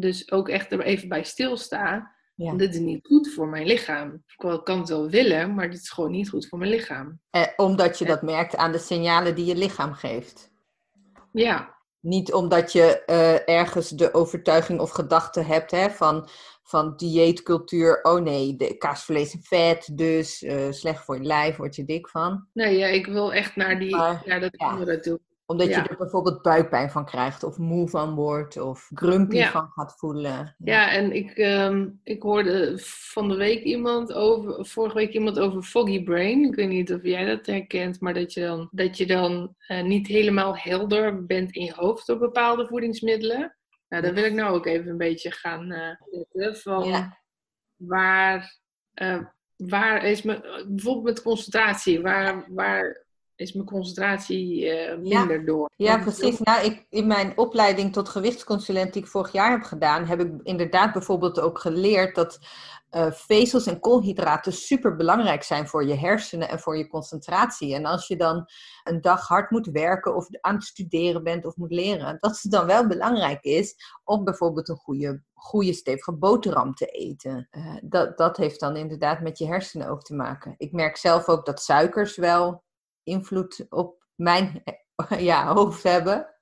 dus 0.00 0.30
ook 0.30 0.48
echt 0.48 0.72
er 0.72 0.80
even 0.80 1.08
bij 1.08 1.24
stilsta. 1.24 2.16
Ja. 2.34 2.54
Dit 2.54 2.74
is 2.74 2.80
niet 2.80 3.06
goed 3.06 3.32
voor 3.32 3.48
mijn 3.48 3.66
lichaam. 3.66 4.24
Ik 4.26 4.64
kan 4.64 4.78
het 4.78 4.88
wel 4.88 5.10
willen, 5.10 5.54
maar 5.54 5.70
dit 5.70 5.80
is 5.80 5.90
gewoon 5.90 6.10
niet 6.10 6.28
goed 6.28 6.48
voor 6.48 6.58
mijn 6.58 6.70
lichaam. 6.70 7.20
Eh, 7.30 7.46
omdat 7.56 7.98
je 7.98 8.04
dat 8.04 8.22
merkt 8.22 8.56
aan 8.56 8.72
de 8.72 8.78
signalen 8.78 9.34
die 9.34 9.44
je 9.44 9.56
lichaam 9.56 9.92
geeft. 9.92 10.52
Ja. 11.32 11.76
Niet 12.00 12.32
omdat 12.32 12.72
je 12.72 13.02
uh, 13.06 13.56
ergens 13.56 13.88
de 13.88 14.14
overtuiging 14.14 14.80
of 14.80 14.90
gedachte 14.90 15.40
hebt 15.40 15.70
hè, 15.70 15.90
van, 15.90 16.28
van 16.62 16.96
dieetcultuur. 16.96 18.02
Oh 18.02 18.20
nee, 18.20 18.56
de 18.56 18.76
kaasvlees 18.76 19.34
en 19.34 19.42
vet, 19.42 19.90
dus 19.92 20.42
uh, 20.42 20.66
slecht 20.70 21.04
voor 21.04 21.16
je 21.16 21.22
lijf, 21.22 21.56
word 21.56 21.76
je 21.76 21.84
dik 21.84 22.08
van. 22.08 22.46
Nee, 22.52 22.78
ja, 22.78 22.86
ik 22.86 23.06
wil 23.06 23.32
echt 23.32 23.56
naar, 23.56 23.78
die, 23.78 23.96
maar, 23.96 24.22
naar 24.24 24.40
dat 24.40 24.54
ja. 24.56 24.70
andere 24.70 25.00
toe 25.00 25.20
omdat 25.50 25.68
je 25.68 25.74
er 25.74 25.96
bijvoorbeeld 25.96 26.42
buikpijn 26.42 26.90
van 26.90 27.04
krijgt, 27.04 27.42
of 27.42 27.58
moe 27.58 27.88
van 27.88 28.14
wordt, 28.14 28.56
of 28.56 28.90
grumpy 28.94 29.44
van 29.44 29.70
gaat 29.74 29.94
voelen. 29.96 30.30
Ja, 30.30 30.54
ja 30.58 30.90
en 30.90 31.12
ik, 31.12 31.38
um, 31.38 32.00
ik 32.04 32.22
hoorde 32.22 32.78
van 32.82 33.28
de 33.28 33.36
week 33.36 33.62
iemand 33.62 34.12
over, 34.12 34.66
vorige 34.66 34.96
week 34.96 35.12
iemand 35.12 35.38
over 35.38 35.62
foggy 35.62 36.04
brain. 36.04 36.44
Ik 36.44 36.54
weet 36.54 36.68
niet 36.68 36.92
of 36.92 37.02
jij 37.02 37.24
dat 37.24 37.46
herkent, 37.46 38.00
maar 38.00 38.14
dat 38.14 38.32
je 38.32 38.40
dan, 38.40 38.68
dat 38.70 38.96
je 38.96 39.06
dan 39.06 39.54
uh, 39.68 39.82
niet 39.82 40.06
helemaal 40.06 40.56
helder 40.56 41.26
bent 41.26 41.54
in 41.54 41.64
je 41.64 41.72
hoofd 41.74 42.06
door 42.06 42.18
bepaalde 42.18 42.66
voedingsmiddelen. 42.66 43.56
Nou, 43.88 44.02
daar 44.02 44.14
wil 44.14 44.24
ik 44.24 44.34
nou 44.34 44.54
ook 44.54 44.66
even 44.66 44.90
een 44.90 44.96
beetje 44.96 45.30
gaan 45.30 45.72
uh, 45.72 45.94
zitten. 46.10 46.56
Van 46.56 47.12
waar, 47.76 48.58
uh, 49.02 49.22
waar 49.56 50.04
is 50.04 50.22
me, 50.22 50.64
bijvoorbeeld 50.68 51.04
met 51.04 51.22
concentratie, 51.22 52.00
waar, 52.00 52.46
waar 52.48 53.06
is 53.40 53.52
mijn 53.52 53.66
concentratie 53.66 54.64
uh, 54.64 54.98
minder 54.98 55.44
door. 55.44 55.70
Ja, 55.76 55.98
precies. 55.98 56.38
Nou, 56.38 56.64
ik, 56.64 56.86
in 56.90 57.06
mijn 57.06 57.38
opleiding 57.38 57.92
tot 57.92 58.08
gewichtsconsulent 58.08 58.92
die 58.92 59.02
ik 59.02 59.08
vorig 59.08 59.32
jaar 59.32 59.50
heb 59.50 59.62
gedaan, 59.62 60.04
heb 60.04 60.20
ik 60.20 60.32
inderdaad 60.42 60.92
bijvoorbeeld 60.92 61.40
ook 61.40 61.58
geleerd 61.58 62.14
dat 62.14 62.38
uh, 62.90 63.10
vezels 63.10 63.66
en 63.66 63.80
koolhydraten 63.80 64.52
super 64.52 64.96
belangrijk 64.96 65.42
zijn 65.42 65.68
voor 65.68 65.86
je 65.86 65.94
hersenen 65.94 66.48
en 66.48 66.60
voor 66.60 66.76
je 66.76 66.88
concentratie. 66.88 67.74
En 67.74 67.84
als 67.84 68.06
je 68.06 68.16
dan 68.16 68.46
een 68.84 69.00
dag 69.00 69.26
hard 69.26 69.50
moet 69.50 69.66
werken 69.66 70.16
of 70.16 70.26
aan 70.40 70.54
het 70.54 70.64
studeren 70.64 71.22
bent 71.22 71.46
of 71.46 71.56
moet 71.56 71.72
leren, 71.72 72.16
dat 72.20 72.40
het 72.42 72.52
dan 72.52 72.66
wel 72.66 72.86
belangrijk 72.86 73.42
is 73.44 73.74
om 74.04 74.24
bijvoorbeeld 74.24 74.68
een 74.68 74.76
goede, 74.76 75.22
goede 75.34 75.72
stevige 75.72 76.12
boterham 76.12 76.74
te 76.74 76.86
eten. 76.86 77.48
Uh, 77.50 77.76
dat, 77.82 78.18
dat 78.18 78.36
heeft 78.36 78.60
dan 78.60 78.76
inderdaad 78.76 79.20
met 79.20 79.38
je 79.38 79.46
hersenen 79.46 79.88
ook 79.88 80.02
te 80.02 80.14
maken. 80.14 80.54
Ik 80.56 80.72
merk 80.72 80.96
zelf 80.96 81.28
ook 81.28 81.46
dat 81.46 81.62
suikers 81.62 82.16
wel 82.16 82.66
invloed 83.08 83.66
op 83.68 84.04
mijn 84.14 84.62
ja, 85.18 85.54
hoofd 85.54 85.82
hebben. 85.82 86.34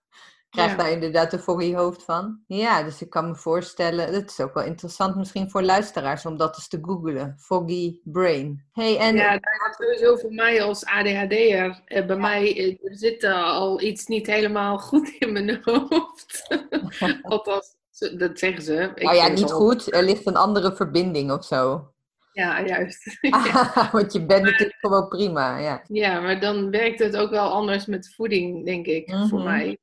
krijg 0.51 0.77
daar 0.77 0.91
inderdaad 0.91 1.33
een 1.33 1.39
foggy 1.39 1.75
hoofd 1.75 2.03
van. 2.03 2.41
Ja, 2.47 2.83
dus 2.83 3.03
ik 3.03 3.11
kan 3.11 3.29
me 3.29 3.35
voorstellen, 3.37 4.13
dat 4.13 4.31
is 4.31 4.41
ook 4.41 4.55
wel 4.55 4.65
interessant 4.65 5.17
misschien 5.17 5.51
voor 5.51 5.63
luisteraars 5.63 6.27
om 6.27 6.37
dat 6.37 6.57
eens 6.57 6.69
te 6.69 6.79
googlen. 6.83 7.37
Foggy 7.39 8.01
brain. 8.05 8.69
Hey, 8.73 8.99
en... 8.99 9.17
Ja, 9.17 9.33
dat 9.33 9.43
is 9.71 9.77
sowieso 9.77 10.17
voor 10.17 10.33
mij 10.33 10.63
als 10.63 10.85
ADHD'er. 10.85 11.83
Eh, 11.85 12.07
bij 12.07 12.17
mij 12.17 12.57
eh, 12.57 12.91
er 12.91 12.97
zit 12.97 13.25
al 13.25 13.81
iets 13.81 14.07
niet 14.07 14.27
helemaal 14.27 14.79
goed 14.89 15.09
in 15.19 15.33
mijn 15.33 15.61
hoofd. 15.63 16.47
Althans, 17.23 17.77
dat 18.17 18.39
zeggen 18.39 18.63
ze. 18.63 18.93
Ik 18.95 19.03
nou 19.03 19.17
ja, 19.17 19.29
niet 19.29 19.53
goed. 19.53 19.95
Er 19.95 20.03
ligt 20.03 20.27
een 20.27 20.37
andere 20.37 20.77
verbinding 20.77 21.33
of 21.33 21.45
zo. 21.45 21.91
Ja, 22.37 22.67
juist. 22.67 23.19
Want 23.93 24.13
je 24.13 24.27
bent 24.27 24.43
natuurlijk 24.43 24.79
gewoon 24.81 25.09
prima, 25.09 25.59
ja. 25.59 25.83
Ja, 25.89 26.21
maar 26.21 26.41
dan 26.41 26.71
werkt 26.71 26.99
het 26.99 27.17
ook 27.17 27.31
wel 27.31 27.51
anders 27.51 27.87
met 27.87 28.15
voeding, 28.15 28.65
denk 28.65 28.87
ik, 28.87 29.11
voor 29.11 29.39
mhm. 29.39 29.49
mij. 29.49 29.79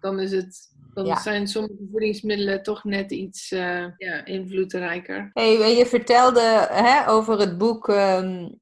Dan, 0.00 0.20
is 0.20 0.32
het, 0.32 0.74
dan 0.94 1.16
zijn 1.16 1.46
sommige 1.46 1.88
voedingsmiddelen 1.90 2.62
toch 2.62 2.84
net 2.84 3.10
iets 3.10 3.52
uh, 3.52 3.84
ja, 3.96 4.24
invloedrijker. 4.24 5.30
Hey, 5.32 5.76
je 5.76 5.86
vertelde 5.86 6.68
hè, 6.70 7.08
over 7.08 7.38
het 7.38 7.58
boek 7.58 7.88
um, 7.88 8.60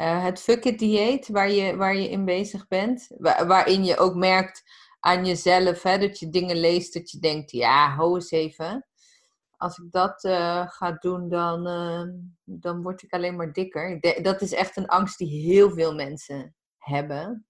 uh, 0.00 0.24
Het 0.24 0.40
Fuck 0.40 0.64
It 0.64 0.78
Dieet, 0.78 1.28
waar 1.28 1.50
je, 1.50 1.76
waar 1.76 1.96
je 1.96 2.08
in 2.08 2.24
bezig 2.24 2.68
bent. 2.68 3.08
waarin 3.46 3.84
je 3.84 3.96
ook 3.96 4.14
merkt 4.14 4.62
aan 5.00 5.26
jezelf, 5.26 5.82
hè, 5.82 5.98
dat 5.98 6.18
je 6.18 6.30
dingen 6.30 6.56
leest 6.56 6.94
dat 6.94 7.10
je 7.10 7.18
denkt, 7.18 7.50
ja, 7.50 7.88
hou 7.88 8.14
eens 8.14 8.30
even 8.30 8.87
als 9.58 9.78
ik 9.78 9.92
dat 9.92 10.24
uh, 10.24 10.68
ga 10.68 10.92
doen, 10.92 11.28
dan, 11.28 11.68
uh, 11.68 12.02
dan 12.44 12.82
word 12.82 13.02
ik 13.02 13.12
alleen 13.12 13.36
maar 13.36 13.52
dikker. 13.52 14.00
dat 14.22 14.40
is 14.40 14.52
echt 14.52 14.76
een 14.76 14.86
angst 14.86 15.18
die 15.18 15.54
heel 15.54 15.70
veel 15.70 15.94
mensen 15.94 16.54
hebben. 16.78 17.46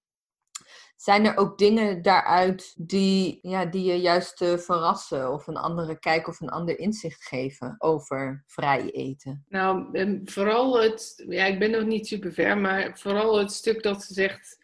Zijn 0.97 1.27
er 1.27 1.37
ook 1.37 1.59
dingen 1.59 2.03
daaruit 2.03 2.75
die, 2.77 3.39
ja, 3.43 3.65
die 3.65 3.85
je 3.85 4.01
juist 4.01 4.41
uh, 4.41 4.57
verrassen 4.57 5.33
of 5.33 5.47
een 5.47 5.57
andere 5.57 5.99
kijk 5.99 6.29
of 6.29 6.41
een 6.41 6.49
ander 6.49 6.79
inzicht 6.79 7.25
geven 7.25 7.75
over 7.79 8.45
vrij 8.47 8.91
eten? 8.91 9.45
Nou, 9.49 9.89
ehm, 9.93 10.21
vooral 10.25 10.81
het, 10.81 11.25
ja, 11.29 11.45
ik 11.45 11.59
ben 11.59 11.71
nog 11.71 11.85
niet 11.85 12.07
super 12.07 12.33
ver, 12.33 12.59
maar 12.59 12.99
vooral 12.99 13.39
het 13.39 13.53
stuk 13.53 13.83
dat 13.83 14.03
ze 14.03 14.13
zegt 14.15 14.59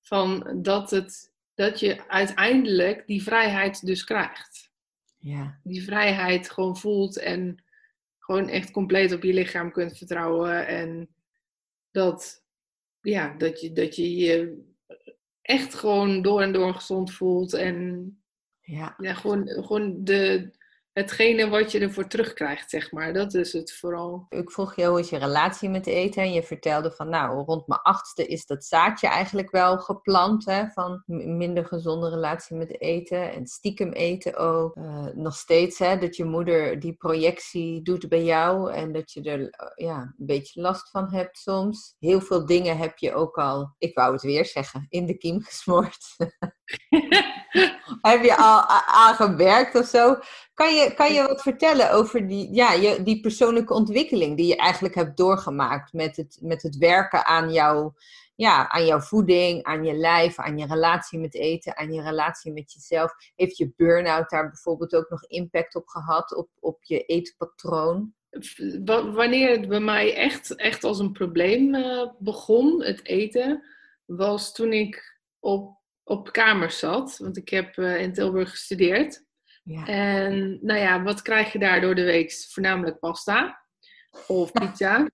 van 0.00 0.58
dat, 0.62 0.90
het, 0.90 1.32
dat 1.54 1.80
je 1.80 2.08
uiteindelijk 2.08 3.06
die 3.06 3.22
vrijheid 3.22 3.86
dus 3.86 4.04
krijgt 4.04 4.69
ja. 5.20 5.60
die 5.62 5.84
vrijheid 5.84 6.50
gewoon 6.50 6.76
voelt 6.76 7.18
en 7.18 7.64
gewoon 8.18 8.48
echt 8.48 8.70
compleet 8.70 9.12
op 9.12 9.22
je 9.22 9.32
lichaam 9.32 9.72
kunt 9.72 9.98
vertrouwen. 9.98 10.66
En 10.66 11.08
dat, 11.90 12.44
ja, 13.00 13.34
dat, 13.38 13.60
je, 13.60 13.72
dat 13.72 13.96
je 13.96 14.16
je 14.16 14.62
echt 15.42 15.74
gewoon 15.74 16.22
door 16.22 16.42
en 16.42 16.52
door 16.52 16.74
gezond 16.74 17.12
voelt. 17.12 17.52
En 17.52 18.14
ja. 18.60 18.94
Ja, 18.98 19.14
gewoon, 19.14 19.48
gewoon 19.48 20.04
de, 20.04 20.50
hetgene 20.92 21.48
wat 21.48 21.72
je 21.72 21.80
ervoor 21.80 22.06
terugkrijgt, 22.06 22.70
zeg 22.70 22.92
maar. 22.92 23.12
Dat 23.12 23.34
is 23.34 23.52
het 23.52 23.72
vooral. 23.72 24.26
Ik 24.28 24.50
vroeg 24.50 24.76
je 24.76 24.86
hoe 24.86 25.00
is 25.00 25.10
je 25.10 25.18
relatie 25.18 25.68
met 25.68 25.86
eten 25.86 26.22
en 26.22 26.32
je 26.32 26.42
vertelde 26.42 26.90
van 26.92 27.08
nou, 27.08 27.44
rond 27.44 27.66
mijn 27.66 27.80
achtste 27.80 28.26
is 28.26 28.46
dat 28.46 28.64
zaadje 28.64 29.08
eigenlijk 29.08 29.50
wel 29.50 29.78
geplant 29.78 30.44
hè, 30.44 30.66
van 30.68 31.02
minder 31.06 31.66
gezonde 31.66 32.08
relatie 32.08 32.56
met 32.56 32.80
eten 32.80 33.32
en 33.32 33.46
stiekem 33.46 33.92
eten 33.92 34.36
ook. 34.36 34.76
Uh, 34.76 35.06
nog 35.14 35.34
steeds 35.36 35.78
hè, 35.78 35.98
dat 35.98 36.16
je 36.16 36.24
moeder 36.24 36.80
die 36.80 36.92
projectie 36.92 37.82
doet 37.82 38.08
bij 38.08 38.24
jou 38.24 38.72
en 38.72 38.92
dat 38.92 39.12
je 39.12 39.22
er 39.22 39.40
uh, 39.40 39.48
ja, 39.74 40.00
een 40.00 40.26
beetje 40.26 40.60
last 40.60 40.90
van 40.90 41.12
hebt 41.12 41.38
soms. 41.38 41.94
Heel 41.98 42.20
veel 42.20 42.46
dingen 42.46 42.76
heb 42.76 42.98
je 42.98 43.14
ook 43.14 43.36
al, 43.36 43.74
ik 43.78 43.94
wou 43.94 44.12
het 44.12 44.22
weer 44.22 44.46
zeggen, 44.46 44.86
in 44.88 45.06
de 45.06 45.16
kiem 45.16 45.42
gesmoord. 45.48 46.16
heb 48.10 48.22
je 48.22 48.36
al 48.36 48.66
aangewerkt 48.86 49.74
of 49.74 49.86
zo? 49.86 50.16
Kan 50.54 50.74
je, 50.74 50.94
kan 50.94 51.12
je 51.12 51.22
wat 51.22 51.42
vertellen 51.42 51.92
over 51.92 52.28
die, 52.28 52.54
ja, 52.54 52.72
je, 52.72 53.02
die 53.02 53.20
persoonlijke 53.20 53.74
ontwikkeling 53.74 54.36
die 54.36 54.46
je 54.46 54.56
eigenlijk 54.56 54.94
hebt 54.94 55.16
doorgemaakt 55.16 55.92
met 55.92 56.16
het, 56.16 56.38
met 56.40 56.62
het 56.62 56.76
werken 56.76 57.26
aan, 57.26 57.52
jou, 57.52 57.92
ja, 58.34 58.68
aan 58.68 58.86
jouw 58.86 59.00
voeding, 59.00 59.62
aan 59.62 59.84
je 59.84 59.94
lijf, 59.94 60.38
aan 60.38 60.58
je 60.58 60.66
relatie 60.66 61.18
met 61.18 61.34
eten, 61.34 61.76
aan 61.76 61.92
je 61.92 62.02
relatie 62.02 62.52
met 62.52 62.72
jezelf? 62.72 63.12
Heeft 63.34 63.56
je 63.56 63.72
burn-out 63.76 64.30
daar 64.30 64.48
bijvoorbeeld 64.48 64.94
ook 64.94 65.10
nog 65.10 65.24
impact 65.24 65.74
op 65.74 65.88
gehad, 65.88 66.34
op, 66.34 66.48
op 66.60 66.78
je 66.84 67.04
eetpatroon? 67.04 68.14
Wanneer 69.14 69.50
het 69.50 69.68
bij 69.68 69.80
mij 69.80 70.14
echt, 70.14 70.54
echt 70.54 70.84
als 70.84 70.98
een 70.98 71.12
probleem 71.12 71.74
uh, 71.74 72.06
begon, 72.18 72.82
het 72.82 73.06
eten, 73.06 73.64
was 74.04 74.52
toen 74.52 74.72
ik 74.72 75.18
op, 75.38 75.79
op 76.04 76.32
kamers 76.32 76.78
zat. 76.78 77.16
Want 77.18 77.36
ik 77.36 77.48
heb 77.48 77.76
uh, 77.76 78.00
in 78.00 78.12
Tilburg 78.12 78.50
gestudeerd. 78.50 79.24
Ja. 79.62 79.86
En 79.86 80.58
nou 80.62 80.78
ja, 80.78 81.02
wat 81.02 81.22
krijg 81.22 81.52
je 81.52 81.58
daar 81.58 81.80
door 81.80 81.94
de 81.94 82.04
week? 82.04 82.32
Voornamelijk 82.32 82.98
pasta 82.98 83.66
of 84.26 84.52
pizza 84.60 85.08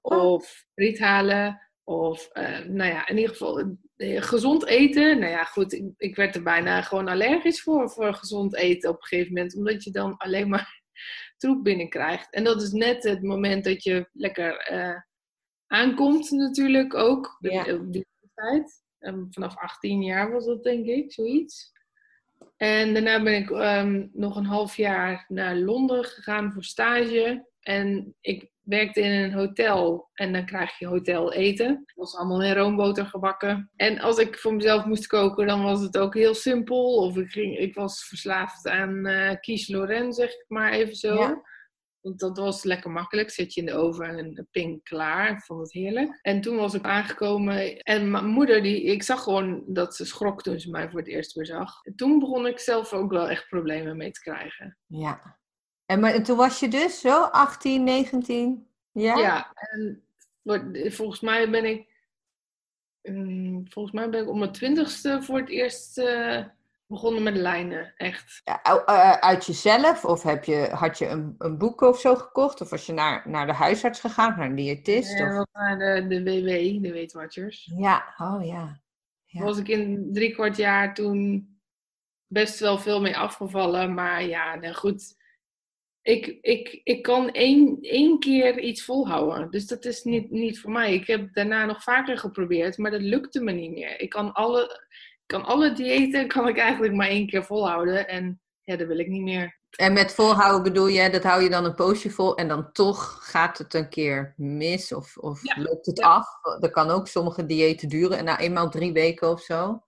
of 0.00 0.64
riethalen 0.74 1.60
of 1.84 2.30
uh, 2.32 2.58
nou 2.58 2.90
ja, 2.90 3.08
in 3.08 3.16
ieder 3.16 3.30
geval 3.30 3.76
uh, 3.96 4.22
gezond 4.22 4.66
eten. 4.66 5.18
Nou 5.18 5.32
ja, 5.32 5.44
goed, 5.44 5.72
ik, 5.72 5.84
ik, 5.96 6.16
werd 6.16 6.34
er 6.34 6.42
bijna 6.42 6.82
gewoon 6.82 7.08
allergisch 7.08 7.62
voor, 7.62 7.90
voor 7.90 8.14
gezond 8.14 8.56
eten 8.56 8.90
op 8.90 8.96
een 8.96 9.06
gegeven 9.06 9.32
moment. 9.32 9.56
Omdat 9.56 9.84
je 9.84 9.90
dan 9.90 10.16
alleen 10.16 10.48
maar 10.48 10.82
troep 11.36 11.64
binnenkrijgt. 11.64 12.32
En 12.32 12.44
dat 12.44 12.62
is 12.62 12.72
net 12.72 13.02
het 13.02 13.22
moment 13.22 13.64
dat 13.64 13.82
je 13.82 14.08
lekker 14.12 14.72
uh, 14.72 15.00
aankomt 15.66 16.30
natuurlijk 16.30 16.94
ook. 16.94 17.36
Ja. 17.40 17.64
Die 17.72 18.06
tijd. 18.34 18.82
Um, 19.02 19.26
vanaf 19.30 19.56
18 19.56 20.02
jaar 20.02 20.32
was 20.32 20.44
dat 20.46 20.62
denk 20.62 20.86
ik, 20.86 21.12
zoiets. 21.12 21.72
En 22.56 22.92
daarna 22.92 23.22
ben 23.22 23.34
ik 23.34 23.50
um, 23.50 24.10
nog 24.12 24.36
een 24.36 24.44
half 24.44 24.76
jaar 24.76 25.24
naar 25.28 25.56
Londen 25.56 26.04
gegaan 26.04 26.52
voor 26.52 26.64
stage. 26.64 27.46
En 27.60 28.14
ik 28.20 28.50
werkte 28.62 29.00
in 29.00 29.10
een 29.10 29.32
hotel 29.32 30.08
en 30.14 30.32
dan 30.32 30.46
krijg 30.46 30.78
je 30.78 30.86
hotel 30.86 31.32
eten. 31.32 31.68
Het 31.68 31.92
was 31.94 32.16
allemaal 32.16 32.42
in 32.42 32.54
roomboter 32.54 33.06
gebakken. 33.06 33.70
En 33.76 33.98
als 33.98 34.18
ik 34.18 34.38
voor 34.38 34.54
mezelf 34.54 34.84
moest 34.84 35.06
koken, 35.06 35.46
dan 35.46 35.62
was 35.62 35.80
het 35.80 35.98
ook 35.98 36.14
heel 36.14 36.34
simpel. 36.34 36.94
Of 36.96 37.16
ik, 37.16 37.30
ging, 37.30 37.58
ik 37.58 37.74
was 37.74 38.04
verslaafd 38.04 38.68
aan 38.68 39.06
uh, 39.06 39.30
Quiche 39.40 39.76
Lorraine, 39.76 40.12
zeg 40.12 40.30
ik 40.30 40.44
maar 40.48 40.72
even 40.72 40.94
zo. 40.94 41.14
Ja. 41.14 41.42
Want 42.02 42.18
dat 42.18 42.38
was 42.38 42.64
lekker 42.64 42.90
makkelijk. 42.90 43.30
Zet 43.30 43.54
je 43.54 43.60
in 43.60 43.66
de 43.66 43.74
oven 43.74 44.18
en 44.18 44.48
ping 44.50 44.82
klaar. 44.82 45.30
Ik 45.30 45.42
vond 45.42 45.60
het 45.60 45.72
heerlijk. 45.72 46.18
En 46.22 46.40
toen 46.40 46.56
was 46.56 46.74
ik 46.74 46.84
aangekomen. 46.84 47.76
En 47.76 48.10
mijn 48.10 48.26
moeder, 48.26 48.62
die, 48.62 48.82
ik 48.82 49.02
zag 49.02 49.22
gewoon 49.22 49.62
dat 49.66 49.96
ze 49.96 50.04
schrok 50.04 50.42
toen 50.42 50.60
ze 50.60 50.70
mij 50.70 50.90
voor 50.90 50.98
het 50.98 51.08
eerst 51.08 51.32
weer 51.32 51.46
zag. 51.46 51.84
En 51.84 51.96
toen 51.96 52.18
begon 52.18 52.46
ik 52.46 52.58
zelf 52.58 52.92
ook 52.92 53.10
wel 53.10 53.28
echt 53.28 53.48
problemen 53.48 53.96
mee 53.96 54.10
te 54.10 54.20
krijgen. 54.20 54.78
Ja. 54.86 55.38
En, 55.86 56.00
maar, 56.00 56.22
toen 56.22 56.36
was 56.36 56.60
je 56.60 56.68
dus 56.68 57.00
zo 57.00 57.22
18, 57.22 57.84
19? 57.84 58.66
Ja. 58.92 59.18
Ja. 59.18 59.52
En 59.54 60.02
volgens 60.92 61.20
mij 61.20 61.50
ben 61.50 61.64
ik... 61.64 61.90
Mm, 63.02 63.68
volgens 63.68 63.94
mij 63.94 64.10
ben 64.10 64.22
ik 64.22 64.28
om 64.28 64.38
mijn 64.38 64.52
twintigste 64.52 65.22
voor 65.22 65.38
het 65.38 65.48
eerst... 65.48 65.98
Uh, 65.98 66.44
begonnen 66.92 67.22
met 67.22 67.36
lijnen, 67.36 67.92
echt. 67.96 68.40
Ja, 68.44 68.60
uh, 68.88 69.12
uit 69.12 69.46
jezelf? 69.46 70.04
Of 70.04 70.22
heb 70.22 70.44
je, 70.44 70.68
had 70.72 70.98
je 70.98 71.06
een, 71.06 71.34
een 71.38 71.58
boek 71.58 71.80
of 71.80 72.00
zo 72.00 72.14
gekocht? 72.14 72.60
Of 72.60 72.70
was 72.70 72.86
je 72.86 72.92
naar, 72.92 73.22
naar 73.28 73.46
de 73.46 73.52
huisarts 73.52 74.00
gegaan, 74.00 74.34
naar 74.36 74.46
een 74.46 74.54
diëtist? 74.54 75.18
Ja, 75.18 75.40
of? 75.40 75.46
naar 75.52 75.78
de, 75.78 76.06
de 76.06 76.22
WW, 76.22 76.82
de 76.82 76.92
Weight 76.92 77.12
Watchers. 77.12 77.70
Ja, 77.76 78.14
oh 78.18 78.44
ja. 78.44 78.80
ja. 79.24 79.42
Was 79.42 79.58
ik 79.58 79.68
in 79.68 80.08
drie 80.12 80.32
kwart 80.32 80.56
jaar 80.56 80.94
toen 80.94 81.50
best 82.32 82.60
wel 82.60 82.78
veel 82.78 83.00
mee 83.00 83.16
afgevallen. 83.16 83.94
Maar 83.94 84.24
ja, 84.24 84.54
nou 84.54 84.74
goed. 84.74 85.20
Ik, 86.02 86.26
ik, 86.40 86.80
ik 86.84 87.02
kan 87.02 87.30
één, 87.30 87.78
één 87.80 88.18
keer 88.18 88.58
iets 88.58 88.84
volhouden. 88.84 89.50
Dus 89.50 89.66
dat 89.66 89.84
is 89.84 90.02
niet, 90.02 90.30
niet 90.30 90.60
voor 90.60 90.70
mij. 90.70 90.94
Ik 90.94 91.06
heb 91.06 91.34
daarna 91.34 91.64
nog 91.64 91.82
vaker 91.82 92.18
geprobeerd, 92.18 92.78
maar 92.78 92.90
dat 92.90 93.02
lukte 93.02 93.42
me 93.42 93.52
niet 93.52 93.72
meer. 93.72 94.00
Ik 94.00 94.10
kan 94.10 94.32
alle 94.32 94.88
kan 95.26 95.44
alle 95.44 95.72
diëten 95.72 96.28
kan 96.28 96.48
ik 96.48 96.58
eigenlijk 96.58 96.94
maar 96.94 97.08
één 97.08 97.26
keer 97.26 97.44
volhouden. 97.44 98.08
En 98.08 98.40
ja, 98.60 98.76
dat 98.76 98.86
wil 98.86 98.98
ik 98.98 99.08
niet 99.08 99.22
meer. 99.22 99.60
En 99.72 99.92
met 99.92 100.14
volhouden 100.14 100.62
bedoel 100.62 100.86
je, 100.86 101.10
dat 101.10 101.22
hou 101.22 101.42
je 101.42 101.50
dan 101.50 101.64
een 101.64 101.74
poosje 101.74 102.10
vol 102.10 102.36
en 102.36 102.48
dan 102.48 102.72
toch 102.72 103.18
gaat 103.30 103.58
het 103.58 103.74
een 103.74 103.88
keer 103.88 104.34
mis 104.36 104.92
of, 104.92 105.16
of 105.16 105.56
loopt 105.56 105.86
het 105.86 106.00
af? 106.00 106.26
Dat 106.58 106.70
kan 106.70 106.90
ook 106.90 107.08
sommige 107.08 107.46
diëten 107.46 107.88
duren 107.88 108.18
en 108.18 108.24
na 108.24 108.38
eenmaal 108.38 108.70
drie 108.70 108.92
weken 108.92 109.30
of 109.30 109.40
zo. 109.40 109.82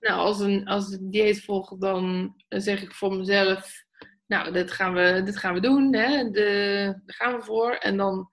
Nou, 0.00 0.18
als 0.18 0.40
een, 0.40 0.66
als 0.66 0.92
een 0.92 1.10
dieet 1.10 1.44
volgt, 1.44 1.80
dan 1.80 2.34
zeg 2.48 2.82
ik 2.82 2.92
voor 2.92 3.14
mezelf, 3.14 3.84
nou, 4.26 4.52
dit 4.52 4.70
gaan 4.70 4.94
we, 4.94 5.22
dit 5.24 5.36
gaan 5.36 5.54
we 5.54 5.60
doen, 5.60 5.94
hè? 5.94 6.30
De, 6.30 7.00
daar 7.04 7.16
gaan 7.16 7.36
we 7.36 7.44
voor. 7.44 7.72
En 7.72 7.96
dan 7.96 8.28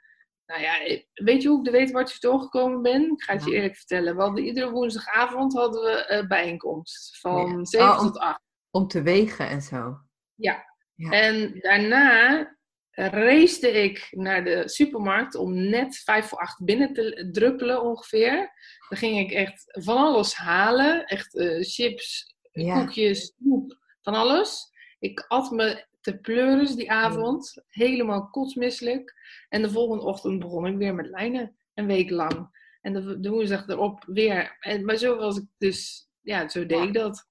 nou 0.47 0.61
ja, 0.61 1.01
weet 1.13 1.41
je 1.41 1.47
hoe 1.47 1.57
ik 1.57 1.65
de 1.65 1.71
weetwatjes 1.71 2.19
doorgekomen 2.19 2.81
ben? 2.81 3.11
Ik 3.11 3.23
ga 3.23 3.33
het 3.33 3.45
je 3.45 3.53
eerlijk 3.53 3.75
vertellen. 3.75 4.15
We 4.15 4.21
hadden 4.21 4.43
iedere 4.43 4.71
woensdagavond 4.71 5.53
hadden 5.53 5.81
we 5.81 6.19
uh, 6.21 6.27
bijeenkomst 6.27 7.19
van 7.19 7.57
ja. 7.57 7.65
7 7.65 7.87
oh, 7.87 7.99
tot 7.99 8.17
8. 8.17 8.41
Om 8.71 8.87
te 8.87 9.01
wegen 9.01 9.49
en 9.49 9.61
zo. 9.61 9.97
Ja. 10.35 10.65
ja. 10.95 11.09
En 11.11 11.59
daarna 11.59 12.57
race 12.91 13.71
ik 13.71 14.07
naar 14.11 14.43
de 14.43 14.69
supermarkt 14.69 15.35
om 15.35 15.69
net 15.69 15.97
5 15.97 16.25
voor 16.25 16.37
8 16.37 16.63
binnen 16.65 16.93
te 16.93 17.29
druppelen 17.31 17.81
ongeveer. 17.81 18.51
Dan 18.89 18.97
ging 18.97 19.19
ik 19.19 19.31
echt 19.31 19.63
van 19.83 19.97
alles 19.97 20.35
halen. 20.35 21.05
Echt 21.05 21.35
uh, 21.35 21.63
chips, 21.63 22.35
koekjes, 22.51 23.33
snoep, 23.37 23.77
van 24.01 24.13
alles. 24.13 24.71
Ik 24.99 25.25
at 25.27 25.51
me 25.51 25.85
te 26.01 26.17
pleuris 26.17 26.75
die 26.75 26.91
avond. 26.91 27.63
Helemaal 27.67 28.29
kotsmisselijk. 28.29 29.15
En 29.49 29.61
de 29.61 29.71
volgende 29.71 30.03
ochtend 30.03 30.39
begon 30.39 30.65
ik 30.65 30.77
weer 30.77 30.95
met 30.95 31.07
lijnen. 31.07 31.55
Een 31.73 31.87
week 31.87 32.09
lang. 32.09 32.55
En 32.81 32.93
de, 32.93 33.19
de 33.19 33.29
woensdag 33.29 33.67
erop 33.67 34.03
weer. 34.07 34.57
En, 34.59 34.85
maar 34.85 34.95
zo 34.95 35.17
was 35.17 35.37
ik 35.37 35.45
dus... 35.57 36.09
Ja, 36.21 36.49
zo 36.49 36.65
deed 36.65 36.83
ik 36.83 36.93
dat. 36.93 37.27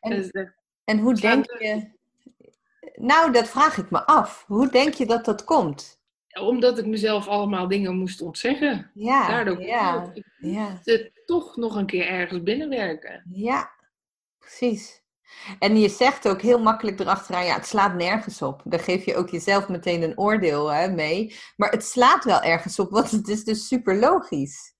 En, 0.00 0.10
dus, 0.10 0.30
en 0.84 0.98
hoe 0.98 1.14
denk 1.14 1.44
je... 1.44 1.96
Nou, 2.94 3.32
dat 3.32 3.48
vraag 3.48 3.76
ik 3.76 3.90
me 3.90 4.06
af. 4.06 4.44
Hoe 4.46 4.70
denk 4.70 4.94
je 4.94 5.06
dat 5.06 5.24
dat 5.24 5.44
komt? 5.44 6.00
Omdat 6.40 6.78
ik 6.78 6.86
mezelf 6.86 7.28
allemaal 7.28 7.68
dingen 7.68 7.96
moest 7.96 8.20
ontzeggen. 8.20 8.90
Ja, 8.94 9.28
Daardoor 9.28 9.62
ja, 9.62 10.10
ik 10.14 10.24
ja. 10.38 10.80
het 10.84 11.22
toch 11.26 11.56
nog 11.56 11.76
een 11.76 11.86
keer 11.86 12.06
ergens 12.06 12.42
binnenwerken. 12.42 13.22
Ja, 13.32 13.70
precies. 14.38 15.02
En 15.58 15.78
je 15.78 15.88
zegt 15.88 16.28
ook 16.28 16.40
heel 16.40 16.62
makkelijk 16.62 17.00
erachteraan, 17.00 17.44
ja, 17.44 17.54
het 17.54 17.66
slaat 17.66 17.94
nergens 17.94 18.42
op. 18.42 18.62
Dan 18.64 18.78
geef 18.78 19.04
je 19.04 19.16
ook 19.16 19.28
jezelf 19.28 19.68
meteen 19.68 20.02
een 20.02 20.18
oordeel 20.18 20.72
hè, 20.72 20.88
mee. 20.88 21.36
Maar 21.56 21.70
het 21.70 21.84
slaat 21.84 22.24
wel 22.24 22.42
ergens 22.42 22.78
op, 22.78 22.90
want 22.90 23.10
het 23.10 23.28
is 23.28 23.44
dus 23.44 23.66
super 23.66 23.98
logisch. 23.98 24.76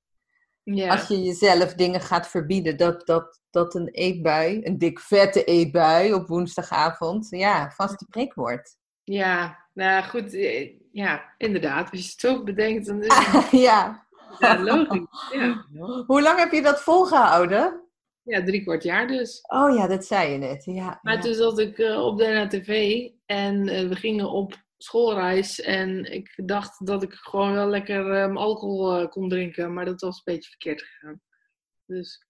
Ja. 0.62 0.90
Als 0.90 1.08
je 1.08 1.22
jezelf 1.22 1.74
dingen 1.74 2.00
gaat 2.00 2.28
verbieden, 2.28 2.76
dat, 2.76 3.06
dat, 3.06 3.40
dat 3.50 3.74
een 3.74 3.88
eetbui, 3.88 4.60
een 4.62 4.78
dik 4.78 5.00
vette 5.00 5.44
eetbui 5.44 6.12
op 6.14 6.28
woensdagavond, 6.28 7.26
ja, 7.30 7.70
vaste 7.70 8.06
prik 8.10 8.34
wordt. 8.34 8.76
Ja, 9.02 9.58
nou 9.72 10.04
goed, 10.04 10.34
eh, 10.34 10.70
ja, 10.92 11.34
inderdaad. 11.36 11.90
Als 11.90 12.00
je 12.00 12.10
het 12.10 12.20
zo 12.20 12.42
bedenkt, 12.42 12.86
dan 12.86 13.02
is 13.02 13.14
het... 13.32 13.50
ja. 13.50 14.06
ja, 14.38 14.62
logisch. 14.62 15.30
Ja. 15.32 15.66
Hoe 16.06 16.22
lang 16.22 16.38
heb 16.38 16.52
je 16.52 16.62
dat 16.62 16.80
volgehouden? 16.80 17.87
Ja, 18.28 18.42
drie 18.44 18.62
kwart 18.62 18.82
jaar 18.82 19.06
dus. 19.06 19.40
Oh 19.42 19.76
ja, 19.76 19.86
dat 19.86 20.04
zei 20.04 20.32
je 20.32 20.38
net. 20.38 20.64
Ja, 20.64 20.98
maar 21.02 21.20
toen 21.20 21.34
zat 21.34 21.58
ik 21.58 21.78
uh, 21.78 22.04
op 22.04 22.18
de 22.18 22.46
TV 22.48 23.00
en 23.26 23.68
uh, 23.68 23.88
we 23.88 23.96
gingen 23.96 24.30
op 24.30 24.62
schoolreis. 24.76 25.60
En 25.60 26.12
ik 26.12 26.32
dacht 26.36 26.86
dat 26.86 27.02
ik 27.02 27.12
gewoon 27.12 27.52
wel 27.52 27.68
lekker 27.68 28.22
um, 28.22 28.36
alcohol 28.36 29.00
uh, 29.00 29.08
kon 29.08 29.28
drinken. 29.28 29.72
Maar 29.74 29.84
dat 29.84 30.00
was 30.00 30.16
een 30.16 30.34
beetje 30.34 30.50
verkeerd 30.50 30.82
gegaan. 30.82 31.20
Dus 31.86 32.26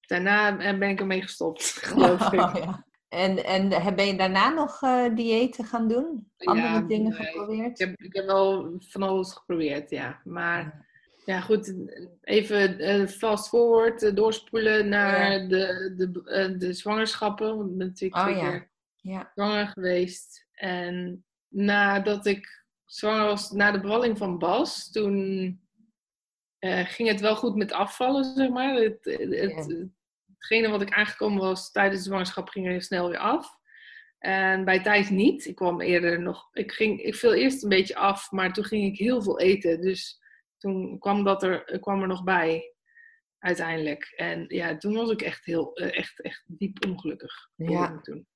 daarna 0.00 0.56
ben 0.56 0.90
ik 0.90 1.00
ermee 1.00 1.22
gestopt, 1.22 1.64
geloof 1.88 2.32
ik. 2.32 2.40
Oh, 2.40 2.54
ja. 2.54 2.86
En, 3.08 3.44
en 3.44 3.94
ben 3.94 4.06
je 4.06 4.16
daarna 4.16 4.48
nog 4.48 4.82
uh, 4.82 5.14
diëten 5.14 5.64
gaan 5.64 5.88
doen? 5.88 6.30
Andere 6.36 6.86
dingen 6.86 7.12
geprobeerd? 7.12 7.80
Ik 7.80 7.86
heb, 7.86 8.00
ik 8.00 8.14
heb 8.14 8.26
wel 8.26 8.76
van 8.78 9.02
alles 9.02 9.32
geprobeerd, 9.32 9.90
ja. 9.90 10.20
Maar 10.24 10.86
ja, 11.24 11.40
goed, 11.40 11.74
even 12.20 12.80
uh, 12.80 13.06
fast 13.06 13.48
forward, 13.48 14.02
uh, 14.02 14.14
doorspoelen 14.14 14.88
naar 14.88 15.48
de, 15.48 15.92
de, 15.96 16.56
de 16.56 16.72
zwangerschappen. 16.72 17.70
Ik 17.70 17.76
ben 17.76 17.86
natuurlijk 17.86 18.20
oh, 18.20 18.28
twee 18.28 18.50
keer 18.50 18.70
ja. 18.96 19.30
zwanger 19.34 19.66
geweest. 19.66 20.46
En 20.52 21.24
nadat 21.48 22.26
ik 22.26 22.64
zwanger 22.84 23.24
was, 23.24 23.50
na 23.50 23.70
de 23.70 23.80
bevalling 23.80 24.18
van 24.18 24.38
Bas, 24.38 24.90
toen 24.90 25.58
ging 26.84 27.08
het 27.08 27.20
wel 27.20 27.36
goed 27.36 27.56
met 27.56 27.72
afvallen, 27.72 28.24
zeg 28.24 28.48
maar. 28.48 28.74
Het, 28.74 29.04
het, 29.04 29.88
hetgene 30.38 30.68
wat 30.68 30.82
ik 30.82 30.92
aangekomen 30.92 31.40
was 31.40 31.70
tijdens 31.70 32.02
de 32.02 32.08
zwangerschap 32.08 32.48
ging 32.48 32.66
er 32.66 32.82
snel 32.82 33.08
weer 33.08 33.18
af. 33.18 33.56
En 34.18 34.64
bij 34.64 34.82
Thijs 34.82 35.08
niet. 35.08 35.46
Ik 35.46 35.54
kwam 35.54 35.80
eerder 35.80 36.20
nog. 36.20 36.48
Ik, 36.52 36.72
ging, 36.72 37.02
ik 37.02 37.14
viel 37.14 37.34
eerst 37.34 37.62
een 37.62 37.68
beetje 37.68 37.96
af, 37.96 38.30
maar 38.30 38.52
toen 38.52 38.64
ging 38.64 38.92
ik 38.92 38.98
heel 38.98 39.22
veel 39.22 39.38
eten. 39.38 39.80
Dus 39.80 40.22
toen 40.64 40.98
kwam, 40.98 41.24
dat 41.24 41.42
er, 41.42 41.78
kwam 41.80 42.00
er 42.00 42.06
nog 42.06 42.24
bij. 42.24 42.74
Uiteindelijk. 43.38 44.12
En 44.16 44.44
ja, 44.48 44.76
toen 44.76 44.94
was 44.94 45.10
ik 45.10 45.22
echt 45.22 45.44
heel, 45.44 45.74
eh, 45.76 45.98
echt, 45.98 46.20
echt 46.20 46.44
diep 46.46 46.86
ongelukkig. 46.86 47.50
Ja. 47.54 48.00
Toen. 48.00 48.26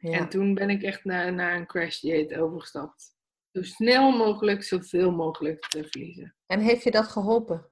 ja. 0.00 0.18
En 0.18 0.28
toen 0.28 0.54
ben 0.54 0.70
ik 0.70 0.82
echt 0.82 1.04
naar, 1.04 1.32
naar 1.32 1.56
een 1.56 1.66
crash 1.66 2.00
dieet 2.00 2.34
overgestapt. 2.34 3.14
Zo 3.52 3.62
snel 3.62 4.16
mogelijk, 4.16 4.62
zoveel 4.62 5.12
mogelijk 5.12 5.68
te 5.68 5.84
verliezen. 5.88 6.36
En 6.46 6.60
heeft 6.60 6.82
je 6.82 6.90
dat 6.90 7.08
geholpen? 7.08 7.70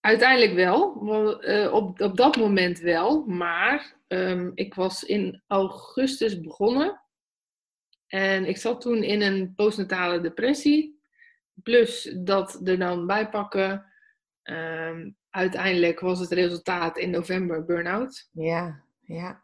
Uiteindelijk 0.00 0.54
wel, 0.54 1.04
uh, 1.48 1.72
op, 1.72 2.00
op 2.00 2.16
dat 2.16 2.36
moment 2.36 2.78
wel, 2.78 3.26
maar 3.26 4.00
um, 4.08 4.52
ik 4.54 4.74
was 4.74 5.02
in 5.02 5.42
augustus 5.46 6.40
begonnen 6.40 7.02
en 8.06 8.44
ik 8.44 8.56
zat 8.56 8.80
toen 8.80 9.02
in 9.02 9.22
een 9.22 9.54
postnatale 9.54 10.20
depressie, 10.20 10.97
plus 11.62 12.14
dat 12.16 12.60
er 12.68 12.78
dan 12.78 13.06
bijpakken. 13.06 13.84
Um, 14.42 15.16
uiteindelijk 15.30 16.00
was 16.00 16.20
het 16.20 16.32
resultaat 16.32 16.98
in 16.98 17.10
november 17.10 17.64
burn-out. 17.64 18.28
Ja, 18.32 18.82
ja. 19.00 19.40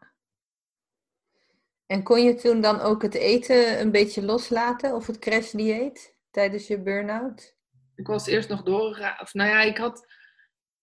En 1.85 2.03
kon 2.03 2.23
je 2.23 2.35
toen 2.35 2.61
dan 2.61 2.79
ook 2.79 3.01
het 3.01 3.13
eten 3.13 3.79
een 3.79 3.91
beetje 3.91 4.23
loslaten 4.23 4.95
of 4.95 5.07
het 5.07 5.19
crashdieet 5.19 6.17
tijdens 6.31 6.67
je 6.67 6.81
burn-out? 6.81 7.55
Ik 7.95 8.07
was 8.07 8.27
eerst 8.27 8.49
nog 8.49 8.63
doorgegaan, 8.63 9.21
of 9.21 9.33
nou 9.33 9.49
ja, 9.49 9.61
ik 9.61 9.77
had 9.77 10.13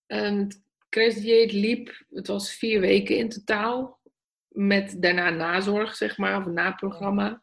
Um, 0.06 0.38
het 0.38 0.62
crashdieet 0.88 1.52
liep, 1.52 2.04
het 2.10 2.26
was 2.26 2.52
vier 2.52 2.80
weken 2.80 3.16
in 3.16 3.28
totaal. 3.28 4.00
Met 4.48 5.02
daarna 5.02 5.30
nazorg, 5.30 5.96
zeg 5.96 6.18
maar, 6.18 6.36
of 6.36 6.46
een 6.46 6.52
naprogramma. 6.52 7.42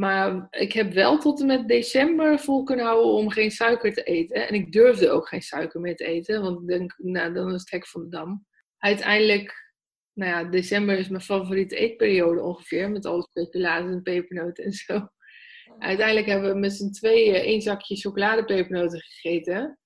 Maar 0.00 0.46
ik 0.50 0.72
heb 0.72 0.92
wel 0.92 1.18
tot 1.18 1.40
en 1.40 1.46
met 1.46 1.68
december 1.68 2.38
vol 2.38 2.62
kunnen 2.62 2.84
houden 2.84 3.12
om 3.12 3.30
geen 3.30 3.50
suiker 3.50 3.92
te 3.92 4.02
eten. 4.02 4.48
En 4.48 4.54
ik 4.54 4.72
durfde 4.72 5.10
ook 5.10 5.28
geen 5.28 5.42
suiker 5.42 5.80
meer 5.80 5.96
te 5.96 6.04
eten, 6.04 6.42
want 6.42 6.60
ik 6.60 6.68
denk, 6.68 6.94
nou, 6.98 7.32
dan 7.32 7.54
is 7.54 7.60
het 7.60 7.70
hek 7.70 7.86
van 7.86 8.02
de 8.02 8.08
dam. 8.08 8.46
Uiteindelijk, 8.78 9.72
nou 10.12 10.30
ja, 10.30 10.50
december 10.50 10.98
is 10.98 11.08
mijn 11.08 11.22
favoriete 11.22 11.76
eetperiode 11.76 12.42
ongeveer, 12.42 12.90
met 12.90 13.06
alle 13.06 13.22
speculaties 13.22 13.90
en 13.90 14.02
pepernoten 14.02 14.64
en 14.64 14.72
zo. 14.72 15.08
Uiteindelijk 15.78 16.26
hebben 16.26 16.52
we 16.52 16.58
met 16.58 16.72
z'n 16.72 16.90
tweeën 16.90 17.34
één 17.34 17.60
zakje 17.60 17.96
chocoladepepernoten 17.96 19.00
gegeten. 19.00 19.78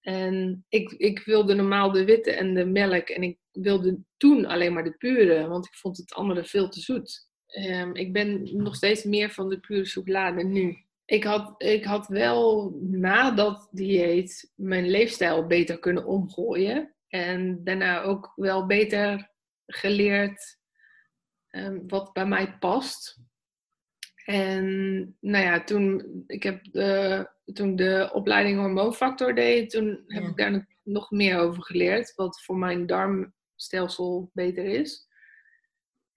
En 0.00 0.64
ik, 0.68 0.90
ik 0.90 1.18
wilde 1.18 1.54
normaal 1.54 1.92
de 1.92 2.04
witte 2.04 2.30
en 2.30 2.54
de 2.54 2.64
melk. 2.64 3.08
En 3.08 3.22
ik 3.22 3.38
wilde 3.50 3.98
toen 4.16 4.46
alleen 4.46 4.72
maar 4.72 4.84
de 4.84 4.96
pure, 4.96 5.46
want 5.48 5.66
ik 5.66 5.74
vond 5.74 5.96
het 5.96 6.14
andere 6.14 6.44
veel 6.44 6.68
te 6.68 6.80
zoet. 6.80 7.30
Um, 7.58 7.94
ik 7.94 8.12
ben 8.12 8.56
nog 8.62 8.74
steeds 8.74 9.04
meer 9.04 9.30
van 9.30 9.48
de 9.48 9.58
pure 9.58 9.84
chocolade 9.84 10.44
nu. 10.44 10.78
Ik 11.04 11.24
had, 11.24 11.54
ik 11.62 11.84
had 11.84 12.06
wel 12.06 12.70
na 12.80 13.30
dat 13.30 13.68
dieet 13.70 14.52
mijn 14.54 14.88
leefstijl 14.88 15.46
beter 15.46 15.78
kunnen 15.78 16.04
omgooien. 16.04 16.94
En 17.08 17.64
daarna 17.64 18.02
ook 18.02 18.32
wel 18.36 18.66
beter 18.66 19.30
geleerd 19.66 20.58
um, 21.50 21.82
wat 21.86 22.12
bij 22.12 22.26
mij 22.26 22.58
past. 22.58 23.20
En 24.24 24.66
nou 25.20 25.44
ja, 25.44 25.64
toen 25.64 26.04
ik 26.26 26.42
heb 26.42 26.64
de, 26.72 27.28
toen 27.52 27.76
de 27.76 28.10
opleiding 28.12 28.58
hormoonfactor 28.58 29.34
deed, 29.34 29.70
toen 29.70 30.04
heb 30.06 30.22
ik 30.22 30.36
daar 30.36 30.68
nog 30.82 31.10
meer 31.10 31.38
over 31.38 31.62
geleerd. 31.62 32.14
Wat 32.14 32.42
voor 32.42 32.56
mijn 32.56 32.86
darmstelsel 32.86 34.30
beter 34.32 34.64
is. 34.64 35.10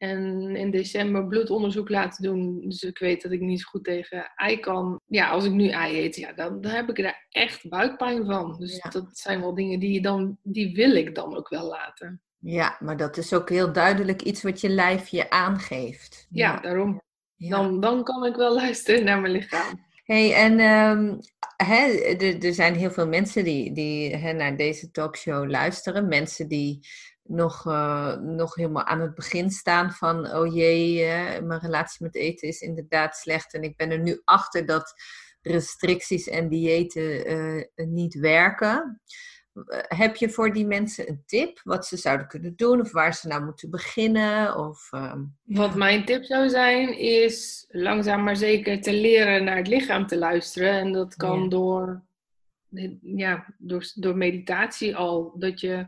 En 0.09 0.55
in 0.55 0.71
december 0.71 1.27
bloedonderzoek 1.27 1.89
laten 1.89 2.23
doen. 2.23 2.61
Dus 2.67 2.83
ik 2.83 2.99
weet 2.99 3.21
dat 3.21 3.31
ik 3.31 3.41
niet 3.41 3.61
zo 3.61 3.69
goed 3.69 3.83
tegen 3.83 4.31
ei 4.35 4.59
kan. 4.59 4.99
Ja, 5.05 5.29
als 5.29 5.45
ik 5.45 5.51
nu 5.51 5.69
ei 5.69 6.03
eet, 6.03 6.15
ja, 6.15 6.33
dan, 6.33 6.61
dan 6.61 6.71
heb 6.71 6.89
ik 6.89 6.99
er 6.99 7.25
echt 7.29 7.69
buikpijn 7.69 8.25
van. 8.25 8.55
Dus 8.59 8.81
dat 8.89 9.07
zijn 9.11 9.41
wel 9.41 9.55
dingen 9.55 9.79
die, 9.79 9.91
je 9.91 10.01
dan, 10.01 10.37
die 10.43 10.75
wil 10.75 10.95
ik 10.95 11.15
dan 11.15 11.35
ook 11.35 11.49
wel 11.49 11.67
laten. 11.67 12.21
Ja, 12.39 12.77
maar 12.79 12.97
dat 12.97 13.17
is 13.17 13.33
ook 13.33 13.49
heel 13.49 13.71
duidelijk 13.73 14.21
iets 14.21 14.43
wat 14.43 14.61
je 14.61 14.69
lijf 14.69 15.07
je 15.07 15.29
aangeeft. 15.29 16.27
Ja, 16.29 16.59
daarom. 16.59 17.01
Dan, 17.35 17.79
dan 17.79 18.03
kan 18.03 18.25
ik 18.25 18.35
wel 18.35 18.53
luisteren 18.63 19.03
naar 19.03 19.21
mijn 19.21 19.33
lichaam. 19.33 19.85
hey, 20.03 20.33
en 20.33 20.59
um, 20.59 21.19
er 22.41 22.53
zijn 22.53 22.75
heel 22.75 22.91
veel 22.91 23.07
mensen 23.07 23.43
die, 23.43 23.71
die 23.71 24.17
naar 24.17 24.57
deze 24.57 24.91
talkshow 24.91 25.49
luisteren. 25.49 26.07
Mensen 26.07 26.47
die 26.47 26.87
nog, 27.27 27.65
uh, 27.65 28.15
nog 28.15 28.55
helemaal 28.55 28.83
aan 28.83 29.01
het 29.01 29.15
begin 29.15 29.49
staan 29.49 29.91
van... 29.91 30.31
oh 30.35 30.55
jee, 30.55 31.05
mijn 31.41 31.59
relatie 31.59 32.05
met 32.05 32.15
eten 32.15 32.47
is 32.47 32.61
inderdaad 32.61 33.15
slecht. 33.15 33.53
En 33.53 33.63
ik 33.63 33.77
ben 33.77 33.91
er 33.91 33.99
nu 33.99 34.21
achter 34.23 34.65
dat 34.65 34.93
restricties 35.41 36.27
en 36.27 36.49
diëten 36.49 37.31
uh, 37.31 37.87
niet 37.87 38.13
werken. 38.13 39.01
Eh, 39.55 39.79
heb 39.99 40.15
je 40.15 40.29
voor 40.29 40.53
die 40.53 40.65
mensen 40.65 41.09
een 41.09 41.23
tip 41.25 41.61
wat 41.63 41.85
ze 41.85 41.97
zouden 41.97 42.27
kunnen 42.27 42.55
doen 42.55 42.81
of 42.81 42.91
waar 42.91 43.13
ze 43.13 43.27
nou 43.27 43.43
moeten 43.43 43.69
beginnen? 43.69 44.57
Of, 44.57 44.87
ehm, 44.91 45.23
Wat 45.43 45.75
mijn 45.75 46.05
tip 46.05 46.23
zou 46.23 46.49
zijn 46.49 46.97
is 46.97 47.65
langzaam 47.67 48.23
maar 48.23 48.35
zeker 48.35 48.81
te 48.81 48.93
leren 48.93 49.43
naar 49.43 49.57
het 49.57 49.67
lichaam 49.67 50.07
te 50.07 50.17
luisteren. 50.17 50.71
En 50.71 50.91
dat 50.91 51.15
kan 51.15 51.49
door, 51.49 52.03
ja, 53.01 53.45
door, 53.57 53.91
door 53.93 54.17
meditatie 54.17 54.95
al. 54.95 55.33
Dat 55.37 55.59
je, 55.59 55.87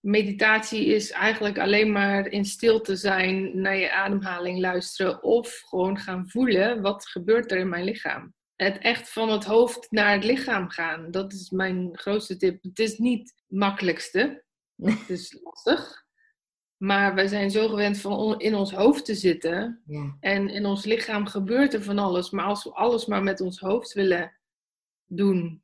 meditatie 0.00 0.86
is 0.86 1.10
eigenlijk 1.10 1.58
alleen 1.58 1.92
maar 1.92 2.26
in 2.26 2.44
stilte 2.44 2.96
zijn, 2.96 3.60
naar 3.60 3.76
je 3.76 3.92
ademhaling 3.92 4.58
luisteren 4.58 5.22
of 5.22 5.62
gewoon 5.66 5.98
gaan 5.98 6.28
voelen 6.28 6.80
wat 6.80 7.08
gebeurt 7.08 7.50
er 7.50 7.58
in 7.58 7.68
mijn 7.68 7.84
lichaam 7.84 8.34
het 8.60 8.78
echt 8.78 9.12
van 9.12 9.30
het 9.30 9.44
hoofd 9.44 9.90
naar 9.90 10.12
het 10.12 10.24
lichaam 10.24 10.68
gaan. 10.68 11.10
Dat 11.10 11.32
is 11.32 11.50
mijn 11.50 11.88
grootste 11.92 12.36
tip. 12.36 12.62
Het 12.62 12.78
is 12.78 12.98
niet 12.98 13.20
het 13.20 13.58
makkelijkste. 13.58 14.44
Het 14.80 15.10
is 15.10 15.38
lastig. 15.42 16.04
Maar 16.76 17.14
we 17.14 17.28
zijn 17.28 17.50
zo 17.50 17.68
gewend 17.68 17.98
van 17.98 18.40
in 18.40 18.54
ons 18.54 18.72
hoofd 18.72 19.04
te 19.04 19.14
zitten. 19.14 19.82
Ja. 19.86 20.16
En 20.20 20.48
in 20.48 20.66
ons 20.66 20.84
lichaam 20.84 21.26
gebeurt 21.26 21.74
er 21.74 21.82
van 21.82 21.98
alles. 21.98 22.30
Maar 22.30 22.44
als 22.44 22.64
we 22.64 22.70
alles 22.70 23.06
maar 23.06 23.22
met 23.22 23.40
ons 23.40 23.58
hoofd 23.58 23.92
willen 23.92 24.32
doen, 25.06 25.62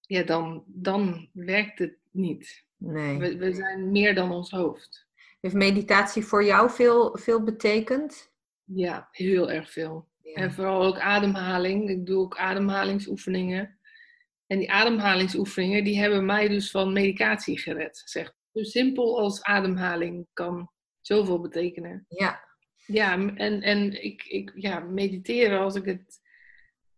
ja, 0.00 0.22
dan, 0.22 0.64
dan 0.66 1.28
werkt 1.32 1.78
het 1.78 1.96
niet. 2.10 2.66
Nee. 2.78 3.18
We, 3.18 3.36
we 3.36 3.52
zijn 3.52 3.90
meer 3.90 4.14
dan 4.14 4.32
ons 4.32 4.50
hoofd. 4.50 5.06
Heeft 5.40 5.54
meditatie 5.54 6.24
voor 6.24 6.44
jou 6.44 6.70
veel, 6.70 7.18
veel 7.18 7.42
betekend? 7.42 8.32
Ja, 8.64 9.08
heel 9.10 9.50
erg 9.50 9.70
veel. 9.70 10.08
En 10.34 10.52
vooral 10.52 10.84
ook 10.84 10.98
ademhaling. 10.98 11.90
Ik 11.90 12.06
doe 12.06 12.18
ook 12.18 12.36
ademhalingsoefeningen. 12.36 13.78
En 14.46 14.58
die 14.58 14.72
ademhalingsoefeningen, 14.72 15.84
die 15.84 15.98
hebben 15.98 16.26
mij 16.26 16.48
dus 16.48 16.70
van 16.70 16.92
medicatie 16.92 17.58
gered. 17.58 18.02
Zeg. 18.04 18.32
Zo 18.52 18.62
simpel 18.62 19.20
als 19.20 19.42
ademhaling 19.42 20.26
kan 20.32 20.70
zoveel 21.00 21.40
betekenen. 21.40 22.04
Ja. 22.08 22.46
Ja, 22.86 23.12
en, 23.34 23.62
en 23.62 24.04
ik, 24.04 24.24
ik 24.24 24.52
ja, 24.54 24.80
mediteren 24.80 25.58
als 25.58 25.74
ik, 25.74 25.84
het, 25.84 26.20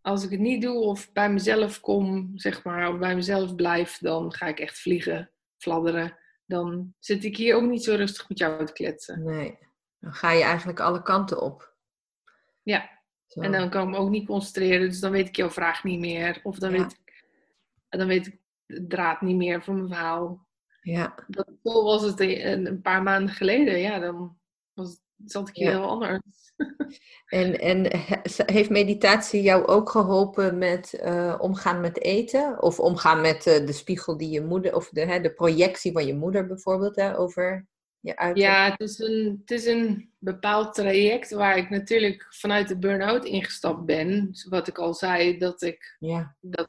als 0.00 0.24
ik 0.24 0.30
het 0.30 0.40
niet 0.40 0.62
doe 0.62 0.78
of 0.78 1.12
bij 1.12 1.30
mezelf 1.30 1.80
kom, 1.80 2.30
zeg 2.34 2.64
maar, 2.64 2.92
of 2.92 2.98
bij 2.98 3.14
mezelf 3.14 3.54
blijf, 3.54 3.98
dan 3.98 4.32
ga 4.34 4.46
ik 4.46 4.60
echt 4.60 4.80
vliegen, 4.80 5.30
fladderen. 5.60 6.18
Dan 6.46 6.94
zit 6.98 7.24
ik 7.24 7.36
hier 7.36 7.56
ook 7.56 7.68
niet 7.68 7.84
zo 7.84 7.94
rustig 7.94 8.28
met 8.28 8.38
jou 8.38 8.66
te 8.66 8.72
kletsen. 8.72 9.24
Nee, 9.24 9.58
dan 9.98 10.14
ga 10.14 10.32
je 10.32 10.42
eigenlijk 10.42 10.80
alle 10.80 11.02
kanten 11.02 11.42
op. 11.42 11.74
Ja, 12.62 13.00
en 13.28 13.52
dan 13.52 13.70
kan 13.70 13.82
ik 13.82 13.88
me 13.88 13.96
ook 13.96 14.10
niet 14.10 14.26
concentreren, 14.26 14.88
dus 14.88 15.00
dan 15.00 15.10
weet 15.10 15.28
ik 15.28 15.36
jouw 15.36 15.50
vraag 15.50 15.84
niet 15.84 16.00
meer. 16.00 16.40
Of 16.42 16.58
dan, 16.58 16.70
weet, 16.70 16.92
ik, 16.92 17.24
dan 17.88 18.06
weet 18.06 18.26
ik 18.26 18.40
de 18.66 18.86
draad 18.86 19.20
niet 19.20 19.36
meer 19.36 19.62
van 19.62 19.74
mijn 19.74 19.88
verhaal. 19.88 20.48
Ja. 20.82 21.14
Dat, 21.28 21.50
zo 21.62 21.84
was 21.84 22.02
het 22.02 22.20
een, 22.20 22.66
een, 22.66 22.80
paar 22.80 23.02
maanden 23.02 23.34
geleden. 23.34 23.78
Ja, 23.78 23.98
dan 23.98 24.38
was, 24.72 25.00
zat 25.24 25.48
ik 25.48 25.54
hier 25.54 25.70
heel 25.70 25.88
anders. 25.88 26.20
En, 27.26 27.58
en 27.58 27.86
heeft 28.46 28.70
meditatie 28.70 29.42
jou 29.42 29.66
ook 29.66 29.90
geholpen 29.90 30.58
met 30.58 31.00
uh, 31.04 31.36
omgaan 31.38 31.80
met 31.80 32.02
eten? 32.02 32.62
Of 32.62 32.80
omgaan 32.80 33.20
met 33.20 33.46
uh, 33.46 33.66
de 33.66 33.72
spiegel 33.72 34.16
die 34.16 34.30
je 34.30 34.42
moeder, 34.42 34.74
of 34.74 34.88
de, 34.88 35.00
hè, 35.00 35.20
de 35.20 35.32
projectie 35.32 35.92
van 35.92 36.06
je 36.06 36.14
moeder 36.14 36.46
bijvoorbeeld 36.46 36.96
hè, 36.96 37.18
over 37.18 37.66
je 38.00 38.16
uiterlijk? 38.16 38.54
Ja, 38.54 38.70
het 38.70 38.80
is, 38.80 38.98
een, 38.98 39.36
het 39.40 39.50
is 39.50 39.66
een 39.66 40.10
bepaald 40.18 40.74
traject 40.74 41.30
waar 41.30 41.56
ik 41.56 41.70
natuurlijk 41.70 42.26
vanuit 42.30 42.68
de 42.68 42.78
burn-out 42.78 43.24
ingestapt 43.24 43.84
ben. 43.84 44.30
Wat 44.48 44.68
ik 44.68 44.78
al 44.78 44.94
zei, 44.94 45.38
dat 45.38 45.62
ik 45.62 45.96
ja. 45.98 46.36
dat, 46.40 46.68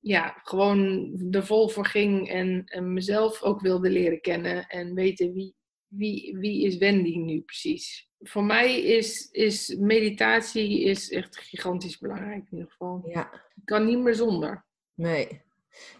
ja, 0.00 0.40
gewoon 0.42 1.12
er 1.30 1.46
vol 1.46 1.68
voor 1.68 1.86
ging 1.86 2.28
en, 2.28 2.64
en 2.64 2.92
mezelf 2.92 3.42
ook 3.42 3.60
wilde 3.60 3.90
leren 3.90 4.20
kennen 4.20 4.66
en 4.66 4.94
weten 4.94 5.32
wie, 5.32 5.54
wie, 5.88 6.36
wie 6.38 6.66
is 6.66 6.76
Wendy 6.76 7.16
nu 7.16 7.40
precies. 7.40 8.10
Voor 8.20 8.44
mij 8.44 8.80
is, 8.80 9.28
is 9.30 9.76
meditatie 9.78 10.82
is 10.82 11.10
echt 11.10 11.38
gigantisch 11.38 11.98
belangrijk 11.98 12.46
in 12.50 12.56
ieder 12.56 12.70
geval. 12.70 13.02
Ja. 13.06 13.32
Ik 13.32 13.64
kan 13.64 13.84
niet 13.84 13.98
meer 13.98 14.14
zonder. 14.14 14.64
Nee. 14.94 15.42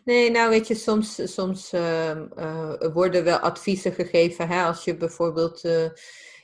Nee, 0.05 0.31
nou 0.31 0.51
weet 0.51 0.67
je, 0.67 0.75
soms, 0.75 1.35
soms 1.35 1.73
uh, 1.73 2.21
uh, 2.37 2.75
worden 2.93 3.25
wel 3.25 3.39
adviezen 3.39 3.93
gegeven. 3.93 4.49
Hè, 4.49 4.63
als 4.63 4.85
je 4.85 4.97
bijvoorbeeld 4.97 5.65
uh, 5.65 5.89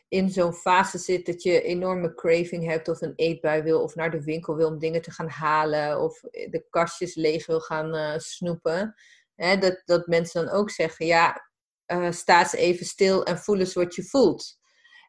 in 0.09 0.31
zo'n 0.31 0.55
fase 0.55 0.99
zit 0.99 1.27
dat 1.27 1.43
je 1.43 1.63
enorme 1.63 2.15
craving 2.15 2.65
hebt 2.65 2.89
of 2.89 3.01
een 3.01 3.13
eetbui 3.17 3.63
wil 3.63 3.83
of 3.83 3.95
naar 3.95 4.11
de 4.11 4.23
winkel 4.23 4.57
wil 4.57 4.69
om 4.69 4.79
dingen 4.79 5.03
te 5.03 5.11
gaan 5.11 5.29
halen 5.29 6.01
of 6.01 6.21
de 6.21 6.65
kastjes 6.71 7.15
leeg 7.15 7.47
wil 7.47 7.61
gaan 7.61 8.21
snoepen. 8.21 8.95
Hè, 9.35 9.59
dat, 9.59 9.83
dat 9.85 10.07
mensen 10.07 10.45
dan 10.45 10.55
ook 10.55 10.71
zeggen, 10.71 11.07
ja, 11.07 11.51
sta 12.11 12.39
eens 12.39 12.53
even 12.53 12.87
stil 12.87 13.25
en 13.25 13.39
voel 13.39 13.59
eens 13.59 13.75
wat 13.75 13.95
je 13.95 14.05
voelt. 14.05 14.59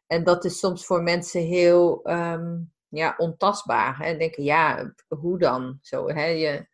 En 0.06 0.24
dat 0.24 0.44
is 0.44 0.58
soms 0.58 0.86
voor 0.86 1.02
mensen 1.02 1.40
heel 1.40 2.10
um, 2.10 2.72
ja, 2.88 3.14
ontastbaar. 3.16 3.98
Hè? 3.98 4.16
Denken, 4.16 4.44
ja, 4.44 4.94
hoe 5.08 5.38
dan? 5.38 5.78
Zo, 5.82 6.08
hè? 6.08 6.24
Je 6.24 6.66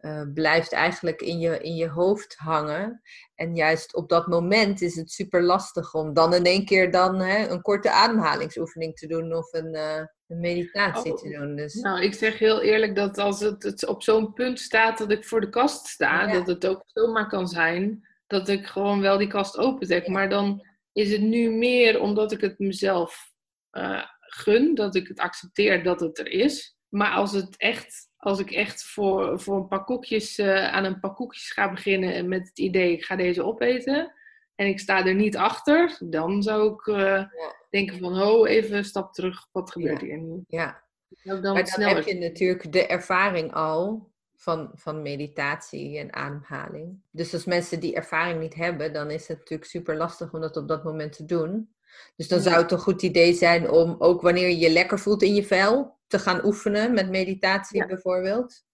uh, 0.00 0.22
blijft 0.34 0.72
eigenlijk 0.72 1.20
in 1.20 1.38
je, 1.38 1.58
in 1.58 1.74
je 1.74 1.88
hoofd 1.88 2.34
hangen. 2.36 3.02
En 3.34 3.54
juist 3.54 3.94
op 3.94 4.08
dat 4.08 4.26
moment 4.26 4.80
is 4.80 4.96
het 4.96 5.10
super 5.10 5.42
lastig 5.42 5.94
om 5.94 6.14
dan 6.14 6.34
in 6.34 6.44
één 6.44 6.64
keer 6.64 6.90
dan, 6.90 7.20
hè, 7.20 7.48
een 7.48 7.62
korte 7.62 7.90
ademhalingsoefening 7.90 8.96
te 8.96 9.06
doen 9.06 9.34
of 9.34 9.52
een, 9.52 9.74
uh, 9.74 10.04
een 10.26 10.40
meditatie 10.40 11.12
oh. 11.12 11.18
te 11.18 11.28
doen. 11.28 11.56
Dus... 11.56 11.74
Nou, 11.74 12.02
ik 12.02 12.14
zeg 12.14 12.38
heel 12.38 12.60
eerlijk 12.60 12.96
dat 12.96 13.18
als 13.18 13.40
het, 13.40 13.62
het 13.62 13.86
op 13.86 14.02
zo'n 14.02 14.32
punt 14.32 14.60
staat 14.60 14.98
dat 14.98 15.10
ik 15.10 15.24
voor 15.24 15.40
de 15.40 15.48
kast 15.48 15.86
sta, 15.86 16.26
Ja. 16.26 16.32
dat 16.32 16.46
het 16.46 16.66
ook 16.66 16.82
zomaar 16.86 17.28
kan 17.28 17.48
zijn 17.48 18.08
dat 18.26 18.48
ik 18.48 18.66
gewoon 18.66 19.00
wel 19.00 19.18
die 19.18 19.26
kast 19.28 19.58
openzet. 19.58 20.08
Maar 20.08 20.28
dan 20.28 20.66
is 20.92 21.12
het 21.12 21.20
nu 21.20 21.50
meer 21.50 22.00
omdat 22.00 22.32
ik 22.32 22.40
het 22.40 22.58
mezelf 22.58 23.32
eh, 23.70 24.02
gun, 24.20 24.74
dat 24.74 24.94
ik 24.94 25.08
het 25.08 25.18
accepteer 25.18 25.82
dat 25.82 26.00
het 26.00 26.18
er 26.18 26.28
is. 26.28 26.76
Maar 26.88 27.10
als, 27.10 27.32
het 27.32 27.56
echt, 27.56 28.08
als 28.16 28.38
ik 28.38 28.50
echt 28.50 28.82
voor, 28.84 29.40
voor 29.40 29.56
een 29.56 29.68
paar 29.68 29.84
koekjes 29.84 30.38
eh, 30.38 30.72
aan 30.72 30.84
een 30.84 31.00
paar 31.00 31.14
koekjes 31.14 31.50
ga 31.50 31.70
beginnen 31.70 32.14
en 32.14 32.28
met 32.28 32.48
het 32.48 32.58
idee 32.58 32.92
ik 32.92 33.04
ga 33.04 33.16
deze 33.16 33.42
opeten 33.44 34.12
en 34.54 34.66
ik 34.66 34.78
sta 34.80 35.06
er 35.06 35.14
niet 35.14 35.36
achter, 35.36 35.96
dan 36.04 36.42
zou 36.42 36.72
ik 36.72 36.86
eh, 36.86 37.24
denken 37.70 37.98
van 37.98 38.18
ho, 38.18 38.44
even 38.44 38.76
een 38.76 38.84
stap 38.84 39.12
terug, 39.12 39.48
wat 39.52 39.70
gebeurt 39.72 40.00
Ja. 40.00 40.06
hier 40.06 40.18
nu? 40.18 40.44
Ja, 40.48 40.82
Dan, 41.22 41.40
maar 41.40 41.52
dan 41.52 41.66
sneller. 41.66 41.94
heb 41.94 42.04
je 42.06 42.14
natuurlijk 42.14 42.72
de 42.72 42.86
ervaring 42.86 43.52
al 43.52 44.12
van, 44.36 44.70
van 44.74 45.02
meditatie 45.02 45.98
en 45.98 46.12
ademhaling. 46.14 47.00
Dus 47.10 47.32
als 47.34 47.44
mensen 47.44 47.80
die 47.80 47.94
ervaring 47.94 48.40
niet 48.40 48.54
hebben, 48.54 48.92
dan 48.92 49.10
is 49.10 49.28
het 49.28 49.38
natuurlijk 49.38 49.70
super 49.70 49.96
lastig 49.96 50.32
om 50.32 50.40
dat 50.40 50.56
op 50.56 50.68
dat 50.68 50.84
moment 50.84 51.12
te 51.12 51.24
doen. 51.24 51.74
Dus 52.16 52.28
dan 52.28 52.40
zou 52.40 52.62
het 52.62 52.72
een 52.72 52.78
goed 52.78 53.02
idee 53.02 53.32
zijn 53.32 53.70
om 53.70 53.96
ook 53.98 54.22
wanneer 54.22 54.48
je 54.48 54.58
je 54.58 54.70
lekker 54.70 54.98
voelt 54.98 55.22
in 55.22 55.34
je 55.34 55.44
vel, 55.44 55.98
te 56.06 56.18
gaan 56.18 56.44
oefenen 56.44 56.94
met 56.94 57.10
meditatie 57.10 57.78
Ja. 57.78 57.86
bijvoorbeeld. 57.86 58.64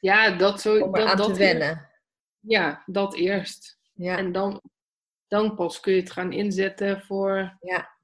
Ja, 0.00 0.30
dat 0.36 0.60
zo. 0.60 0.78
Om 0.78 0.92
dat, 0.92 1.02
eraan 1.02 1.16
dat 1.16 1.26
te 1.26 1.38
wennen. 1.38 1.88
Ja, 2.40 2.82
dat 2.86 3.14
eerst. 3.14 3.78
Ja, 3.92 4.16
En 4.16 4.32
dan, 4.32 4.60
dan 5.28 5.54
pas 5.54 5.80
kun 5.80 5.92
je 5.92 6.00
het 6.00 6.10
gaan 6.10 6.32
inzetten 6.32 7.00
voor, 7.02 7.56
ja, 7.60 7.97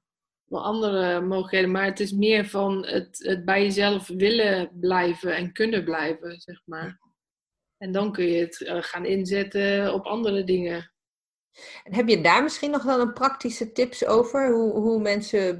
voor 0.47 0.59
andere 0.59 1.21
mogelijkheden. 1.21 1.71
Maar 1.71 1.85
het 1.85 1.99
is 1.99 2.11
meer 2.11 2.45
van 2.45 2.85
het, 2.85 3.17
het 3.23 3.45
bij 3.45 3.63
jezelf 3.63 4.07
willen 4.07 4.71
blijven 4.79 5.35
en 5.35 5.53
kunnen 5.53 5.83
blijven, 5.83 6.39
zeg 6.39 6.61
maar. 6.65 6.99
En 7.77 7.91
dan 7.91 8.11
kun 8.11 8.25
je 8.25 8.39
het 8.39 8.61
eh, 8.61 8.77
gaan 8.81 9.05
inzetten 9.05 9.93
op 9.93 10.05
andere 10.05 10.43
dingen. 10.43 10.93
En 11.83 11.93
heb 11.93 12.07
je 12.07 12.21
daar 12.21 12.43
misschien 12.43 12.71
nog 12.71 12.83
wel 12.83 12.99
een 12.99 13.13
praktische 13.13 13.71
tips 13.71 14.05
over? 14.05 14.53
Hoe, 14.53 14.73
hoe 14.73 15.01
mensen, 15.01 15.59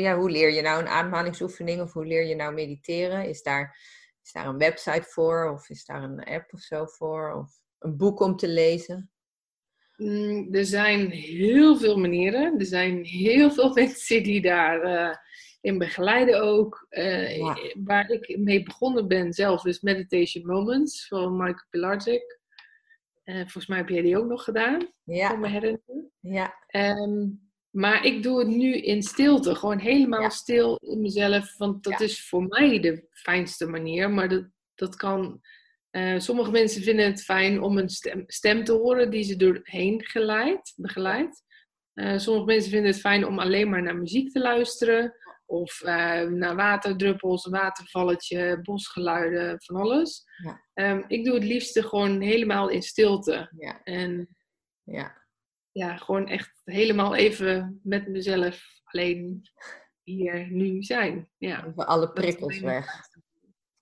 ja, 0.00 0.16
hoe 0.16 0.30
leer 0.30 0.50
je 0.50 0.62
nou 0.62 0.80
een 0.80 0.88
ademhalingsoefening 0.88 1.80
of 1.80 1.92
hoe 1.92 2.06
leer 2.06 2.24
je 2.24 2.34
nou 2.34 2.54
mediteren? 2.54 3.28
Is 3.28 3.42
daar, 3.42 3.78
is 4.22 4.32
daar 4.32 4.46
een 4.46 4.58
website 4.58 5.02
voor 5.02 5.50
of 5.50 5.68
is 5.68 5.84
daar 5.84 6.02
een 6.02 6.24
app 6.24 6.52
of 6.52 6.60
zo 6.60 6.86
voor? 6.86 7.32
Of 7.32 7.50
een 7.78 7.96
boek 7.96 8.20
om 8.20 8.36
te 8.36 8.48
lezen? 8.48 9.10
Mm, 10.02 10.48
er 10.54 10.64
zijn 10.64 11.10
heel 11.10 11.76
veel 11.76 11.98
manieren. 11.98 12.58
Er 12.58 12.66
zijn 12.66 13.04
heel 13.04 13.50
veel 13.50 13.72
mensen 13.74 14.22
die 14.22 14.40
daar 14.40 14.80
eh, 14.82 15.16
in 15.60 15.78
begeleiden 15.78 16.42
ook. 16.42 16.86
Eh, 16.88 17.36
Ja. 17.36 17.56
Waar 17.84 18.10
ik 18.10 18.38
mee 18.38 18.62
begonnen 18.62 19.08
ben 19.08 19.32
zelf 19.32 19.64
is 19.66 19.80
Meditation 19.80 20.46
Moments 20.46 21.06
van 21.08 21.36
Michael 21.36 21.66
Pilarczyk. 21.70 22.38
Eh, 23.24 23.34
volgens 23.36 23.66
mij 23.66 23.78
heb 23.78 23.88
jij 23.88 24.02
die 24.02 24.18
ook 24.18 24.28
nog 24.28 24.44
gedaan, 24.44 24.78
voor 25.04 25.14
Ja, 25.14 25.36
me 25.36 25.48
herinneren. 25.48 26.10
ja, 26.20 26.54
Ehm, 26.66 27.26
maar 27.70 28.04
ik 28.04 28.22
doe 28.22 28.38
het 28.38 28.48
nu 28.48 28.74
in 28.76 29.02
stilte, 29.02 29.54
gewoon 29.54 29.78
helemaal 29.78 30.20
Ja. 30.20 30.28
stil 30.28 30.76
in 30.80 31.00
mezelf. 31.00 31.56
Want 31.56 31.82
dat 31.84 31.98
Ja. 31.98 32.04
is 32.04 32.28
voor 32.28 32.46
mij 32.46 32.80
de 32.80 33.06
fijnste 33.10 33.66
manier. 33.66 34.10
Maar 34.10 34.28
dat, 34.28 34.44
dat 34.74 34.96
kan. 34.96 35.40
Eh, 35.90 36.18
sommige 36.18 36.50
mensen 36.50 36.82
vinden 36.82 37.06
het 37.06 37.22
fijn 37.22 37.62
om 37.62 37.78
een 37.78 37.88
stem, 37.88 38.24
stem 38.26 38.64
te 38.64 38.72
horen 38.72 39.10
die 39.10 39.22
ze 39.22 39.36
doorheen 39.36 40.04
geleid, 40.04 40.72
begeleidt. 40.76 41.42
Eh, 41.92 42.18
sommige 42.18 42.46
mensen 42.46 42.70
vinden 42.70 42.90
het 42.90 43.00
fijn 43.00 43.26
om 43.26 43.38
alleen 43.38 43.68
maar 43.70 43.82
naar 43.82 43.96
muziek 43.96 44.32
te 44.32 44.40
luisteren. 44.40 45.14
Of 45.46 45.82
eh, 45.82 46.22
naar 46.22 46.56
waterdruppels, 46.56 47.46
watervalletje, 47.46 48.60
bosgeluiden, 48.62 49.62
van 49.62 49.76
alles. 49.76 50.24
Ja. 50.44 50.62
Ehm, 50.74 51.02
ik 51.06 51.24
doe 51.24 51.34
het 51.34 51.44
liefste 51.44 51.82
gewoon 51.82 52.20
helemaal 52.20 52.68
in 52.68 52.82
stilte. 52.82 53.52
ja, 53.58 53.80
En 53.84 54.36
ja. 54.82 55.26
ja, 55.72 55.96
gewoon 55.96 56.28
echt 56.28 56.60
helemaal 56.64 57.14
even 57.14 57.80
met 57.82 58.08
mezelf 58.08 58.62
alleen 58.84 59.42
hier 60.02 60.50
nu 60.50 60.82
zijn. 60.82 61.30
Ja. 61.38 61.66
Even 61.66 61.86
alle 61.86 62.12
prikkels 62.12 62.60
weg. 62.60 63.07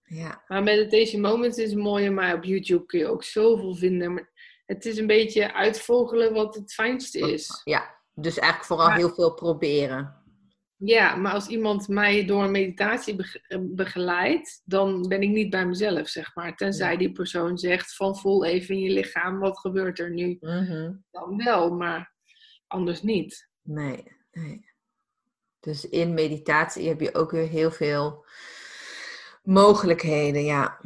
Ja, 0.07 0.45
Maar 0.49 0.63
Meditation 0.63 1.21
Moments 1.21 1.59
is 1.59 1.73
een 1.73 1.79
mooie, 1.79 2.11
maar 2.11 2.35
op 2.35 2.45
YouTube 2.45 2.87
kun 2.87 2.99
je 2.99 3.07
ook 3.07 3.25
zoveel 3.25 3.75
vinden. 3.75 4.13
Maar 4.15 4.31
het 4.67 4.85
is 4.85 4.97
een 4.99 5.07
beetje 5.07 5.53
uitvogelen 5.55 6.33
wat 6.33 6.55
het 6.55 6.73
fijnste 6.73 7.19
is. 7.33 7.61
ja. 7.65 7.95
dus 8.15 8.39
eigenlijk 8.39 8.69
vooral 8.69 8.87
Maar- 8.89 8.97
heel 8.97 9.15
veel 9.15 9.35
proberen. 9.35 10.25
Ja, 10.79 11.15
maar 11.17 11.33
als 11.33 11.47
iemand 11.49 11.89
mij 11.89 12.25
door 12.25 12.43
een 12.45 12.51
meditatie 12.51 13.17
eh, 13.49 13.59
begeleidt, 13.63 14.63
dan 14.65 15.09
ben 15.09 15.23
ik 15.23 15.29
niet 15.29 15.51
bij 15.51 15.67
mezelf, 15.67 16.09
zeg 16.09 16.35
maar. 16.35 16.57
Tenzij 16.57 16.93
Ja. 16.93 16.99
die 16.99 17.13
persoon 17.13 17.59
zegt 17.59 17.95
van 17.97 18.17
voel 18.17 18.45
even 18.45 18.75
in 18.75 18.81
je 18.81 18.91
lichaam, 18.91 19.39
wat 19.39 19.59
gebeurt 19.59 19.99
er 19.99 20.11
nu? 20.11 20.37
Mhm. 20.41 20.93
Dan 21.11 21.37
wel, 21.45 21.71
maar 21.71 22.15
anders 22.67 23.03
niet. 23.03 23.49
Nee, 23.63 24.05
nee. 24.33 24.71
Dus 25.61 25.89
in 25.89 26.15
meditatie 26.15 26.89
heb 26.89 27.01
je 27.01 27.15
ook 27.15 27.31
weer 27.31 27.49
heel 27.49 27.71
veel 27.71 28.25
mogelijkheden, 29.47 30.45
ja. 30.45 30.81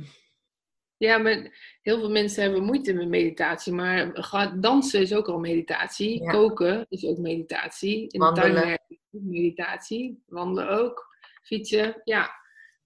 Ja, 0.97 1.19
maar 1.19 1.59
heel 1.83 1.99
veel 1.99 2.11
mensen 2.11 2.43
hebben 2.43 2.65
moeite 2.65 2.93
met 2.93 3.09
meditatie. 3.09 3.73
Maar 3.73 4.61
dansen 4.61 5.01
is 5.01 5.15
ook 5.15 5.29
al 5.29 5.39
meditatie. 5.39 6.27
Koken 6.27 6.87
is 6.89 7.05
ook 7.05 7.19
meditatie. 7.19 8.09
In 8.09 8.21
Wandelen. 8.21 8.55
de 8.55 8.61
tuin 8.61 9.29
meditatie. 9.29 10.23
Wandelen 10.27 10.69
ook. 10.69 11.17
Fietsen. 11.43 12.01
Ja, 12.05 12.31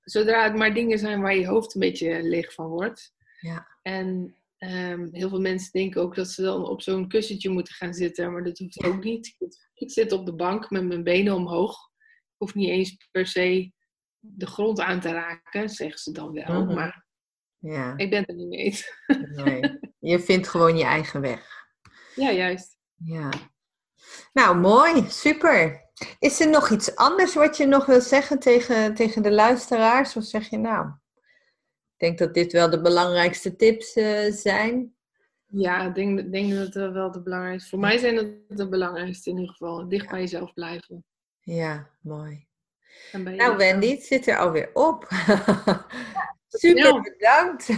zodra 0.01 0.43
het 0.45 0.57
maar 0.57 0.75
dingen 0.75 0.99
zijn 0.99 1.20
waar 1.20 1.37
je 1.37 1.47
hoofd 1.47 1.75
een 1.75 1.81
beetje 1.81 2.22
leeg 2.22 2.53
van 2.53 2.66
wordt. 2.66 3.14
Ja. 3.41 3.66
En 3.83 4.37
ehm, 4.57 5.09
heel 5.12 5.29
veel 5.29 5.41
mensen 5.41 5.72
denken 5.72 6.03
ook 6.03 6.14
dat 6.14 6.29
ze 6.29 6.43
dan 6.43 6.68
op 6.68 6.83
zo'n 6.83 7.09
kussentje 7.09 7.49
moeten 7.49 7.75
gaan 7.75 7.95
zitten. 7.95 8.33
Maar 8.33 8.45
dat 8.45 8.59
hoeft 8.59 8.85
ook 8.85 9.05
niet. 9.05 9.37
Ik 9.75 9.91
zit 9.91 10.12
op 10.12 10.27
de 10.27 10.35
bank 10.35 10.70
met 10.70 10.85
mijn 10.85 11.05
benen 11.05 11.35
omhoog. 11.35 11.91
Ik 12.03 12.35
hoef 12.37 12.55
niet 12.55 12.68
eens 12.68 13.09
per 13.11 13.27
se 13.27 13.72
de 14.27 14.47
grond 14.47 14.81
aan 14.81 15.01
te 15.01 15.12
raken, 15.12 15.68
zeggen 15.68 15.99
ze 15.99 16.12
dan 16.12 16.33
wel. 16.33 16.64
Mhm. 16.64 16.75
Maar 16.75 17.07
ja. 17.59 17.97
ik 17.97 18.11
ben 18.11 18.20
het 18.20 18.29
er 18.29 18.35
niet 18.35 18.49
mee 18.49 18.59
eens. 18.59 18.93
Nee. 19.45 19.79
Je 19.99 20.20
vindt 20.20 20.49
gewoon 20.49 20.77
je 20.77 20.85
eigen 20.85 21.20
weg. 21.20 21.66
Ja, 22.14 22.31
juist. 22.31 22.79
Ja. 22.95 23.29
Nou, 24.33 24.59
mooi. 24.59 25.11
Super. 25.11 25.91
Is 26.18 26.41
er 26.41 26.51
nog 26.51 26.70
iets 26.70 26.97
anders 26.97 27.35
wat 27.35 27.57
je 27.57 27.66
nog 27.66 27.87
wil 27.87 28.01
zeggen 28.01 28.39
tegen, 28.39 28.95
tegen 28.95 29.22
de 29.22 29.33
luisteraars? 29.33 30.16
Of 30.16 30.25
zeg 30.25 30.51
je 30.51 30.59
nou? 30.59 30.87
Ik 30.87 32.01
denk 32.01 32.18
dat 32.18 32.35
dit 32.35 32.53
wel 32.53 32.70
de 32.70 32.81
belangrijkste 32.81 33.57
tips 33.57 33.97
uh, 33.97 34.33
zijn. 34.33 34.95
Ja, 35.47 35.87
ik 35.87 35.95
denk, 35.95 36.33
denk 36.33 36.51
dat 36.51 36.75
het 36.75 36.93
wel 36.93 37.11
de 37.11 37.22
belangrijkste. 37.22 37.68
Voor 37.68 37.79
mij 37.79 37.99
zijn 37.99 38.16
het 38.16 38.59
de 38.59 38.68
belangrijkste 38.68 39.31
in 39.31 39.37
ieder 39.37 39.51
geval. 39.51 39.89
Dicht 39.89 40.11
bij 40.11 40.20
jezelf 40.20 40.53
blijven. 40.53 41.05
Ja, 41.41 41.91
mooi. 42.01 42.47
Nou, 43.12 43.57
Wendy, 43.57 43.90
het 43.90 44.03
zit 44.03 44.26
er 44.26 44.38
alweer 44.38 44.70
op. 44.72 45.09
Super 46.49 47.01
bedankt. 47.01 47.70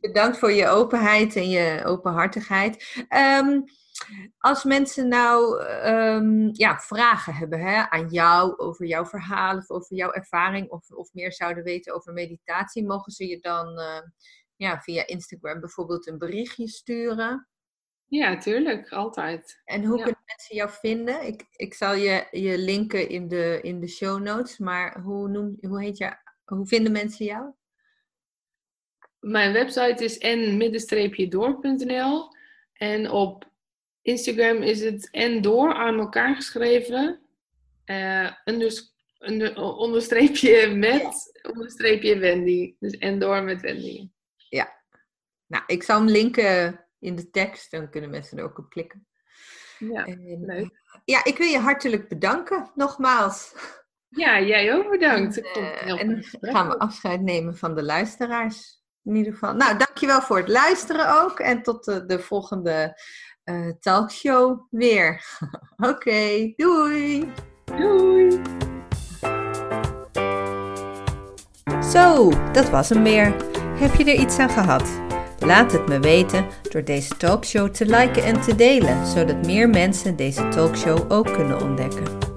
Bedankt 0.00 0.38
voor 0.38 0.52
je 0.52 0.66
openheid 0.68 1.36
en 1.36 1.48
je 1.48 1.82
openhartigheid. 1.84 3.06
Um, 3.08 3.64
als 4.38 4.64
mensen 4.64 5.08
nou 5.08 5.62
um, 5.86 6.48
ja, 6.52 6.78
vragen 6.78 7.34
hebben 7.34 7.60
hè, 7.60 7.90
aan 7.90 8.08
jou 8.08 8.56
over 8.56 8.86
jouw 8.86 9.06
verhaal 9.06 9.56
of 9.56 9.70
over 9.70 9.96
jouw 9.96 10.12
ervaring 10.12 10.70
of, 10.70 10.90
of 10.90 11.12
meer 11.12 11.32
zouden 11.32 11.64
weten 11.64 11.94
over 11.94 12.12
meditatie, 12.12 12.86
mogen 12.86 13.12
ze 13.12 13.26
je 13.26 13.38
dan 13.40 13.78
uh, 13.78 14.00
ja, 14.56 14.80
via 14.80 15.06
Instagram 15.06 15.60
bijvoorbeeld 15.60 16.06
een 16.06 16.18
berichtje 16.18 16.68
sturen? 16.68 17.48
Ja, 18.08 18.36
tuurlijk, 18.36 18.92
altijd. 18.92 19.60
En 19.64 19.84
hoe 19.84 19.96
kunnen 19.96 20.22
mensen 20.26 20.56
jou 20.56 20.70
vinden? 20.70 21.26
Ik, 21.26 21.44
ik 21.56 21.74
zal 21.74 21.94
je, 21.94 22.26
je 22.30 22.58
linken 22.58 23.08
in 23.08 23.28
de, 23.28 23.58
in 23.62 23.80
de 23.80 23.88
show 23.88 24.22
notes, 24.22 24.58
maar 24.58 25.00
hoe, 25.00 25.28
noem, 25.28 25.58
hoe, 25.60 25.82
heet 25.82 25.98
je, 25.98 26.16
hoe 26.44 26.66
vinden 26.66 26.92
mensen 26.92 27.24
jou? 27.24 27.50
Mijn 29.20 29.52
website 29.52 30.04
is 30.04 30.18
n-door.nl 30.98 32.28
en 32.72 33.10
op 33.10 33.50
Instagram 34.02 34.62
is 34.62 34.80
het 34.80 35.08
en 35.10 35.42
door 35.42 35.74
aan 35.74 35.98
elkaar 35.98 36.34
geschreven. 36.34 37.20
Uh, 37.86 38.30
onder, 38.44 39.56
onderstreepje 39.56 40.74
met, 40.74 41.40
onderstreepje 41.52 42.18
Wendy. 42.18 42.74
Dus 42.78 42.98
en 42.98 43.18
door 43.18 43.42
met 43.42 43.60
Wendy. 43.60 44.08
Ja. 44.48 44.76
Nou, 45.46 45.64
ik 45.66 45.82
zal 45.82 45.98
hem 45.98 46.08
linken 46.08 46.87
in 47.00 47.16
de 47.16 47.30
tekst. 47.30 47.70
Dan 47.70 47.90
kunnen 47.90 48.10
mensen 48.10 48.38
er 48.38 48.44
ook 48.44 48.58
op 48.58 48.70
klikken. 48.70 49.06
Ja, 49.78 50.04
leuk. 50.40 51.00
Ja, 51.04 51.24
ik 51.24 51.38
wil 51.38 51.46
je 51.46 51.58
hartelijk 51.58 52.08
bedanken, 52.08 52.70
nogmaals. 52.74 53.54
Ja, 54.08 54.40
jij 54.40 54.74
ook 54.74 54.90
bedankt. 54.90 55.52
En, 55.52 55.98
en 55.98 56.24
gaan 56.40 56.68
we 56.68 56.78
afscheid 56.78 57.20
nemen 57.20 57.56
van 57.56 57.74
de 57.74 57.82
luisteraars. 57.82 58.82
In 59.04 59.16
ieder 59.16 59.32
geval. 59.32 59.54
Nou, 59.54 59.78
dankjewel 59.78 60.20
voor 60.20 60.36
het 60.36 60.48
luisteren 60.48 61.22
ook. 61.22 61.40
En 61.40 61.62
tot 61.62 61.84
de, 61.84 62.06
de 62.06 62.18
volgende 62.18 63.00
uh, 63.44 63.70
talkshow 63.80 64.66
weer. 64.70 65.24
Oké, 65.90 66.52
doei! 66.56 67.32
Doei! 67.64 68.42
Zo, 71.90 72.30
dat 72.52 72.70
was 72.70 72.88
hem 72.88 73.02
weer. 73.02 73.34
Heb 73.78 73.94
je 73.94 74.04
er 74.04 74.20
iets 74.20 74.38
aan 74.38 74.50
gehad? 74.50 75.00
Laat 75.48 75.72
het 75.72 75.88
me 75.88 76.00
weten 76.00 76.46
door 76.70 76.84
deze 76.84 77.16
talkshow 77.16 77.70
te 77.70 77.86
liken 77.86 78.24
en 78.24 78.40
te 78.40 78.54
delen, 78.54 79.06
zodat 79.06 79.46
meer 79.46 79.68
mensen 79.68 80.16
deze 80.16 80.48
talkshow 80.48 81.12
ook 81.12 81.32
kunnen 81.32 81.62
ontdekken. 81.62 82.27